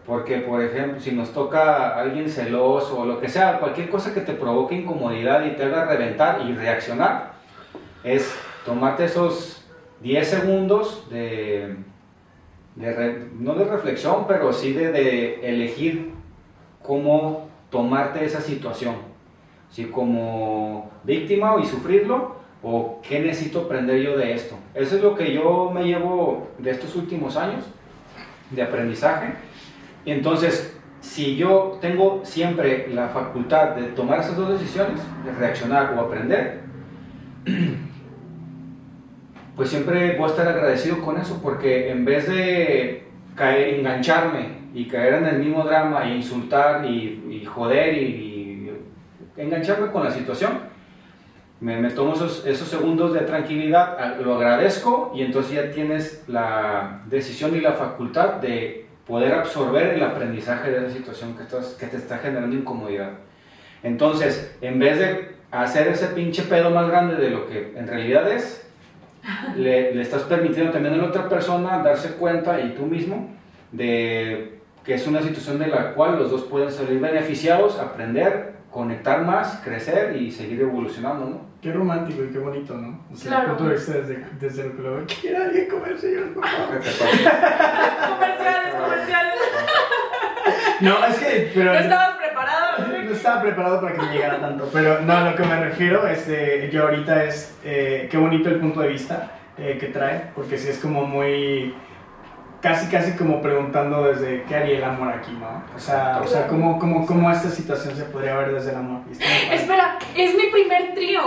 Porque, 0.04 0.38
por 0.38 0.60
ejemplo, 0.60 0.98
si 0.98 1.12
nos 1.12 1.32
toca 1.32 1.96
alguien 1.96 2.28
celoso 2.28 3.02
o 3.02 3.06
lo 3.06 3.20
que 3.20 3.28
sea, 3.28 3.60
cualquier 3.60 3.88
cosa 3.88 4.12
que 4.12 4.22
te 4.22 4.32
provoque 4.32 4.74
incomodidad 4.74 5.44
y 5.44 5.50
te 5.50 5.62
haga 5.62 5.84
reventar 5.84 6.40
y 6.44 6.54
reaccionar, 6.54 7.34
es 8.02 8.36
tomarte 8.66 9.04
esos 9.04 9.64
10 10.00 10.26
segundos 10.26 11.08
de, 11.08 11.76
de 12.76 13.28
no 13.38 13.54
de 13.54 13.64
reflexión, 13.64 14.26
pero 14.26 14.52
sí 14.52 14.72
de, 14.72 15.40
elegir 15.42 16.12
cómo 16.82 17.48
tomarte 17.70 18.24
esa 18.24 18.40
situación. 18.40 18.96
Si 19.70 19.86
como 19.86 20.90
víctima 21.04 21.56
y 21.62 21.66
sufrirlo, 21.66 22.42
o 22.62 23.00
qué 23.02 23.20
necesito 23.20 23.62
aprender 23.62 24.00
yo 24.00 24.16
de 24.16 24.34
esto. 24.34 24.56
Eso 24.74 24.96
es 24.96 25.02
lo 25.02 25.16
que 25.16 25.32
yo 25.32 25.70
me 25.74 25.84
llevo 25.84 26.48
de 26.58 26.70
estos 26.70 26.94
últimos 26.94 27.36
años 27.36 27.64
de 28.50 28.62
aprendizaje. 28.62 29.34
Entonces, 30.06 30.76
si 31.00 31.36
yo 31.36 31.78
tengo 31.80 32.20
siempre 32.24 32.88
la 32.88 33.08
facultad 33.08 33.70
de 33.70 33.88
tomar 33.88 34.20
esas 34.20 34.36
dos 34.36 34.60
decisiones, 34.60 35.00
de 35.24 35.32
reaccionar 35.32 35.94
o 35.94 36.00
aprender, 36.00 36.60
pues 39.56 39.68
siempre 39.68 40.16
voy 40.16 40.24
a 40.24 40.30
estar 40.30 40.48
agradecido 40.48 41.00
con 41.02 41.18
eso, 41.18 41.40
porque 41.42 41.90
en 41.90 42.04
vez 42.04 42.28
de 42.28 43.04
caer, 43.34 43.80
engancharme 43.80 44.62
y 44.74 44.86
caer 44.86 45.14
en 45.14 45.26
el 45.26 45.38
mismo 45.38 45.64
drama 45.64 46.04
e 46.04 46.16
insultar 46.16 46.84
y, 46.84 47.24
y 47.30 47.44
joder 47.44 47.96
y, 47.96 48.72
engancharme 49.36 49.90
con 49.90 50.04
la 50.04 50.10
situación, 50.10 50.52
me, 51.60 51.88
tomo 51.90 52.14
esos, 52.14 52.44
esos 52.44 52.68
segundos 52.68 53.14
de 53.14 53.20
tranquilidad, 53.20 54.18
lo 54.20 54.34
agradezco 54.34 55.12
y 55.14 55.22
entonces 55.22 55.52
ya 55.54 55.70
tienes 55.70 56.24
la 56.26 57.02
decisión 57.06 57.54
y 57.56 57.60
la 57.60 57.72
facultad 57.72 58.34
de 58.34 58.86
poder 59.06 59.32
absorber 59.32 59.94
el 59.94 60.02
aprendizaje 60.02 60.70
de 60.70 60.78
esa 60.78 60.90
situación 60.90 61.36
que, 61.36 61.44
estás, 61.44 61.76
que 61.78 61.86
te 61.86 61.96
está 61.96 62.18
generando 62.18 62.56
incomodidad. 62.56 63.10
Entonces, 63.82 64.56
en 64.60 64.78
vez 64.78 64.98
de 64.98 65.32
hacer 65.50 65.88
ese 65.88 66.08
pinche 66.08 66.42
pedo 66.42 66.70
más 66.70 66.88
grande 66.88 67.16
de 67.16 67.30
lo 67.30 67.46
que 67.46 67.72
en 67.76 67.86
realidad 67.86 68.30
es, 68.30 68.68
le, 69.56 69.94
le 69.94 70.02
estás 70.02 70.22
permitiendo 70.22 70.72
también 70.72 70.94
a 70.94 70.98
la 70.98 71.04
otra 71.04 71.28
persona 71.28 71.78
darse 71.82 72.14
cuenta 72.14 72.60
y 72.60 72.70
tú 72.74 72.86
mismo 72.86 73.30
de 73.70 74.58
que 74.84 74.94
es 74.94 75.06
una 75.06 75.22
situación 75.22 75.58
de 75.58 75.68
la 75.68 75.92
cual 75.94 76.18
los 76.18 76.30
dos 76.30 76.42
pueden 76.42 76.70
salir 76.72 76.98
beneficiados, 77.00 77.78
aprender, 77.78 78.54
conectar 78.70 79.24
más, 79.24 79.60
crecer 79.64 80.16
y 80.16 80.30
seguir 80.32 80.60
evolucionando, 80.62 81.26
¿no? 81.26 81.52
Qué 81.62 81.72
romántico 81.72 82.24
y 82.24 82.32
qué 82.32 82.38
bonito, 82.38 82.74
¿no? 82.76 82.98
O 83.12 83.16
sea, 83.16 83.44
Claro. 83.44 83.56
el 83.64 83.68
desde, 83.70 84.24
desde 84.40 84.64
lo 84.64 84.76
que 84.76 84.82
lo 84.82 84.94
veo. 84.96 85.04
¿Quiere 85.20 85.36
alguien 85.36 85.68
comerse 85.68 86.12
yo? 86.12 86.34
por 86.34 86.44
favor? 86.44 86.80
Comerciales, 88.18 88.74
comerciales. 88.74 89.34
No, 90.80 91.06
es 91.06 91.18
que, 91.18 91.50
pero... 91.54 91.72
¿No 91.72 91.78
estabas 91.78 92.16
preparado? 92.16 92.91
No 93.02 93.12
estaba 93.12 93.42
preparado 93.42 93.80
para 93.80 93.94
que 93.94 94.02
me 94.02 94.12
llegara 94.12 94.40
tanto, 94.40 94.68
pero 94.72 95.00
no, 95.00 95.12
a 95.12 95.30
lo 95.30 95.36
que 95.36 95.42
me 95.42 95.56
refiero, 95.64 96.06
este, 96.06 96.70
yo 96.70 96.84
ahorita 96.84 97.24
es, 97.24 97.58
eh, 97.64 98.08
qué 98.10 98.16
bonito 98.16 98.48
el 98.48 98.60
punto 98.60 98.80
de 98.80 98.88
vista 98.88 99.32
eh, 99.58 99.76
que 99.78 99.88
trae, 99.88 100.30
porque 100.34 100.56
sí 100.56 100.68
es 100.68 100.78
como 100.78 101.04
muy, 101.04 101.74
casi 102.60 102.88
casi 102.88 103.12
como 103.16 103.42
preguntando 103.42 104.04
desde 104.04 104.44
qué 104.44 104.54
haría 104.54 104.78
el 104.78 104.84
amor 104.84 105.12
aquí, 105.12 105.32
¿no? 105.32 105.64
O 105.74 105.78
sea, 105.78 106.20
o 106.22 106.26
sea 106.26 106.46
¿cómo, 106.46 106.78
cómo, 106.78 107.04
cómo 107.06 107.30
esta 107.30 107.50
situación 107.50 107.96
se 107.96 108.04
podría 108.04 108.36
ver 108.36 108.52
desde 108.52 108.70
el 108.70 108.76
amor. 108.76 109.02
Espera, 109.10 109.98
es 110.14 110.34
mi 110.34 110.46
primer 110.46 110.94
trío. 110.94 111.20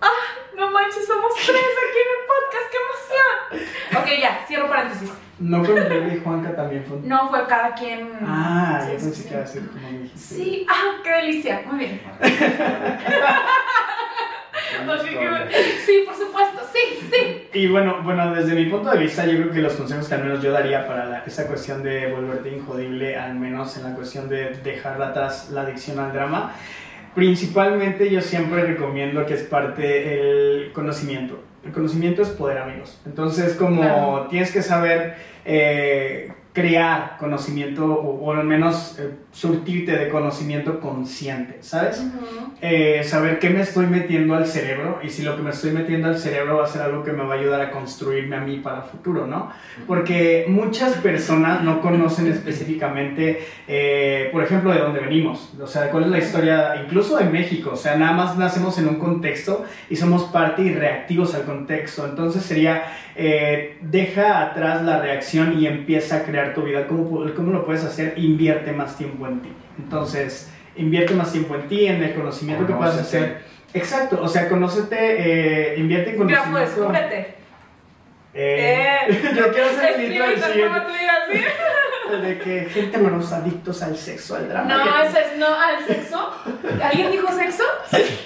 ¡Ah! 0.00 0.08
No 0.56 0.70
manches, 0.70 1.06
somos 1.06 1.32
tres 1.34 1.48
aquí 1.48 1.98
en 1.98 2.10
el 2.16 2.24
podcast, 2.26 2.66
¡qué 2.70 3.58
emoción! 3.58 4.02
Ok, 4.02 4.20
ya, 4.20 4.46
cierro 4.46 4.68
paréntesis. 4.68 5.10
No 5.40 5.64
con 5.64 5.74
Lili 5.74 6.16
y 6.16 6.20
Juanca 6.20 6.54
también 6.54 6.84
fue. 6.86 6.98
No 7.02 7.28
fue 7.30 7.46
cada 7.48 7.74
quien. 7.74 8.08
Ah, 8.22 8.82
Sí, 8.86 8.92
yo 8.92 9.12
sí, 9.12 9.22
que 9.28 9.46
ser 9.46 9.62
como 9.68 9.88
dijiste. 9.88 10.18
Sí, 10.18 10.66
ah, 10.68 10.96
qué 11.02 11.10
delicia. 11.10 11.62
Muy 11.66 11.78
bien. 11.78 12.00
Sí, 15.84 16.02
por 16.06 16.14
supuesto, 16.14 16.60
sí, 16.72 17.08
sí. 17.10 17.48
Y 17.52 17.66
bueno, 17.68 18.02
bueno, 18.02 18.34
desde 18.34 18.54
mi 18.54 18.66
punto 18.66 18.90
de 18.90 18.98
vista, 18.98 19.26
yo 19.26 19.36
creo 19.36 19.50
que 19.52 19.60
los 19.60 19.74
consejos 19.74 20.08
que 20.08 20.14
al 20.14 20.24
menos 20.24 20.42
yo 20.42 20.52
daría 20.52 20.86
para 20.86 21.04
la- 21.06 21.24
esta 21.26 21.46
cuestión 21.46 21.82
de 21.82 22.10
volverte 22.12 22.50
injodible, 22.54 23.16
al 23.16 23.34
menos 23.34 23.76
en 23.76 23.84
la 23.84 23.94
cuestión 23.94 24.28
de 24.28 24.50
dejar 24.62 25.00
atrás 25.02 25.50
la 25.50 25.62
adicción 25.62 25.98
al 25.98 26.12
drama, 26.12 26.52
principalmente 27.14 28.10
yo 28.10 28.20
siempre 28.20 28.62
recomiendo 28.64 29.26
que 29.26 29.34
es 29.34 29.42
parte 29.42 30.14
el 30.20 30.72
conocimiento. 30.72 31.42
El 31.64 31.72
conocimiento 31.72 32.22
es 32.22 32.28
poder, 32.30 32.58
amigos. 32.58 32.98
Entonces, 33.04 33.54
como 33.54 33.80
Claro. 33.82 34.26
tienes 34.30 34.50
que 34.52 34.62
saber 34.62 35.14
eh, 35.44 36.32
crear 36.52 37.16
conocimiento 37.18 37.86
o, 37.86 38.24
o 38.24 38.32
al 38.32 38.44
menos 38.44 38.98
eh, 38.98 39.10
surtirte 39.32 39.92
de 39.92 40.08
conocimiento 40.08 40.80
consciente, 40.80 41.58
¿sabes? 41.60 42.04
eh, 42.60 43.02
saber 43.04 43.38
qué 43.38 43.50
me 43.50 43.60
estoy 43.60 43.86
metiendo 43.86 44.34
al 44.34 44.46
cerebro 44.46 44.98
y 45.02 45.10
si 45.10 45.22
lo 45.22 45.36
que 45.36 45.42
me 45.42 45.50
estoy 45.50 45.70
metiendo 45.70 46.08
al 46.08 46.18
cerebro 46.18 46.56
va 46.58 46.64
a 46.64 46.66
ser 46.66 46.82
algo 46.82 47.04
que 47.04 47.12
me 47.12 47.22
va 47.22 47.34
a 47.34 47.38
ayudar 47.38 47.60
a 47.60 47.70
construirme 47.70 48.36
a 48.36 48.40
mí 48.40 48.56
para 48.56 48.78
el 48.78 48.82
futuro, 48.84 49.26
¿no? 49.28 49.52
Porque 49.86 50.46
muchas 50.48 50.94
personas 50.94 51.62
no 51.62 51.80
conocen 51.80 52.26
específicamente, 52.26 53.46
eh, 53.68 54.28
por 54.32 54.42
ejemplo, 54.42 54.72
de 54.72 54.80
dónde 54.80 55.00
venimos, 55.00 55.54
o 55.60 55.66
sea, 55.68 55.90
cuál 55.90 56.04
es 56.04 56.10
la 56.10 56.18
historia, 56.18 56.82
incluso 56.84 57.16
de 57.16 57.26
México, 57.26 57.70
o 57.74 57.76
sea, 57.76 57.96
nada 57.96 58.12
más 58.12 58.36
nacemos 58.36 58.76
en 58.78 58.88
un 58.88 58.96
contexto 58.96 59.64
y 59.88 59.94
somos 59.94 60.24
parte 60.24 60.62
y 60.62 60.74
reactivos 60.74 61.34
al 61.36 61.44
contexto, 61.44 62.04
entonces 62.04 62.42
sería, 62.42 62.82
eh, 63.14 63.78
deja 63.82 64.42
atrás 64.42 64.82
la 64.82 65.00
reacción 65.00 65.58
y 65.58 65.66
empieza 65.66 66.16
a 66.16 66.22
crear 66.24 66.39
tu 66.54 66.62
vida, 66.62 66.86
¿cómo, 66.86 67.24
cómo 67.34 67.52
lo 67.52 67.64
puedes 67.64 67.84
hacer? 67.84 68.14
Invierte 68.16 68.72
más 68.72 68.96
tiempo 68.96 69.26
en 69.26 69.40
ti, 69.40 69.52
entonces 69.78 70.50
invierte 70.76 71.14
más 71.14 71.32
tiempo 71.32 71.54
en 71.54 71.68
ti, 71.68 71.86
en 71.86 72.02
el 72.02 72.14
conocimiento 72.14 72.66
que 72.66 72.72
puedas 72.72 72.98
hacer. 72.98 73.42
Exacto, 73.72 74.20
o 74.20 74.28
sea, 74.28 74.48
conócete, 74.48 74.96
eh, 74.98 75.78
invierte 75.78 76.10
en 76.10 76.26
Grafo, 76.26 76.50
conocimiento. 76.50 76.92
descúbrete. 76.92 77.40
Eh, 78.32 79.20
yo 79.36 79.52
quiero 79.52 79.68
ser 79.70 79.94
el 79.94 80.00
Escribe 80.02 80.28
del 80.28 80.42
siguiente, 80.42 80.78
de 82.26 82.38
que 82.38 82.68
gente 82.70 82.96
amorosa, 82.96 83.38
adictos 83.38 83.82
al 83.82 83.96
sexo, 83.96 84.36
al 84.36 84.48
drama. 84.48 84.84
No, 84.84 85.02
ese 85.02 85.20
es 85.20 85.38
no 85.38 85.46
al 85.46 85.84
sexo. 85.86 86.30
¿Alguien 86.82 87.10
dijo 87.10 87.28
sexo? 87.32 87.64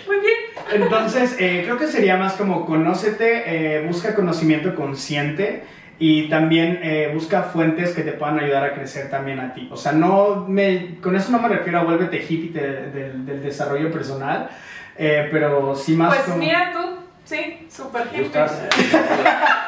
Muy 0.06 0.16
bien. 0.20 0.82
Entonces, 0.82 1.36
eh, 1.38 1.62
creo 1.64 1.78
que 1.78 1.86
sería 1.86 2.16
más 2.16 2.34
como 2.34 2.66
conócete, 2.66 3.42
eh, 3.46 3.86
busca 3.86 4.14
conocimiento 4.14 4.74
consciente 4.74 5.64
y 5.98 6.28
también 6.28 6.80
eh, 6.82 7.10
busca 7.14 7.42
fuentes 7.44 7.90
que 7.94 8.02
te 8.02 8.12
puedan 8.12 8.38
ayudar 8.40 8.64
a 8.64 8.74
crecer 8.74 9.10
también 9.10 9.38
a 9.40 9.54
ti. 9.54 9.68
O 9.72 9.76
sea, 9.76 9.92
no 9.92 10.44
me, 10.48 10.96
con 11.00 11.14
eso 11.16 11.30
no 11.30 11.38
me 11.38 11.48
refiero 11.48 11.78
a 11.80 11.84
vuélvete 11.84 12.18
hippie 12.28 12.50
de- 12.52 12.90
del- 12.90 13.24
del 13.26 13.42
desarrollo 13.42 13.90
personal, 13.92 14.48
eh, 14.96 15.28
pero 15.30 15.74
sí 15.74 15.94
más 15.96 16.08
Pues 16.14 16.22
como... 16.26 16.36
mira 16.38 16.72
tú, 16.72 16.96
sí, 17.24 17.66
súper 17.70 18.06
hippie. 18.12 18.30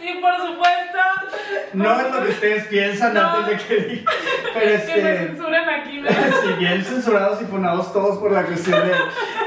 Sí, 0.00 0.18
por 0.20 0.34
supuesto. 0.36 0.98
No 1.72 2.00
es 2.00 2.10
lo 2.14 2.22
que 2.24 2.30
ustedes 2.30 2.66
piensan 2.66 3.14
No. 3.14 3.20
antes 3.20 3.58
de 3.58 3.64
que 3.76 3.82
diga. 3.84 4.12
Pero 4.54 4.60
Que 4.60 4.66
me 4.68 4.74
este. 5.12 5.26
censuran 5.26 5.68
aquí, 5.68 6.00
¿no? 6.00 6.08
Si 6.42 6.52
bien 6.58 6.84
censurados 6.84 7.42
y 7.42 7.44
funados 7.44 7.92
todos 7.92 8.18
por 8.18 8.32
la 8.32 8.42
cuestión 8.44 8.80
de. 8.86 8.92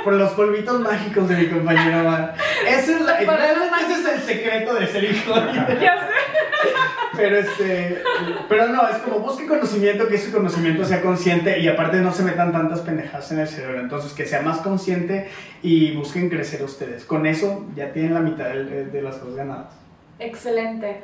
por 0.04 0.14
los 0.14 0.32
polvitos 0.32 0.80
mágicos 0.82 1.28
de 1.30 1.36
mi 1.38 1.48
compañero 1.48 2.02
Omar. 2.02 2.36
Ese 2.68 2.94
es, 2.96 3.02
la, 3.02 3.20
ese 3.20 3.94
es 3.94 4.06
el 4.06 4.22
secreto 4.22 4.74
de 4.76 4.88
ser 4.88 5.04
hijo. 5.06 5.34
Ya 5.82 5.98
sé. 5.98 6.68
Pero 7.16 7.38
este. 7.40 8.04
Pero 8.48 8.68
no, 8.68 8.88
es 8.90 8.98
como 8.98 9.20
busque 9.20 9.46
conocimiento, 9.48 10.08
que 10.08 10.16
ese 10.16 10.32
conocimiento 10.32 10.86
sea 10.86 11.02
consciente 11.02 11.60
y 11.60 11.68
aparte 11.68 11.98
no 11.98 12.12
se 12.14 12.24
metan 12.24 12.52
tantas 12.52 12.82
pendejadas 12.82 13.32
en 13.32 13.40
el 13.40 13.48
cerebro. 13.48 13.80
Entonces 13.82 14.14
que 14.14 14.26
sea 14.26 14.42
más 14.42 14.60
consciente 14.60 15.30
y 15.64 15.94
busquen 15.96 16.30
crecer 16.30 16.62
ustedes. 16.64 17.06
Con 17.06 17.26
eso 17.26 17.66
ya 17.76 17.92
tienen 17.92 18.14
la 18.14 18.20
mitad 18.22 18.46
de, 18.46 18.86
de 18.86 19.02
las 19.02 19.16
cosas 19.18 19.36
ganadas. 19.36 19.74
Excelente. 20.20 21.04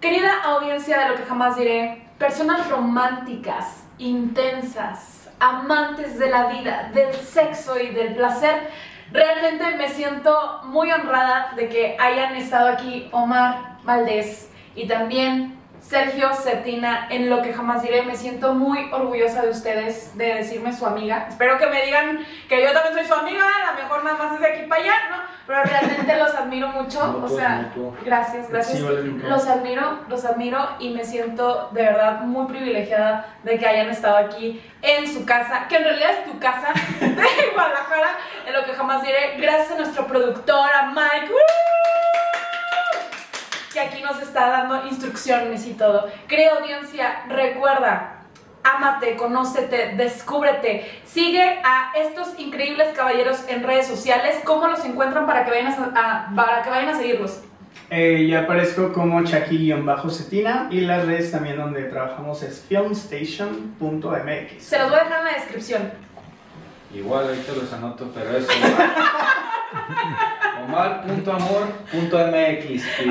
Querida 0.00 0.42
audiencia 0.44 0.98
de 0.98 1.08
lo 1.08 1.14
que 1.16 1.24
jamás 1.24 1.56
diré, 1.56 2.06
personas 2.18 2.68
románticas, 2.68 3.84
intensas, 3.98 5.30
amantes 5.40 6.18
de 6.18 6.30
la 6.30 6.46
vida, 6.46 6.90
del 6.94 7.12
sexo 7.14 7.78
y 7.80 7.88
del 7.88 8.14
placer, 8.14 8.70
realmente 9.10 9.76
me 9.76 9.88
siento 9.88 10.60
muy 10.64 10.92
honrada 10.92 11.52
de 11.56 11.68
que 11.68 11.96
hayan 11.98 12.36
estado 12.36 12.68
aquí 12.68 13.08
Omar 13.12 13.78
Valdés 13.84 14.50
y 14.74 14.86
también 14.86 15.57
Sergio 15.80 16.34
Cetina 16.34 17.06
en 17.10 17.30
lo 17.30 17.42
que 17.42 17.52
jamás 17.52 17.82
diré. 17.82 18.02
Me 18.02 18.16
siento 18.16 18.54
muy 18.54 18.90
orgullosa 18.92 19.42
de 19.42 19.50
ustedes, 19.50 20.16
de 20.16 20.34
decirme 20.34 20.72
su 20.72 20.86
amiga. 20.86 21.26
Espero 21.28 21.58
que 21.58 21.66
me 21.66 21.84
digan 21.84 22.24
que 22.48 22.62
yo 22.62 22.72
también 22.72 22.94
soy 22.94 23.04
su 23.04 23.14
amiga, 23.14 23.44
a 23.44 23.72
lo 23.72 23.82
mejor 23.82 24.04
nada 24.04 24.16
más 24.16 24.34
es 24.34 24.40
de 24.40 24.46
aquí 24.46 24.66
para 24.66 24.82
allá, 24.82 24.94
¿no? 25.10 25.16
Pero 25.46 25.62
realmente 25.64 26.16
los 26.16 26.34
admiro 26.34 26.68
mucho. 26.68 27.02
O 27.02 27.20
Mutuo, 27.20 27.38
sea, 27.38 27.72
gracias, 28.04 28.50
gracias. 28.50 28.78
Sí, 28.78 28.84
vale, 28.84 29.02
nunca. 29.02 29.28
Los 29.28 29.46
admiro, 29.46 30.00
los 30.08 30.24
admiro 30.24 30.68
y 30.78 30.90
me 30.90 31.04
siento 31.04 31.70
de 31.72 31.82
verdad 31.82 32.20
muy 32.20 32.46
privilegiada 32.46 33.26
de 33.44 33.58
que 33.58 33.66
hayan 33.66 33.88
estado 33.88 34.18
aquí 34.18 34.62
en 34.82 35.12
su 35.12 35.24
casa, 35.24 35.66
que 35.68 35.76
en 35.76 35.84
realidad 35.84 36.10
es 36.10 36.24
tu 36.30 36.38
casa 36.38 36.68
de 37.00 37.50
Guadalajara, 37.54 38.10
en 38.46 38.52
lo 38.52 38.64
que 38.64 38.72
jamás 38.74 39.02
diré. 39.02 39.36
Gracias 39.38 39.72
a 39.72 39.76
nuestro 39.76 40.06
productor, 40.06 40.70
a 40.70 40.86
Mike. 40.90 41.32
¡Woo! 41.32 41.67
Que 43.72 43.80
aquí 43.80 44.02
nos 44.02 44.20
está 44.22 44.48
dando 44.48 44.86
instrucciones 44.86 45.66
y 45.66 45.74
todo. 45.74 46.08
Creo, 46.26 46.58
audiencia, 46.60 47.24
recuerda, 47.28 48.22
ámate, 48.64 49.16
conócete, 49.16 49.94
descúbrete. 49.96 51.00
Sigue 51.04 51.60
a 51.64 51.92
estos 51.96 52.38
increíbles 52.38 52.88
caballeros 52.96 53.44
en 53.48 53.62
redes 53.62 53.86
sociales. 53.86 54.36
¿Cómo 54.44 54.66
los 54.68 54.84
encuentran 54.84 55.26
para 55.26 55.44
que 55.44 55.50
vayan 55.50 55.66
a, 55.96 56.28
a- 56.30 56.34
para 56.34 56.62
que 56.62 56.70
vayan 56.70 56.88
a 56.90 56.96
seguirlos? 56.96 57.40
Eh, 57.90 58.26
yo 58.28 58.40
aparezco 58.40 58.92
como 58.92 59.22
Chucky-Cetina 59.24 60.68
y 60.70 60.80
las 60.82 61.06
redes 61.06 61.30
también 61.30 61.56
donde 61.56 61.84
trabajamos 61.84 62.42
es 62.42 62.64
filmstation.mx. 62.68 64.62
Se 64.62 64.78
los 64.78 64.90
voy 64.90 64.98
a 64.98 65.04
dejar 65.04 65.20
en 65.20 65.24
la 65.26 65.32
descripción. 65.34 65.90
Igual 66.94 67.28
ahorita 67.28 67.52
los 67.52 67.72
anoto, 67.72 68.10
pero 68.14 68.36
es 68.36 68.46
Y- 73.04 73.08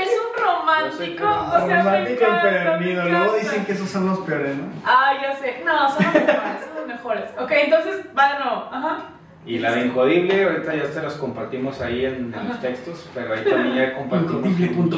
Es 0.00 0.08
un 0.18 0.44
romántico. 0.44 1.26
O 1.26 1.66
sea, 1.66 1.66
me 1.66 1.82
Romántico 1.82 2.24
me. 2.42 3.08
Luego 3.10 3.34
dicen 3.36 3.64
que 3.64 3.72
esos 3.72 3.88
son 3.90 4.06
los 4.08 4.18
peores, 4.20 4.56
¿no? 4.56 4.64
Ah, 4.84 5.12
ya 5.20 5.36
sé. 5.36 5.62
No, 5.64 5.88
son 5.90 6.04
los 6.04 6.14
mejores, 6.14 6.64
son 6.64 6.74
los 6.76 6.86
mejores. 6.86 7.24
Ok, 7.38 7.50
entonces 7.52 8.06
va 8.16 8.32
de 8.32 8.38
nuevo. 8.44 8.68
Ajá. 8.72 8.98
Y 9.46 9.58
la 9.58 9.72
de 9.72 9.86
Incodible, 9.86 10.44
ahorita 10.44 10.74
ya 10.74 10.84
se 10.92 11.00
los 11.02 11.14
compartimos 11.14 11.80
ahí 11.80 12.04
en, 12.04 12.32
en 12.34 12.48
los 12.48 12.60
textos, 12.60 13.08
pero 13.14 13.32
ahí 13.34 13.42
también 13.42 13.74
ya 13.74 13.94
compartimos 13.94 14.44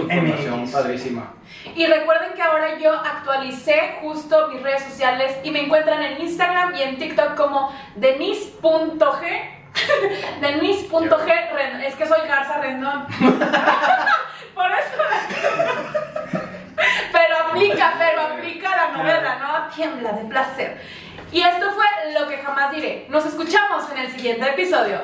información 0.03 0.71
padrísima. 0.73 1.33
Y 1.77 1.87
recuerden 1.87 2.33
que 2.35 2.43
ahora 2.43 2.77
yo 2.77 2.93
actualicé 2.93 3.99
justo 4.01 4.49
mis 4.49 4.61
redes 4.63 4.83
sociales 4.83 5.37
y 5.45 5.53
me 5.53 5.65
encuentran 5.65 6.03
en 6.03 6.21
Instagram 6.23 6.75
y 6.75 6.83
en 6.83 6.99
TikTok 6.99 7.37
como 7.37 7.73
denise.g. 7.95 9.62
denise.g. 10.41 11.27
Ren- 11.53 11.81
Es 11.83 11.95
que 11.95 12.07
soy 12.07 12.27
Garza 12.29 12.59
Rendón. 12.61 13.07
Por 14.55 14.71
eso. 14.73 15.03
Pero 17.13 17.37
aplica, 17.47 17.95
pero 17.99 18.23
aplica 18.23 18.69
la 18.75 18.89
novela, 18.97 19.37
¿no? 19.39 19.75
Tiembla 19.75 20.13
de 20.13 20.25
placer. 20.25 20.81
Y 21.31 21.41
esto 21.41 21.71
fue 21.73 21.85
lo 22.19 22.27
que 22.29 22.39
jamás 22.39 22.73
diré. 22.73 23.07
Nos 23.09 23.25
escuchamos 23.25 23.89
en 23.93 23.99
el 23.99 24.11
siguiente 24.11 24.49
episodio. 24.49 25.01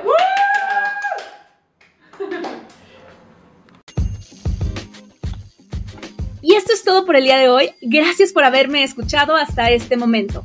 Y 6.41 6.55
esto 6.55 6.73
es 6.73 6.85
todo 6.85 7.05
por 7.05 7.17
el 7.17 7.25
día 7.25 7.39
de 7.39 7.49
hoy. 7.49 7.75
Gracias 7.83 8.33
por 8.33 8.45
haberme 8.45 8.83
escuchado 8.85 9.37
hasta 9.37 9.71
este 9.71 9.97
momento. 9.97 10.45